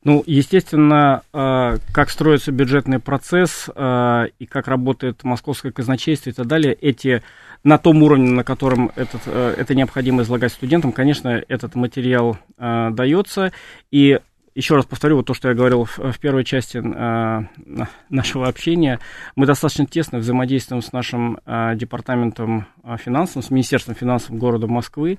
Ну, 0.02 0.22
естественно, 0.26 1.22
э, 1.32 1.76
как 1.92 2.08
строится 2.08 2.52
бюджетный 2.52 3.00
процесс 3.00 3.68
э, 3.74 4.26
и 4.38 4.46
как 4.46 4.66
работает 4.66 5.24
московское 5.24 5.72
казначейство 5.72 6.30
и 6.30 6.32
так 6.32 6.46
далее, 6.46 6.72
эти 6.72 7.22
на 7.64 7.78
том 7.78 8.02
уровне, 8.02 8.30
на 8.30 8.44
котором 8.44 8.90
этот, 8.96 9.22
э, 9.26 9.54
это 9.58 9.74
необходимо 9.74 10.22
излагать 10.22 10.52
студентам, 10.52 10.92
конечно, 10.92 11.42
этот 11.48 11.74
материал 11.74 12.38
дается. 12.58 13.52
И 13.90 14.18
еще 14.54 14.74
раз 14.74 14.84
повторю 14.84 15.16
вот 15.16 15.26
то, 15.26 15.34
что 15.34 15.48
я 15.48 15.54
говорил 15.54 15.84
в, 15.84 15.98
в 15.98 16.18
первой 16.18 16.44
части 16.44 16.78
э, 16.78 17.86
нашего 18.08 18.48
общения. 18.48 18.98
Мы 19.36 19.46
достаточно 19.46 19.86
тесно 19.86 20.18
взаимодействуем 20.18 20.82
с 20.82 20.92
нашим 20.92 21.38
э, 21.46 21.76
департаментом 21.76 22.66
э, 22.82 22.96
финансов, 22.98 23.44
с 23.44 23.50
Министерством 23.50 23.94
финансов 23.94 24.36
города 24.36 24.66
Москвы. 24.66 25.18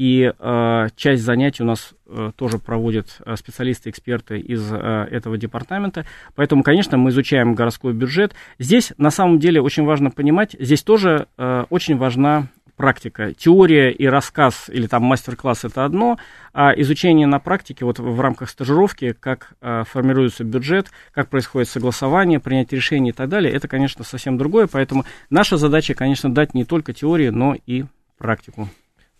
И 0.00 0.32
э, 0.32 0.86
часть 0.96 1.22
занятий 1.22 1.62
у 1.62 1.66
нас 1.66 1.92
э, 2.06 2.30
тоже 2.34 2.56
проводят 2.56 3.18
э, 3.22 3.36
специалисты-эксперты 3.36 4.38
из 4.38 4.66
э, 4.72 4.76
этого 5.10 5.36
департамента. 5.36 6.06
Поэтому, 6.34 6.62
конечно, 6.62 6.96
мы 6.96 7.10
изучаем 7.10 7.54
городской 7.54 7.92
бюджет. 7.92 8.34
Здесь, 8.58 8.94
на 8.96 9.10
самом 9.10 9.38
деле, 9.38 9.60
очень 9.60 9.84
важно 9.84 10.10
понимать, 10.10 10.56
здесь 10.58 10.82
тоже 10.82 11.26
э, 11.36 11.64
очень 11.68 11.98
важна 11.98 12.46
практика. 12.76 13.34
Теория 13.34 13.90
и 13.90 14.06
рассказ 14.06 14.70
или 14.72 14.86
там 14.86 15.02
мастер-класс 15.02 15.66
это 15.66 15.84
одно, 15.84 16.16
а 16.54 16.72
изучение 16.80 17.26
на 17.26 17.38
практике 17.38 17.84
вот 17.84 17.98
в 17.98 18.20
рамках 18.22 18.48
стажировки, 18.48 19.12
как 19.12 19.52
э, 19.60 19.82
формируется 19.86 20.44
бюджет, 20.44 20.90
как 21.12 21.28
происходит 21.28 21.68
согласование, 21.68 22.40
принятие 22.40 22.78
решений 22.78 23.10
и 23.10 23.12
так 23.12 23.28
далее, 23.28 23.52
это, 23.52 23.68
конечно, 23.68 24.02
совсем 24.02 24.38
другое. 24.38 24.66
Поэтому 24.66 25.04
наша 25.28 25.58
задача, 25.58 25.92
конечно, 25.92 26.32
дать 26.32 26.54
не 26.54 26.64
только 26.64 26.94
теорию, 26.94 27.34
но 27.36 27.54
и 27.66 27.84
практику. 28.16 28.70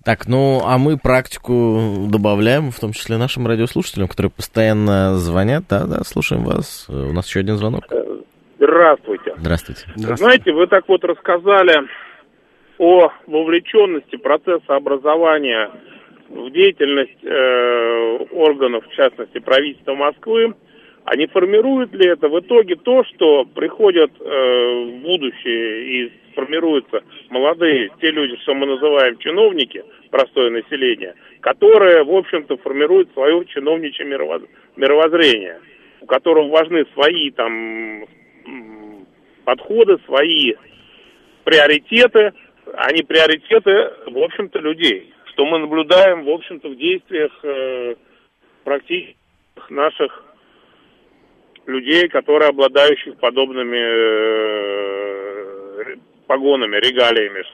Так, 0.05 0.27
ну, 0.27 0.63
а 0.65 0.79
мы 0.79 0.97
практику 0.97 2.07
добавляем, 2.09 2.71
в 2.71 2.81
том 2.81 2.93
числе 2.93 3.19
нашим 3.19 3.47
радиослушателям, 3.47 4.09
которые 4.09 4.31
постоянно 4.31 5.15
звонят. 5.17 5.65
Да, 5.69 5.87
да, 5.87 6.05
слушаем 6.05 6.43
вас. 6.45 6.87
У 6.89 7.13
нас 7.13 7.29
еще 7.29 7.41
один 7.41 7.57
звонок. 7.57 7.85
Здравствуйте. 8.57 9.35
Здравствуйте. 9.37 9.83
Здравствуйте. 9.95 10.17
Знаете, 10.17 10.53
вы 10.53 10.67
так 10.69 10.89
вот 10.89 11.05
рассказали 11.05 11.87
о 12.79 13.11
вовлеченности 13.27 14.17
процесса 14.17 14.75
образования 14.75 15.71
в 16.31 16.51
деятельность 16.51 17.23
э, 17.23 18.25
органов, 18.33 18.85
в 18.87 18.95
частности 18.95 19.39
правительства 19.39 19.95
Москвы, 19.95 20.55
а 21.05 21.17
не 21.17 21.27
формирует 21.27 21.93
ли 21.95 22.09
это 22.09 22.29
в 22.29 22.39
итоге 22.41 22.77
то, 22.77 23.05
что 23.05 23.45
приходят 23.45 24.11
э, 24.21 24.25
в 24.25 25.03
будущее 25.03 26.05
и 26.07 26.13
формируются 26.35 27.03
молодые, 27.31 27.91
те 28.01 28.11
люди, 28.11 28.37
что 28.43 28.55
мы 28.55 28.67
называем 28.67 29.19
чиновники, 29.19 29.85
простое 30.11 30.51
население, 30.51 31.15
которые, 31.41 32.05
в 32.05 32.15
общем-то, 32.15 32.57
формируют 32.59 33.13
свое 33.13 33.45
чиновничье 33.47 34.05
мировоз... 34.05 34.43
мировоззрение, 34.77 35.61
у 36.01 36.07
которого 36.07 36.49
важны 36.49 36.85
свои 36.95 37.31
там 37.31 38.05
подходы, 39.45 39.99
свои 40.07 40.55
приоритеты, 41.45 42.33
они 42.75 43.03
приоритеты, 43.03 43.91
в 44.07 44.19
общем-то, 44.19 44.59
людей, 44.61 45.13
что 45.27 45.45
мы 45.45 45.59
наблюдаем, 45.59 46.25
в 46.25 46.31
общем-то, 46.31 46.69
в 46.69 46.77
действиях 46.77 47.33
э, 47.43 47.95
практически 48.65 49.17
наших 49.69 50.30
людей, 51.71 52.09
которые 52.09 52.51
обладающих 52.51 53.17
подобными 53.19 53.79
э, 55.79 55.97
погонами, 56.27 56.77
регалиями. 56.77 57.45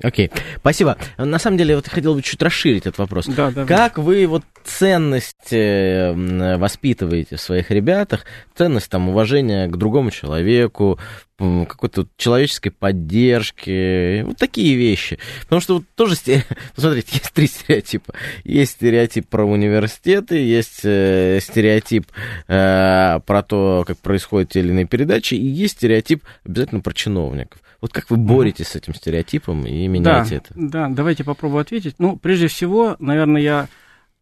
Окей, 0.00 0.28
okay. 0.28 0.40
спасибо. 0.58 0.96
На 1.16 1.40
самом 1.40 1.56
деле, 1.56 1.74
вот 1.74 1.86
я 1.86 1.92
хотел 1.92 2.14
бы 2.14 2.22
чуть 2.22 2.40
расширить 2.40 2.86
этот 2.86 2.98
вопрос. 2.98 3.26
Да, 3.26 3.50
да, 3.50 3.66
как 3.66 3.98
вы 3.98 4.28
вот 4.28 4.44
ценность 4.62 5.50
воспитываете 5.50 7.34
в 7.34 7.40
своих 7.40 7.72
ребятах, 7.72 8.24
ценность 8.54 8.88
там 8.90 9.08
уважения 9.08 9.66
к 9.66 9.76
другому 9.76 10.12
человеку, 10.12 11.00
какой-то 11.38 12.08
человеческой 12.16 12.70
поддержки, 12.70 14.22
вот 14.22 14.36
такие 14.36 14.74
вещи. 14.76 15.18
Потому 15.42 15.60
что 15.60 15.74
вот 15.74 15.84
тоже, 15.94 16.16
посмотрите, 16.74 17.08
есть 17.12 17.32
три 17.32 17.46
стереотипа. 17.46 18.14
Есть 18.44 18.72
стереотип 18.72 19.28
про 19.28 19.44
университеты, 19.44 20.36
есть 20.36 20.80
э, 20.82 21.38
стереотип 21.40 22.06
э, 22.48 23.20
про 23.24 23.42
то, 23.42 23.84
как 23.86 23.98
происходят 23.98 24.50
те 24.50 24.60
или 24.60 24.70
иные 24.70 24.86
передачи, 24.86 25.34
и 25.34 25.46
есть 25.46 25.74
стереотип 25.74 26.24
обязательно 26.44 26.80
про 26.80 26.92
чиновников. 26.92 27.60
Вот 27.80 27.92
как 27.92 28.10
вы 28.10 28.16
боретесь 28.16 28.68
с 28.68 28.76
этим 28.76 28.92
стереотипом 28.92 29.64
и 29.64 29.86
меняете 29.86 30.30
да, 30.30 30.36
это? 30.36 30.52
Да, 30.56 30.88
давайте 30.88 31.22
попробую 31.22 31.60
ответить. 31.60 31.94
Ну, 31.98 32.16
прежде 32.16 32.48
всего, 32.48 32.96
наверное, 32.98 33.40
я 33.40 33.68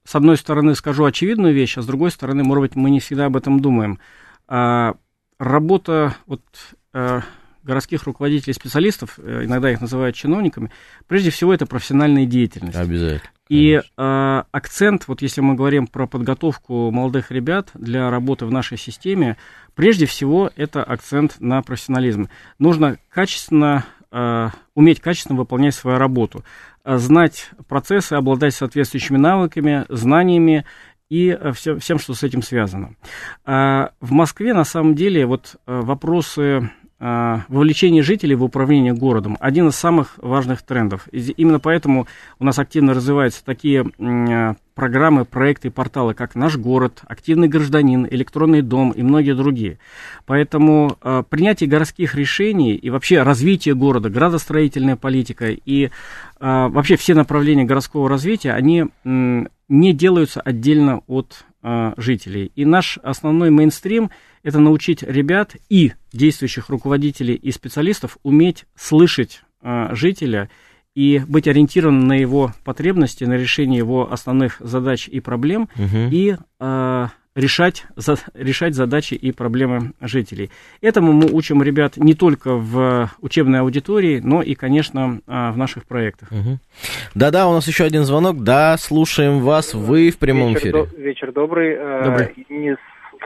с 0.05 0.15
одной 0.15 0.37
стороны 0.37 0.75
скажу 0.75 1.05
очевидную 1.05 1.55
вещь, 1.55 1.79
а 1.79 1.83
с 1.83 1.87
другой 1.87 2.11
стороны, 2.11 2.45
может 2.45 2.61
быть, 2.61 2.77
мы 2.77 2.91
не 2.91 3.01
всегда 3.01 3.27
об 3.27 3.37
этом 3.37 3.61
думаем. 3.61 3.99
А, 4.47 4.97
работа 5.39 6.17
вот, 6.27 6.43
городских 7.67 8.05
руководителей 8.05 8.53
специалистов, 8.55 9.19
э, 9.19 9.45
иногда 9.45 9.71
их 9.71 9.81
называют 9.81 10.17
чиновниками, 10.17 10.71
прежде 11.09 11.31
всего 11.31 11.53
это 11.53 11.67
профессиональная 11.67 12.25
деятельность. 12.25 12.77
Обязательно. 12.77 13.31
И 13.49 13.75
э, 13.75 14.43
акцент, 14.51 15.07
вот 15.09 15.23
если 15.23 15.41
мы 15.41 15.55
говорим 15.55 15.87
про 15.87 16.07
подготовку 16.07 16.91
молодых 16.91 17.31
ребят 17.31 17.71
для 17.75 18.11
работы 18.11 18.47
в 18.47 18.53
нашей 18.53 18.79
системе, 18.79 19.37
прежде 19.75 20.07
всего 20.07 20.51
это 20.57 20.83
акцент 20.83 21.37
на 21.41 21.63
профессионализм. 21.63 22.29
Нужно 22.59 22.99
качественно, 23.11 23.85
э, 24.11 24.49
уметь 24.75 25.01
качественно 25.01 25.39
выполнять 25.39 25.75
свою 25.75 25.99
работу. 25.99 26.45
Э, 26.85 26.99
знать 26.99 27.51
процессы, 27.69 28.15
обладать 28.15 28.55
соответствующими 28.55 29.17
навыками, 29.17 29.85
знаниями 29.89 30.65
и 31.09 31.29
э, 31.29 31.53
все, 31.53 31.79
всем, 31.79 32.01
что 32.01 32.15
с 32.15 32.25
этим 32.25 32.43
связано. 32.43 32.95
А 33.45 33.91
в 34.01 34.11
Москве, 34.11 34.55
на 34.55 34.65
самом 34.65 34.97
деле, 34.97 35.25
вот 35.27 35.55
э, 35.67 35.81
вопросы 35.81 36.71
вовлечение 36.99 38.03
жителей 38.03 38.37
в 38.37 38.43
управление 38.43 38.95
городом 38.95 39.37
один 39.41 39.69
из 39.69 39.77
самых 39.77 40.15
важных 40.17 40.63
трендов. 40.63 41.09
И 41.13 41.19
именно 41.33 41.61
поэтому 41.61 42.07
у 42.39 42.45
нас 42.45 42.59
активно 42.59 42.95
развиваются 42.95 43.45
такие 43.45 43.85
программы, 44.77 45.25
проекты, 45.25 45.71
порталы, 45.71 46.15
как 46.15 46.35
«Наш 46.37 46.57
город», 46.57 47.01
«Активный 47.09 47.49
гражданин», 47.49 48.07
«Электронный 48.09 48.61
дом» 48.61 48.93
и 48.93 49.03
многие 49.03 49.35
другие. 49.35 49.79
Поэтому 50.27 50.99
э, 51.03 51.25
принятие 51.29 51.69
городских 51.69 52.15
решений 52.15 52.75
и 52.75 52.91
вообще 52.91 53.23
развитие 53.23 53.75
города, 53.75 54.11
градостроительная 54.11 54.97
политика 54.97 55.49
и 55.49 55.87
э, 55.87 55.89
вообще 56.39 56.97
все 56.97 57.15
направления 57.15 57.65
городского 57.65 58.09
развития, 58.09 58.53
они 58.53 58.85
э, 58.85 59.45
не 59.69 59.93
делаются 59.95 60.43
отдельно 60.43 61.01
от 61.07 61.47
э, 61.63 61.95
жителей. 61.97 62.53
И 62.55 62.67
наш 62.67 62.99
основной 63.03 63.51
мейнстрим– 63.51 64.11
это 64.47 64.61
научить 64.61 65.03
ребят 65.03 65.57
и 65.69 65.93
действующих 66.13 66.69
руководителей 66.69 67.35
и 67.35 67.51
специалистов 67.51 68.17
уметь 68.23 68.65
слышать 68.77 69.43
э, 69.63 69.89
жителя– 69.93 70.49
и 70.97 71.21
быть 71.29 71.47
ориентированным 71.47 72.09
на 72.09 72.15
его 72.15 72.53
потребности, 72.65 73.25
на 73.25 73.35
решение 73.35 73.77
его 73.77 74.11
основных 74.11 74.57
задач 74.61 75.09
и 75.09 75.21
проблем, 75.21 75.69
угу. 75.77 76.09
и 76.11 76.37
э, 76.59 77.07
решать, 77.35 77.85
за, 77.97 78.17
решать 78.33 78.75
задачи 78.75 79.13
и 79.13 79.31
проблемы 79.31 79.93
жителей. 80.01 80.51
Этому 80.81 81.13
мы 81.13 81.29
учим 81.31 81.63
ребят 81.63 81.99
не 81.99 82.15
только 82.15 82.55
в 82.55 83.11
учебной 83.21 83.61
аудитории, 83.61 84.21
но 84.25 84.41
и, 84.41 84.55
конечно, 84.55 85.21
э, 85.27 85.51
в 85.51 85.59
наших 85.59 85.85
проектах. 85.85 86.33
Угу. 86.33 86.59
Да-да, 87.15 87.47
у 87.47 87.53
нас 87.53 87.69
еще 87.69 87.85
один 87.85 88.05
звонок. 88.05 88.43
Да, 88.43 88.79
слушаем 88.79 89.41
вас. 89.41 89.75
Вы 89.75 90.11
в 90.11 90.17
прямом 90.17 90.55
вечер 90.55 90.61
эфире. 90.61 90.73
До, 90.73 90.97
вечер 90.97 91.33
добрый. 91.33 91.75
Э, 91.79 92.05
добрый. 92.05 92.47
Не 92.49 92.77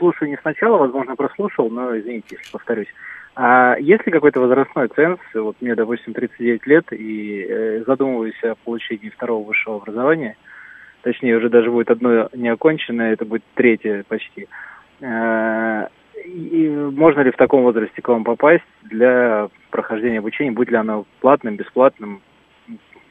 слушаю 0.01 0.29
не 0.29 0.37
сначала, 0.37 0.77
возможно, 0.77 1.15
прослушал, 1.15 1.69
но 1.69 1.95
извините, 1.95 2.37
если 2.37 2.51
повторюсь. 2.51 2.87
А 3.35 3.75
есть 3.79 4.05
ли 4.05 4.11
какой-то 4.11 4.39
возрастной 4.39 4.87
ценз? 4.89 5.19
Вот 5.35 5.55
мне, 5.61 5.75
допустим, 5.75 6.13
39 6.13 6.67
лет, 6.67 6.85
и 6.91 7.45
э, 7.47 7.83
задумываюсь 7.85 8.43
о 8.43 8.55
получении 8.65 9.09
второго 9.09 9.47
высшего 9.47 9.77
образования. 9.77 10.35
Точнее, 11.03 11.37
уже 11.37 11.49
даже 11.49 11.69
будет 11.69 11.91
одно 11.91 12.29
неоконченное, 12.33 13.13
это 13.13 13.25
будет 13.25 13.43
третье 13.53 14.03
почти. 14.07 14.47
Э, 15.01 15.87
и 16.25 16.67
можно 16.69 17.21
ли 17.21 17.31
в 17.31 17.37
таком 17.37 17.61
возрасте 17.61 18.01
к 18.01 18.07
вам 18.07 18.23
попасть 18.23 18.65
для 18.81 19.49
прохождения 19.69 20.19
обучения? 20.19 20.51
Будет 20.51 20.71
ли 20.71 20.77
оно 20.77 21.05
платным, 21.21 21.55
бесплатным? 21.55 22.21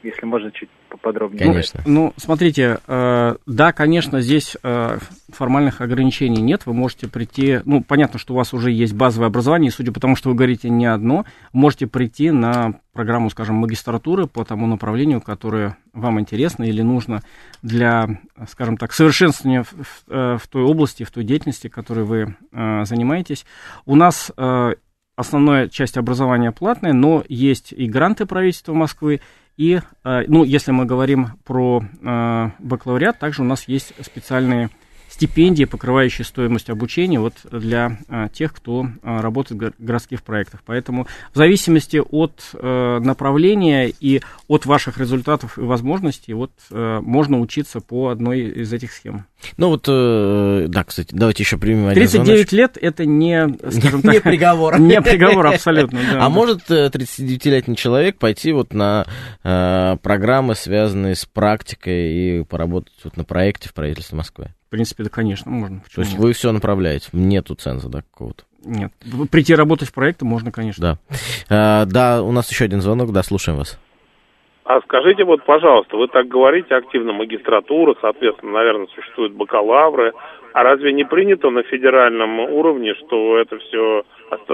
Если 0.03 0.25
можно 0.25 0.51
чуть 0.51 0.69
поподробнее. 0.89 1.45
Конечно. 1.45 1.81
Ну, 1.85 2.13
смотрите, 2.17 2.79
э, 2.87 3.35
да, 3.45 3.71
конечно, 3.71 4.21
здесь 4.21 4.57
э, 4.61 4.97
формальных 5.29 5.81
ограничений 5.81 6.41
нет. 6.41 6.65
Вы 6.65 6.73
можете 6.73 7.07
прийти, 7.07 7.59
ну, 7.65 7.83
понятно, 7.83 8.19
что 8.19 8.33
у 8.33 8.37
вас 8.37 8.53
уже 8.53 8.71
есть 8.71 8.93
базовое 8.93 9.27
образование, 9.27 9.69
и 9.69 9.71
судя 9.71 9.91
по 9.91 9.99
тому, 9.99 10.15
что 10.15 10.29
вы 10.29 10.35
говорите 10.35 10.69
не 10.69 10.85
одно, 10.85 11.25
можете 11.53 11.87
прийти 11.87 12.31
на 12.31 12.79
программу, 12.93 13.29
скажем, 13.29 13.55
магистратуры 13.55 14.27
по 14.27 14.43
тому 14.43 14.67
направлению, 14.67 15.21
которое 15.21 15.77
вам 15.93 16.19
интересно 16.19 16.63
или 16.63 16.81
нужно 16.81 17.21
для, 17.61 18.19
скажем 18.49 18.77
так, 18.77 18.93
совершенствования 18.93 19.63
в, 19.63 19.71
в, 19.71 20.03
э, 20.09 20.37
в 20.37 20.47
той 20.47 20.63
области, 20.63 21.03
в 21.03 21.11
той 21.11 21.23
деятельности, 21.23 21.69
которой 21.69 22.05
вы 22.05 22.35
э, 22.51 22.85
занимаетесь. 22.85 23.45
У 23.85 23.95
нас 23.95 24.31
э, 24.35 24.73
основная 25.15 25.69
часть 25.69 25.97
образования 25.97 26.51
платная, 26.51 26.93
но 26.93 27.23
есть 27.29 27.71
и 27.71 27.87
гранты 27.87 28.25
правительства 28.25 28.73
Москвы, 28.73 29.21
и, 29.57 29.81
э, 30.03 30.23
ну, 30.27 30.43
если 30.43 30.71
мы 30.71 30.85
говорим 30.85 31.37
про 31.43 31.83
э, 31.83 32.49
бакалавриат, 32.59 33.19
также 33.19 33.41
у 33.41 33.45
нас 33.45 33.67
есть 33.67 33.93
специальные 34.03 34.69
стипендии, 35.11 35.65
покрывающие 35.65 36.25
стоимость 36.25 36.69
обучения 36.69 37.19
вот 37.19 37.33
для 37.51 37.97
а, 38.07 38.29
тех, 38.29 38.53
кто 38.53 38.87
а, 39.03 39.21
работает 39.21 39.75
в 39.77 39.83
городских 39.83 40.23
проектах. 40.23 40.61
Поэтому 40.65 41.05
в 41.33 41.37
зависимости 41.37 41.97
от 41.97 42.33
а, 42.53 42.99
направления 42.99 43.91
и 43.99 44.21
от 44.47 44.65
ваших 44.65 44.97
результатов 44.97 45.57
и 45.57 45.61
возможностей, 45.61 46.33
вот 46.33 46.51
а, 46.71 47.01
можно 47.01 47.39
учиться 47.39 47.81
по 47.81 48.09
одной 48.09 48.41
из 48.41 48.71
этих 48.71 48.93
схем. 48.93 49.25
Ну 49.57 49.69
вот, 49.69 49.85
э, 49.87 50.65
да, 50.67 50.83
кстати, 50.83 51.09
давайте 51.13 51.43
еще 51.43 51.57
примем 51.57 51.87
один 51.87 52.03
39 52.03 52.25
звоночек. 52.27 52.51
лет 52.53 52.77
это 52.79 53.05
не, 53.05 53.49
скажем 53.71 54.01
так... 54.03 54.13
Не 54.13 54.21
приговор. 54.21 54.79
Не 54.79 55.01
приговор, 55.01 55.47
абсолютно. 55.47 55.99
А 56.19 56.29
может 56.29 56.69
39-летний 56.69 57.75
человек 57.75 58.17
пойти 58.17 58.53
вот 58.53 58.73
на 58.73 59.05
э, 59.43 59.97
программы, 60.01 60.55
связанные 60.55 61.15
с 61.15 61.25
практикой 61.25 62.13
и 62.13 62.43
поработать 62.43 62.93
вот 63.03 63.17
на 63.17 63.23
проекте 63.23 63.67
в 63.67 63.73
правительстве 63.73 64.17
Москвы? 64.17 64.51
В 64.71 64.73
принципе, 64.73 65.03
да, 65.03 65.09
конечно, 65.09 65.51
можно. 65.51 65.81
Почему 65.81 65.95
То 65.95 66.01
есть 66.03 66.13
нет? 66.13 66.21
вы 66.21 66.31
все 66.31 66.53
направляете, 66.53 67.09
нету 67.11 67.55
ценза, 67.55 67.89
да, 67.89 68.03
какого-то? 68.03 68.43
Нет. 68.63 68.93
Прийти 69.29 69.53
работать 69.53 69.89
в 69.89 69.93
проекты 69.93 70.23
можно, 70.23 70.49
конечно. 70.49 70.81
Да. 70.81 71.15
А, 71.49 71.85
да, 71.85 72.23
у 72.23 72.31
нас 72.31 72.49
еще 72.49 72.63
один 72.63 72.79
звонок, 72.79 73.11
да, 73.11 73.21
слушаем 73.21 73.57
вас. 73.57 73.77
А 74.63 74.79
скажите 74.83 75.25
вот, 75.25 75.43
пожалуйста, 75.43 75.97
вы 75.97 76.07
так 76.07 76.29
говорите 76.29 76.73
активно 76.73 77.11
магистратура, 77.11 77.95
соответственно, 77.99 78.53
наверное, 78.53 78.87
существуют 78.95 79.33
бакалавры, 79.33 80.13
а 80.53 80.63
разве 80.63 80.93
не 80.93 81.05
принято 81.05 81.49
на 81.49 81.63
федеральном 81.63 82.39
уровне, 82.39 82.93
что 82.95 83.37
это 83.37 83.57
все 83.59 84.03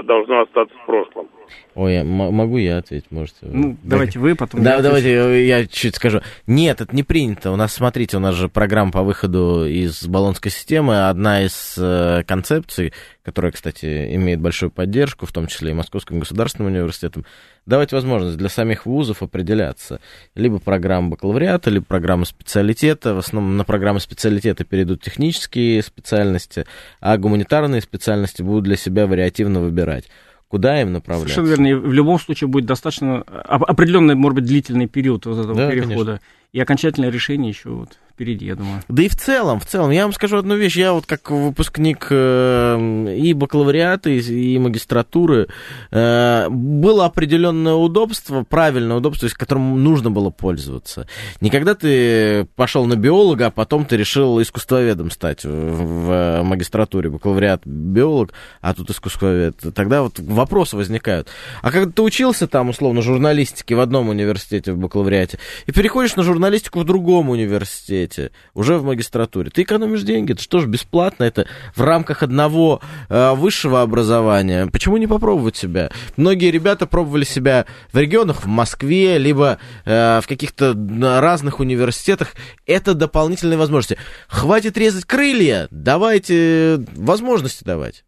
должно 0.02 0.42
остаться 0.42 0.74
в 0.82 0.86
прошлом? 0.86 1.28
Ой, 1.74 1.94
я, 1.94 2.04
могу 2.04 2.56
я 2.56 2.78
ответить, 2.78 3.10
можете? 3.10 3.38
Ну, 3.42 3.76
давайте 3.84 4.18
вы, 4.18 4.34
потом... 4.34 4.62
Да, 4.62 4.80
давайте 4.82 5.46
я 5.46 5.66
чуть 5.66 5.94
скажу. 5.94 6.20
Нет, 6.46 6.80
это 6.80 6.94
не 6.94 7.04
принято. 7.04 7.52
У 7.52 7.56
нас, 7.56 7.72
смотрите, 7.72 8.16
у 8.16 8.20
нас 8.20 8.34
же 8.34 8.48
программа 8.48 8.90
по 8.90 9.02
выходу 9.02 9.64
из 9.64 10.06
баллонской 10.06 10.50
системы. 10.50 11.08
Одна 11.08 11.44
из 11.44 11.76
э, 11.78 12.24
концепций, 12.26 12.92
которая, 13.22 13.52
кстати, 13.52 14.14
имеет 14.16 14.40
большую 14.40 14.70
поддержку, 14.70 15.26
в 15.26 15.32
том 15.32 15.46
числе 15.46 15.70
и 15.70 15.74
Московским 15.74 16.18
государственным 16.18 16.72
университетом, 16.72 17.24
давать 17.64 17.92
возможность 17.92 18.38
для 18.38 18.48
самих 18.48 18.84
вузов 18.84 19.22
определяться. 19.22 20.00
Либо 20.34 20.58
программа 20.58 21.10
бакалавриата, 21.10 21.70
либо 21.70 21.84
программа 21.84 22.24
специалитета. 22.24 23.14
В 23.14 23.18
основном 23.18 23.56
на 23.56 23.64
программы 23.64 24.00
специалитета 24.00 24.64
перейдут 24.64 25.02
технические 25.02 25.82
специальности, 25.88 26.66
а 27.00 27.18
гуманитарные 27.18 27.80
специальности 27.80 28.42
будут 28.42 28.64
для 28.64 28.76
себя 28.76 29.06
вариативно 29.06 29.60
выбирать 29.60 30.04
куда 30.48 30.80
им 30.80 30.92
направляться. 30.92 31.34
Совершенно 31.34 31.66
верно. 31.66 31.86
И 31.86 31.88
в 31.88 31.92
любом 31.92 32.18
случае 32.18 32.48
будет 32.48 32.64
достаточно 32.64 33.20
определенный, 33.20 34.14
может 34.14 34.36
быть, 34.36 34.44
длительный 34.44 34.86
период 34.86 35.26
вот 35.26 35.38
этого 35.38 35.54
да, 35.54 35.70
перехода. 35.70 35.94
Конечно. 35.94 36.20
И 36.52 36.60
окончательное 36.60 37.10
решение 37.10 37.50
еще 37.50 37.68
вот 37.68 37.98
впереди, 38.18 38.46
я 38.46 38.56
думаю. 38.56 38.82
Да 38.88 39.02
и 39.04 39.08
в 39.08 39.14
целом, 39.14 39.60
в 39.60 39.66
целом, 39.66 39.92
я 39.92 40.02
вам 40.02 40.12
скажу 40.12 40.38
одну 40.38 40.56
вещь. 40.56 40.76
Я 40.76 40.92
вот 40.92 41.06
как 41.06 41.30
выпускник 41.30 42.08
э, 42.10 43.14
и 43.16 43.32
бакалавриата, 43.32 44.10
и, 44.10 44.58
магистратуры, 44.58 45.46
э, 45.92 46.48
было 46.50 47.04
определенное 47.04 47.74
удобство, 47.74 48.42
правильное 48.42 48.96
удобство, 48.96 49.28
которым 49.28 49.84
нужно 49.84 50.10
было 50.10 50.30
пользоваться. 50.30 51.06
Не 51.40 51.50
когда 51.50 51.76
ты 51.76 52.46
пошел 52.56 52.86
на 52.86 52.96
биолога, 52.96 53.46
а 53.46 53.50
потом 53.50 53.84
ты 53.84 53.96
решил 53.96 54.42
искусствоведом 54.42 55.12
стать 55.12 55.44
в, 55.44 55.50
в 55.50 56.42
магистратуре, 56.42 57.10
бакалавриат 57.10 57.64
биолог, 57.64 58.32
а 58.60 58.74
тут 58.74 58.90
искусствовед. 58.90 59.58
Тогда 59.76 60.02
вот 60.02 60.18
вопросы 60.18 60.76
возникают. 60.76 61.28
А 61.62 61.70
когда 61.70 61.92
ты 61.92 62.02
учился 62.02 62.48
там, 62.48 62.70
условно, 62.70 63.00
журналистике 63.00 63.76
в 63.76 63.80
одном 63.80 64.08
университете 64.08 64.72
в 64.72 64.78
бакалавриате, 64.78 65.38
и 65.66 65.72
переходишь 65.72 66.16
на 66.16 66.24
журналистику 66.24 66.80
в 66.80 66.84
другом 66.84 67.30
университете, 67.30 68.07
университете, 68.08 68.32
уже 68.54 68.78
в 68.78 68.84
магистратуре, 68.84 69.50
ты 69.50 69.62
экономишь 69.62 70.02
деньги, 70.02 70.32
это 70.32 70.42
что 70.42 70.60
ж 70.60 70.66
бесплатно, 70.66 71.24
это 71.24 71.46
в 71.74 71.82
рамках 71.82 72.22
одного 72.22 72.80
э, 73.08 73.32
высшего 73.34 73.82
образования. 73.82 74.66
Почему 74.66 74.96
не 74.96 75.06
попробовать 75.06 75.56
себя? 75.56 75.90
Многие 76.16 76.50
ребята 76.50 76.86
пробовали 76.86 77.24
себя 77.24 77.66
в 77.92 77.98
регионах, 77.98 78.44
в 78.44 78.46
Москве, 78.46 79.18
либо 79.18 79.58
э, 79.84 80.20
в 80.22 80.26
каких-то 80.26 80.74
разных 81.20 81.60
университетах. 81.60 82.34
Это 82.66 82.94
дополнительные 82.94 83.58
возможности. 83.58 83.98
Хватит 84.28 84.76
резать 84.76 85.04
крылья, 85.04 85.68
давайте 85.70 86.84
возможности 86.96 87.64
давать. 87.64 88.04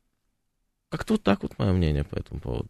Как-то 0.90 1.14
вот 1.14 1.22
так 1.22 1.42
вот 1.42 1.52
мое 1.58 1.72
мнение 1.72 2.04
по 2.04 2.16
этому 2.16 2.40
поводу. 2.40 2.68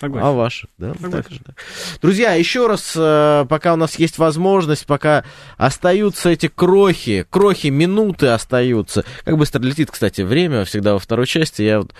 Согласен. 0.00 0.26
А 0.26 0.32
ваши, 0.32 0.68
да? 0.78 0.94
Согласен. 0.94 1.40
Так, 1.44 1.56
Друзья, 2.00 2.32
еще 2.32 2.66
раз, 2.66 2.94
э, 2.96 3.44
пока 3.48 3.74
у 3.74 3.76
нас 3.76 3.98
есть 3.98 4.16
возможность, 4.16 4.86
пока 4.86 5.24
остаются 5.58 6.30
эти 6.30 6.48
крохи, 6.48 7.26
крохи 7.28 7.66
минуты 7.66 8.28
остаются. 8.28 9.04
Как 9.24 9.36
быстро 9.36 9.62
летит, 9.62 9.90
кстати, 9.90 10.22
время, 10.22 10.64
всегда 10.64 10.94
во 10.94 10.98
второй 10.98 11.26
части. 11.26 11.62
Я 11.62 11.80
вот 11.80 11.92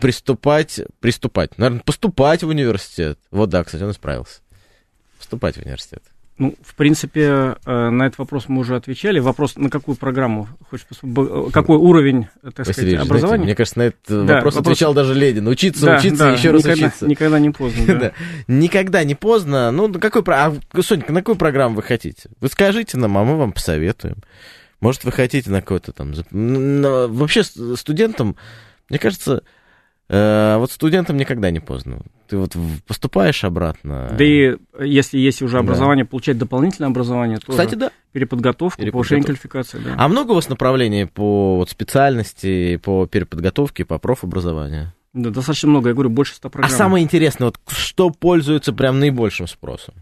приступать, 0.00 0.80
приступать, 1.00 1.58
наверное, 1.58 1.82
поступать 1.82 2.42
в 2.42 2.48
университет. 2.48 3.18
Вот 3.30 3.50
да, 3.50 3.64
кстати, 3.64 3.82
он 3.82 3.90
исправился. 3.90 4.40
Поступать 5.18 5.56
в 5.56 5.62
университет. 5.62 6.02
Ну, 6.40 6.54
в 6.62 6.74
принципе, 6.74 7.56
э, 7.66 7.90
на 7.90 8.06
этот 8.06 8.18
вопрос 8.18 8.48
мы 8.48 8.60
уже 8.60 8.74
отвечали. 8.74 9.18
Вопрос, 9.18 9.56
на 9.56 9.68
какую 9.68 9.98
программу 9.98 10.48
хочешь 10.70 10.86
какой 11.52 11.76
уровень, 11.76 12.28
так 12.42 12.66
Василий 12.66 12.92
сказать, 12.92 13.06
образования? 13.06 13.26
Знаете, 13.26 13.44
мне 13.44 13.54
кажется, 13.54 13.78
на 13.78 13.82
этот 13.82 14.26
да, 14.26 14.34
вопрос, 14.36 14.54
вопрос 14.54 14.72
отвечал 14.72 14.94
даже 14.94 15.12
Ленин. 15.12 15.46
Учиться, 15.48 15.84
да, 15.84 15.98
учиться, 15.98 16.24
да, 16.24 16.32
еще 16.32 16.48
никогда, 16.48 16.68
раз 16.70 16.78
учиться. 16.78 17.06
Никогда 17.06 17.38
не 17.38 17.50
поздно, 17.50 17.86
да. 17.86 17.94
да. 17.98 18.12
Никогда 18.48 19.04
не 19.04 19.14
поздно. 19.14 19.70
Ну, 19.70 19.92
какой, 19.92 20.22
а, 20.28 20.54
Сонька, 20.80 21.12
на 21.12 21.20
какую 21.20 21.36
программу 21.36 21.76
вы 21.76 21.82
хотите? 21.82 22.30
Вы 22.40 22.48
скажите 22.48 22.96
нам, 22.96 23.18
а 23.18 23.24
мы 23.24 23.36
вам 23.36 23.52
посоветуем. 23.52 24.16
Может, 24.80 25.04
вы 25.04 25.12
хотите 25.12 25.50
на 25.50 25.60
какой-то 25.60 25.92
там... 25.92 26.14
Вообще, 26.30 27.44
студентам, 27.44 28.36
мне 28.88 28.98
кажется, 28.98 29.42
э, 29.42 29.59
вот 30.10 30.70
студентам 30.72 31.16
никогда 31.16 31.50
не 31.50 31.60
поздно 31.60 32.02
ты 32.30 32.38
вот 32.38 32.56
поступаешь 32.86 33.42
обратно. 33.42 34.14
Да 34.16 34.24
и 34.24 34.56
если 34.80 35.18
есть 35.18 35.42
уже 35.42 35.58
образование, 35.58 36.04
да. 36.04 36.10
получать 36.10 36.38
дополнительное 36.38 36.88
образование, 36.88 37.38
то 37.38 37.50
Кстати, 37.50 37.74
да. 37.74 37.90
переподготовку, 38.12 38.80
переподготовку, 38.80 38.92
повышение 38.92 39.24
квалификации. 39.24 39.78
Да. 39.78 39.96
А 39.98 40.08
много 40.08 40.30
у 40.30 40.34
вас 40.36 40.48
направлений 40.48 41.06
по 41.06 41.56
вот, 41.56 41.70
специальности, 41.70 42.76
по 42.76 43.06
переподготовке, 43.06 43.84
по 43.84 43.98
профобразованию? 43.98 44.92
Да, 45.12 45.30
достаточно 45.30 45.68
много, 45.70 45.88
я 45.88 45.94
говорю, 45.94 46.10
больше 46.10 46.36
100 46.36 46.50
программ. 46.50 46.72
А 46.72 46.76
самое 46.76 47.04
интересное, 47.04 47.46
вот 47.46 47.58
что 47.66 48.10
пользуется 48.10 48.72
прям 48.72 49.00
наибольшим 49.00 49.48
спросом? 49.48 49.94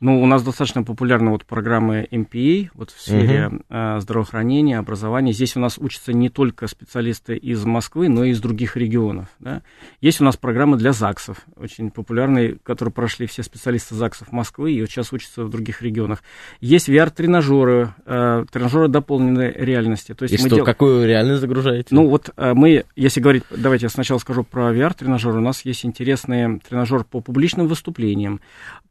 Ну, 0.00 0.22
у 0.22 0.26
нас 0.26 0.42
достаточно 0.42 0.82
популярны 0.82 1.30
вот 1.30 1.44
программы 1.44 2.08
MPA 2.10 2.70
вот 2.72 2.90
в 2.90 2.98
сфере 2.98 3.50
uh-huh. 3.52 3.96
э, 3.96 4.00
здравоохранения, 4.00 4.78
образования. 4.78 5.32
Здесь 5.32 5.56
у 5.56 5.60
нас 5.60 5.76
учатся 5.76 6.14
не 6.14 6.30
только 6.30 6.68
специалисты 6.68 7.36
из 7.36 7.62
Москвы, 7.66 8.08
но 8.08 8.24
и 8.24 8.30
из 8.30 8.40
других 8.40 8.78
регионов. 8.78 9.28
Да? 9.40 9.60
Есть 10.00 10.22
у 10.22 10.24
нас 10.24 10.38
программы 10.38 10.78
для 10.78 10.92
ЗАГСов, 10.92 11.44
очень 11.56 11.90
популярные, 11.90 12.56
которые 12.62 12.94
прошли 12.94 13.26
все 13.26 13.42
специалисты 13.42 13.94
ЗАГСов 13.94 14.32
Москвы 14.32 14.72
и 14.72 14.80
вот 14.80 14.88
сейчас 14.88 15.12
учатся 15.12 15.44
в 15.44 15.50
других 15.50 15.82
регионах. 15.82 16.22
Есть 16.62 16.88
VR-тренажеры, 16.88 17.92
э, 18.06 18.46
тренажеры 18.50 18.88
дополненной 18.88 19.52
реальности. 19.52 20.14
То 20.14 20.22
есть 20.22 20.34
и 20.34 20.42
мы 20.42 20.48
что, 20.48 20.56
дел... 20.56 20.64
какую 20.64 21.06
реальность 21.06 21.42
загружаете? 21.42 21.88
Ну, 21.90 22.08
вот 22.08 22.30
э, 22.38 22.54
мы, 22.54 22.86
если 22.96 23.20
говорить, 23.20 23.42
давайте 23.54 23.84
я 23.84 23.90
сначала 23.90 24.16
скажу 24.16 24.44
про 24.44 24.72
VR-тренажеры. 24.72 25.36
У 25.36 25.42
нас 25.42 25.62
есть 25.66 25.84
интересный 25.84 26.58
тренажер 26.60 27.04
по 27.04 27.20
публичным 27.20 27.68
выступлениям, 27.68 28.40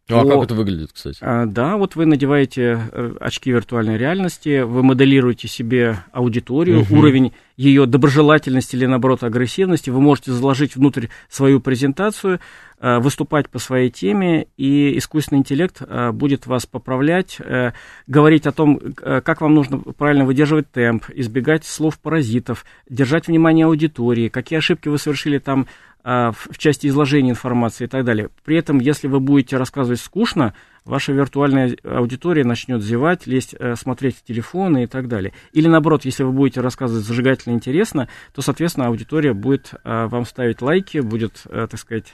ну, 0.10 0.22
а 0.22 0.26
как 0.26 0.44
это 0.44 0.56
выглядит, 0.56 0.92
кстати? 0.94 1.18
А, 1.22 1.46
да, 1.46 1.78
вот 1.78 1.96
вы 1.96 2.06
надеваете 2.06 2.80
э, 2.92 3.14
очки 3.20 3.52
виртуальной 3.52 3.98
реальности, 3.98 4.62
вы 4.62 4.84
моделируете 4.84 5.48
себе 5.48 6.00
аудиторию, 6.12 6.82
угу. 6.82 6.98
уровень 6.98 7.34
ее 7.58 7.86
доброжелательности 7.86 8.76
или, 8.76 8.86
наоборот, 8.86 9.24
агрессивности, 9.24 9.90
вы 9.90 10.02
можете 10.02 10.32
заложить 10.32 10.76
внутрь 10.76 11.08
свою 11.30 11.60
презентацию, 11.60 12.40
э, 12.80 13.00
выступать 13.00 13.50
по 13.50 13.60
своей 13.60 13.90
теме, 13.90 14.48
и 14.58 14.98
искусственный 14.98 15.40
интеллект 15.40 15.82
э, 15.82 16.12
будет 16.12 16.48
вас 16.48 16.66
поправлять, 16.66 17.38
говорить 18.08 18.48
о 18.48 18.52
том, 18.52 18.80
как 18.96 19.42
вам 19.42 19.54
нужно 19.54 19.80
правильно 19.80 20.26
выдерживать 20.26 20.72
темп, 20.72 21.06
избегать 21.14 21.66
слов-паразитов, 21.66 22.66
держать 22.90 23.28
внимание 23.28 23.66
аудитории, 23.66 24.30
какие 24.30 24.60
ошибки 24.60 24.88
вы 24.88 24.98
совершили 24.98 25.38
там 25.38 25.68
в 26.04 26.58
части 26.58 26.88
изложения 26.88 27.32
информации 27.32 27.86
и 27.86 27.88
так 27.88 28.06
далее. 28.06 28.30
При 28.46 28.58
этом, 28.58 28.80
если 28.80 29.08
вы 29.08 29.20
будете 29.20 29.58
рассказывать 29.58 30.00
скучно, 30.00 30.54
ваша 30.86 31.12
виртуальная 31.12 31.76
аудитория 31.84 32.44
начнет 32.44 32.82
зевать, 32.82 33.28
лезть, 33.28 33.56
э, 33.58 33.76
смотреть 33.76 34.18
в 34.18 34.24
телефоны 34.24 34.84
и 34.84 34.88
так 34.88 35.08
далее. 35.08 35.34
Или 35.54 35.68
наоборот, 35.68 36.06
если 36.06 36.24
вы 36.24 36.32
будете 36.32 36.62
рассказывать 36.62 37.06
зажигательно 37.06 37.54
интересно, 37.54 38.08
то, 38.34 38.42
соответственно, 38.42 38.88
аудитория 38.88 39.34
будет 39.34 39.74
э, 39.84 40.08
вам 40.08 40.26
ставить 40.26 40.62
лайки, 40.62 41.00
будет, 41.00 41.42
э, 41.46 41.68
так 41.70 41.80
сказать, 41.80 42.14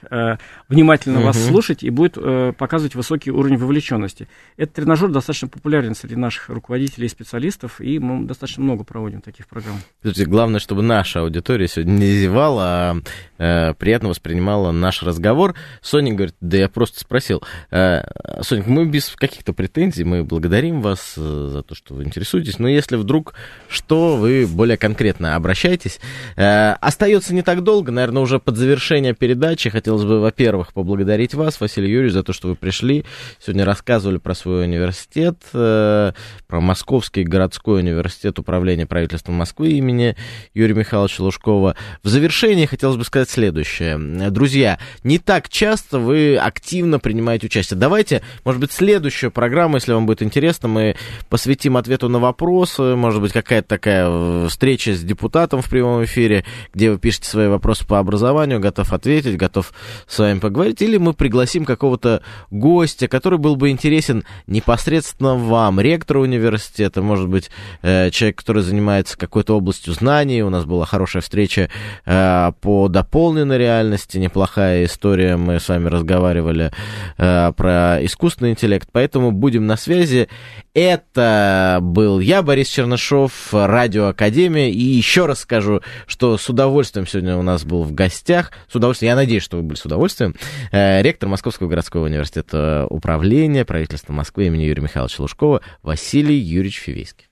внимательно 0.69 1.19
угу. 1.19 1.27
вас 1.27 1.43
слушать 1.43 1.83
и 1.83 1.89
будет 1.89 2.15
показывать 2.57 2.95
высокий 2.95 3.31
уровень 3.31 3.57
вовлеченности. 3.57 4.27
Этот 4.57 4.75
тренажер 4.75 5.09
достаточно 5.09 5.47
популярен 5.47 5.95
среди 5.95 6.15
наших 6.15 6.49
руководителей 6.49 7.07
и 7.07 7.09
специалистов, 7.09 7.81
и 7.81 7.99
мы 7.99 8.25
достаточно 8.25 8.63
много 8.63 8.83
проводим 8.83 9.21
таких 9.21 9.47
программ. 9.47 9.77
Главное, 10.03 10.59
чтобы 10.59 10.81
наша 10.81 11.21
аудитория 11.21 11.67
сегодня 11.67 11.93
не 11.93 12.07
зевала, 12.07 13.01
а 13.37 13.73
приятно 13.73 14.09
воспринимала 14.09 14.71
наш 14.71 15.03
разговор. 15.03 15.55
Соня 15.81 16.13
говорит, 16.13 16.35
да 16.41 16.57
я 16.57 16.69
просто 16.69 16.99
спросил. 16.99 17.43
Соня, 17.69 18.54
мы 18.65 18.85
без 18.85 19.09
каких-то 19.15 19.53
претензий, 19.53 20.03
мы 20.03 20.23
благодарим 20.23 20.81
вас 20.81 21.15
э, 21.17 21.49
за 21.51 21.63
то, 21.63 21.75
что 21.75 21.93
вы 21.93 22.03
интересуетесь, 22.03 22.59
но 22.59 22.67
если 22.67 22.95
вдруг 22.95 23.33
что, 23.69 24.15
вы 24.15 24.47
более 24.47 24.77
конкретно 24.77 25.35
обращайтесь. 25.35 25.99
Э, 26.35 26.73
остается 26.81 27.33
не 27.33 27.41
так 27.41 27.63
долго, 27.63 27.91
наверное, 27.91 28.21
уже 28.21 28.39
под 28.39 28.57
завершение 28.57 29.13
передачи 29.13 29.69
хотелось 29.69 30.03
бы, 30.03 30.19
во-первых, 30.19 30.73
поблагодарить 30.73 31.33
вас, 31.33 31.59
Василий 31.59 31.89
Юрьевич, 31.89 32.13
за 32.13 32.23
то, 32.23 32.33
что 32.33 32.47
вы 32.47 32.55
пришли, 32.55 33.05
сегодня 33.39 33.65
рассказывали 33.65 34.17
про 34.17 34.35
свой 34.35 34.63
университет, 34.63 35.37
э, 35.53 36.11
про 36.47 36.61
Московский 36.61 37.23
городской 37.23 37.79
университет 37.79 38.39
управления 38.39 38.85
правительством 38.85 39.35
Москвы 39.35 39.71
имени 39.71 40.15
Юрия 40.53 40.73
Михайловича 40.73 41.23
Лужкова. 41.23 41.75
В 42.03 42.07
завершении 42.07 42.65
хотелось 42.65 42.97
бы 42.97 43.03
сказать 43.03 43.29
следующее. 43.29 43.97
Друзья, 44.29 44.79
не 45.03 45.19
так 45.19 45.49
часто 45.49 45.99
вы 45.99 46.37
активно 46.37 46.99
принимаете 46.99 47.47
участие. 47.47 47.77
Давайте, 47.77 48.21
может 48.45 48.61
быть, 48.61 48.71
следующую 48.71 49.31
программу, 49.31 49.77
если 49.77 49.91
вам 49.91 50.05
будет 50.05 50.21
интересно, 50.21 50.69
мы 50.69 50.95
посвятим 51.29 51.77
ответу 51.77 52.09
на 52.09 52.19
вопросы. 52.19 52.95
Может 52.95 53.19
быть, 53.19 53.33
какая-то 53.33 53.67
такая 53.67 54.05
э, 54.07 54.47
встреча 54.49 54.93
с 54.93 55.01
депутатом 55.01 55.63
в 55.63 55.69
прямом 55.69 56.03
эфире, 56.03 56.45
где 56.71 56.91
вы 56.91 56.99
пишете 56.99 57.27
свои 57.27 57.47
вопросы 57.47 57.87
по 57.87 57.97
образованию, 57.97 58.59
готов 58.59 58.93
ответить, 58.93 59.35
готов 59.35 59.73
с 60.05 60.19
вами 60.19 60.37
поговорить. 60.37 60.79
Или 60.83 60.97
мы 60.97 61.13
пригласим 61.13 61.65
какого-то 61.65 62.21
гостя, 62.51 63.07
который 63.07 63.39
был 63.39 63.55
бы 63.55 63.71
интересен 63.71 64.23
непосредственно 64.45 65.33
вам, 65.33 65.79
ректору 65.79 66.21
университета, 66.21 67.01
может 67.01 67.27
быть, 67.27 67.49
э, 67.81 68.11
человек, 68.11 68.37
который 68.37 68.61
занимается 68.61 69.17
какой-то 69.17 69.57
областью 69.57 69.95
знаний. 69.95 70.43
У 70.43 70.51
нас 70.51 70.65
была 70.65 70.85
хорошая 70.85 71.23
встреча 71.23 71.71
э, 72.05 72.51
по 72.61 72.89
дополненной 72.89 73.57
реальности, 73.57 74.19
неплохая 74.19 74.85
история. 74.85 75.35
Мы 75.35 75.59
с 75.59 75.67
вами 75.67 75.87
разговаривали 75.87 76.71
про 77.17 77.97
искусственный 78.05 78.34
искусственный 78.35 78.51
интеллект, 78.51 78.89
поэтому 78.91 79.31
будем 79.31 79.65
на 79.65 79.77
связи. 79.77 80.27
Это 80.73 81.79
был 81.81 82.19
я, 82.19 82.41
Борис 82.41 82.67
Чернышов, 82.67 83.53
Радио 83.53 84.07
Академия. 84.07 84.69
И 84.69 84.79
еще 84.79 85.25
раз 85.25 85.39
скажу, 85.39 85.81
что 86.05 86.37
с 86.37 86.49
удовольствием 86.49 87.07
сегодня 87.07 87.37
у 87.37 87.41
нас 87.41 87.63
был 87.63 87.83
в 87.83 87.93
гостях, 87.93 88.51
с 88.69 88.75
удовольствием, 88.75 89.11
я 89.11 89.15
надеюсь, 89.15 89.43
что 89.43 89.57
вы 89.57 89.63
были 89.63 89.77
с 89.77 89.85
удовольствием, 89.85 90.35
э, 90.71 91.01
ректор 91.01 91.29
Московского 91.29 91.67
городского 91.69 92.05
университета 92.05 92.87
управления 92.89 93.63
правительства 93.63 94.11
Москвы 94.13 94.47
имени 94.47 94.63
Юрия 94.63 94.83
Михайловича 94.83 95.21
Лужкова 95.21 95.61
Василий 95.81 96.37
Юрьевич 96.37 96.79
Фивейский. 96.79 97.27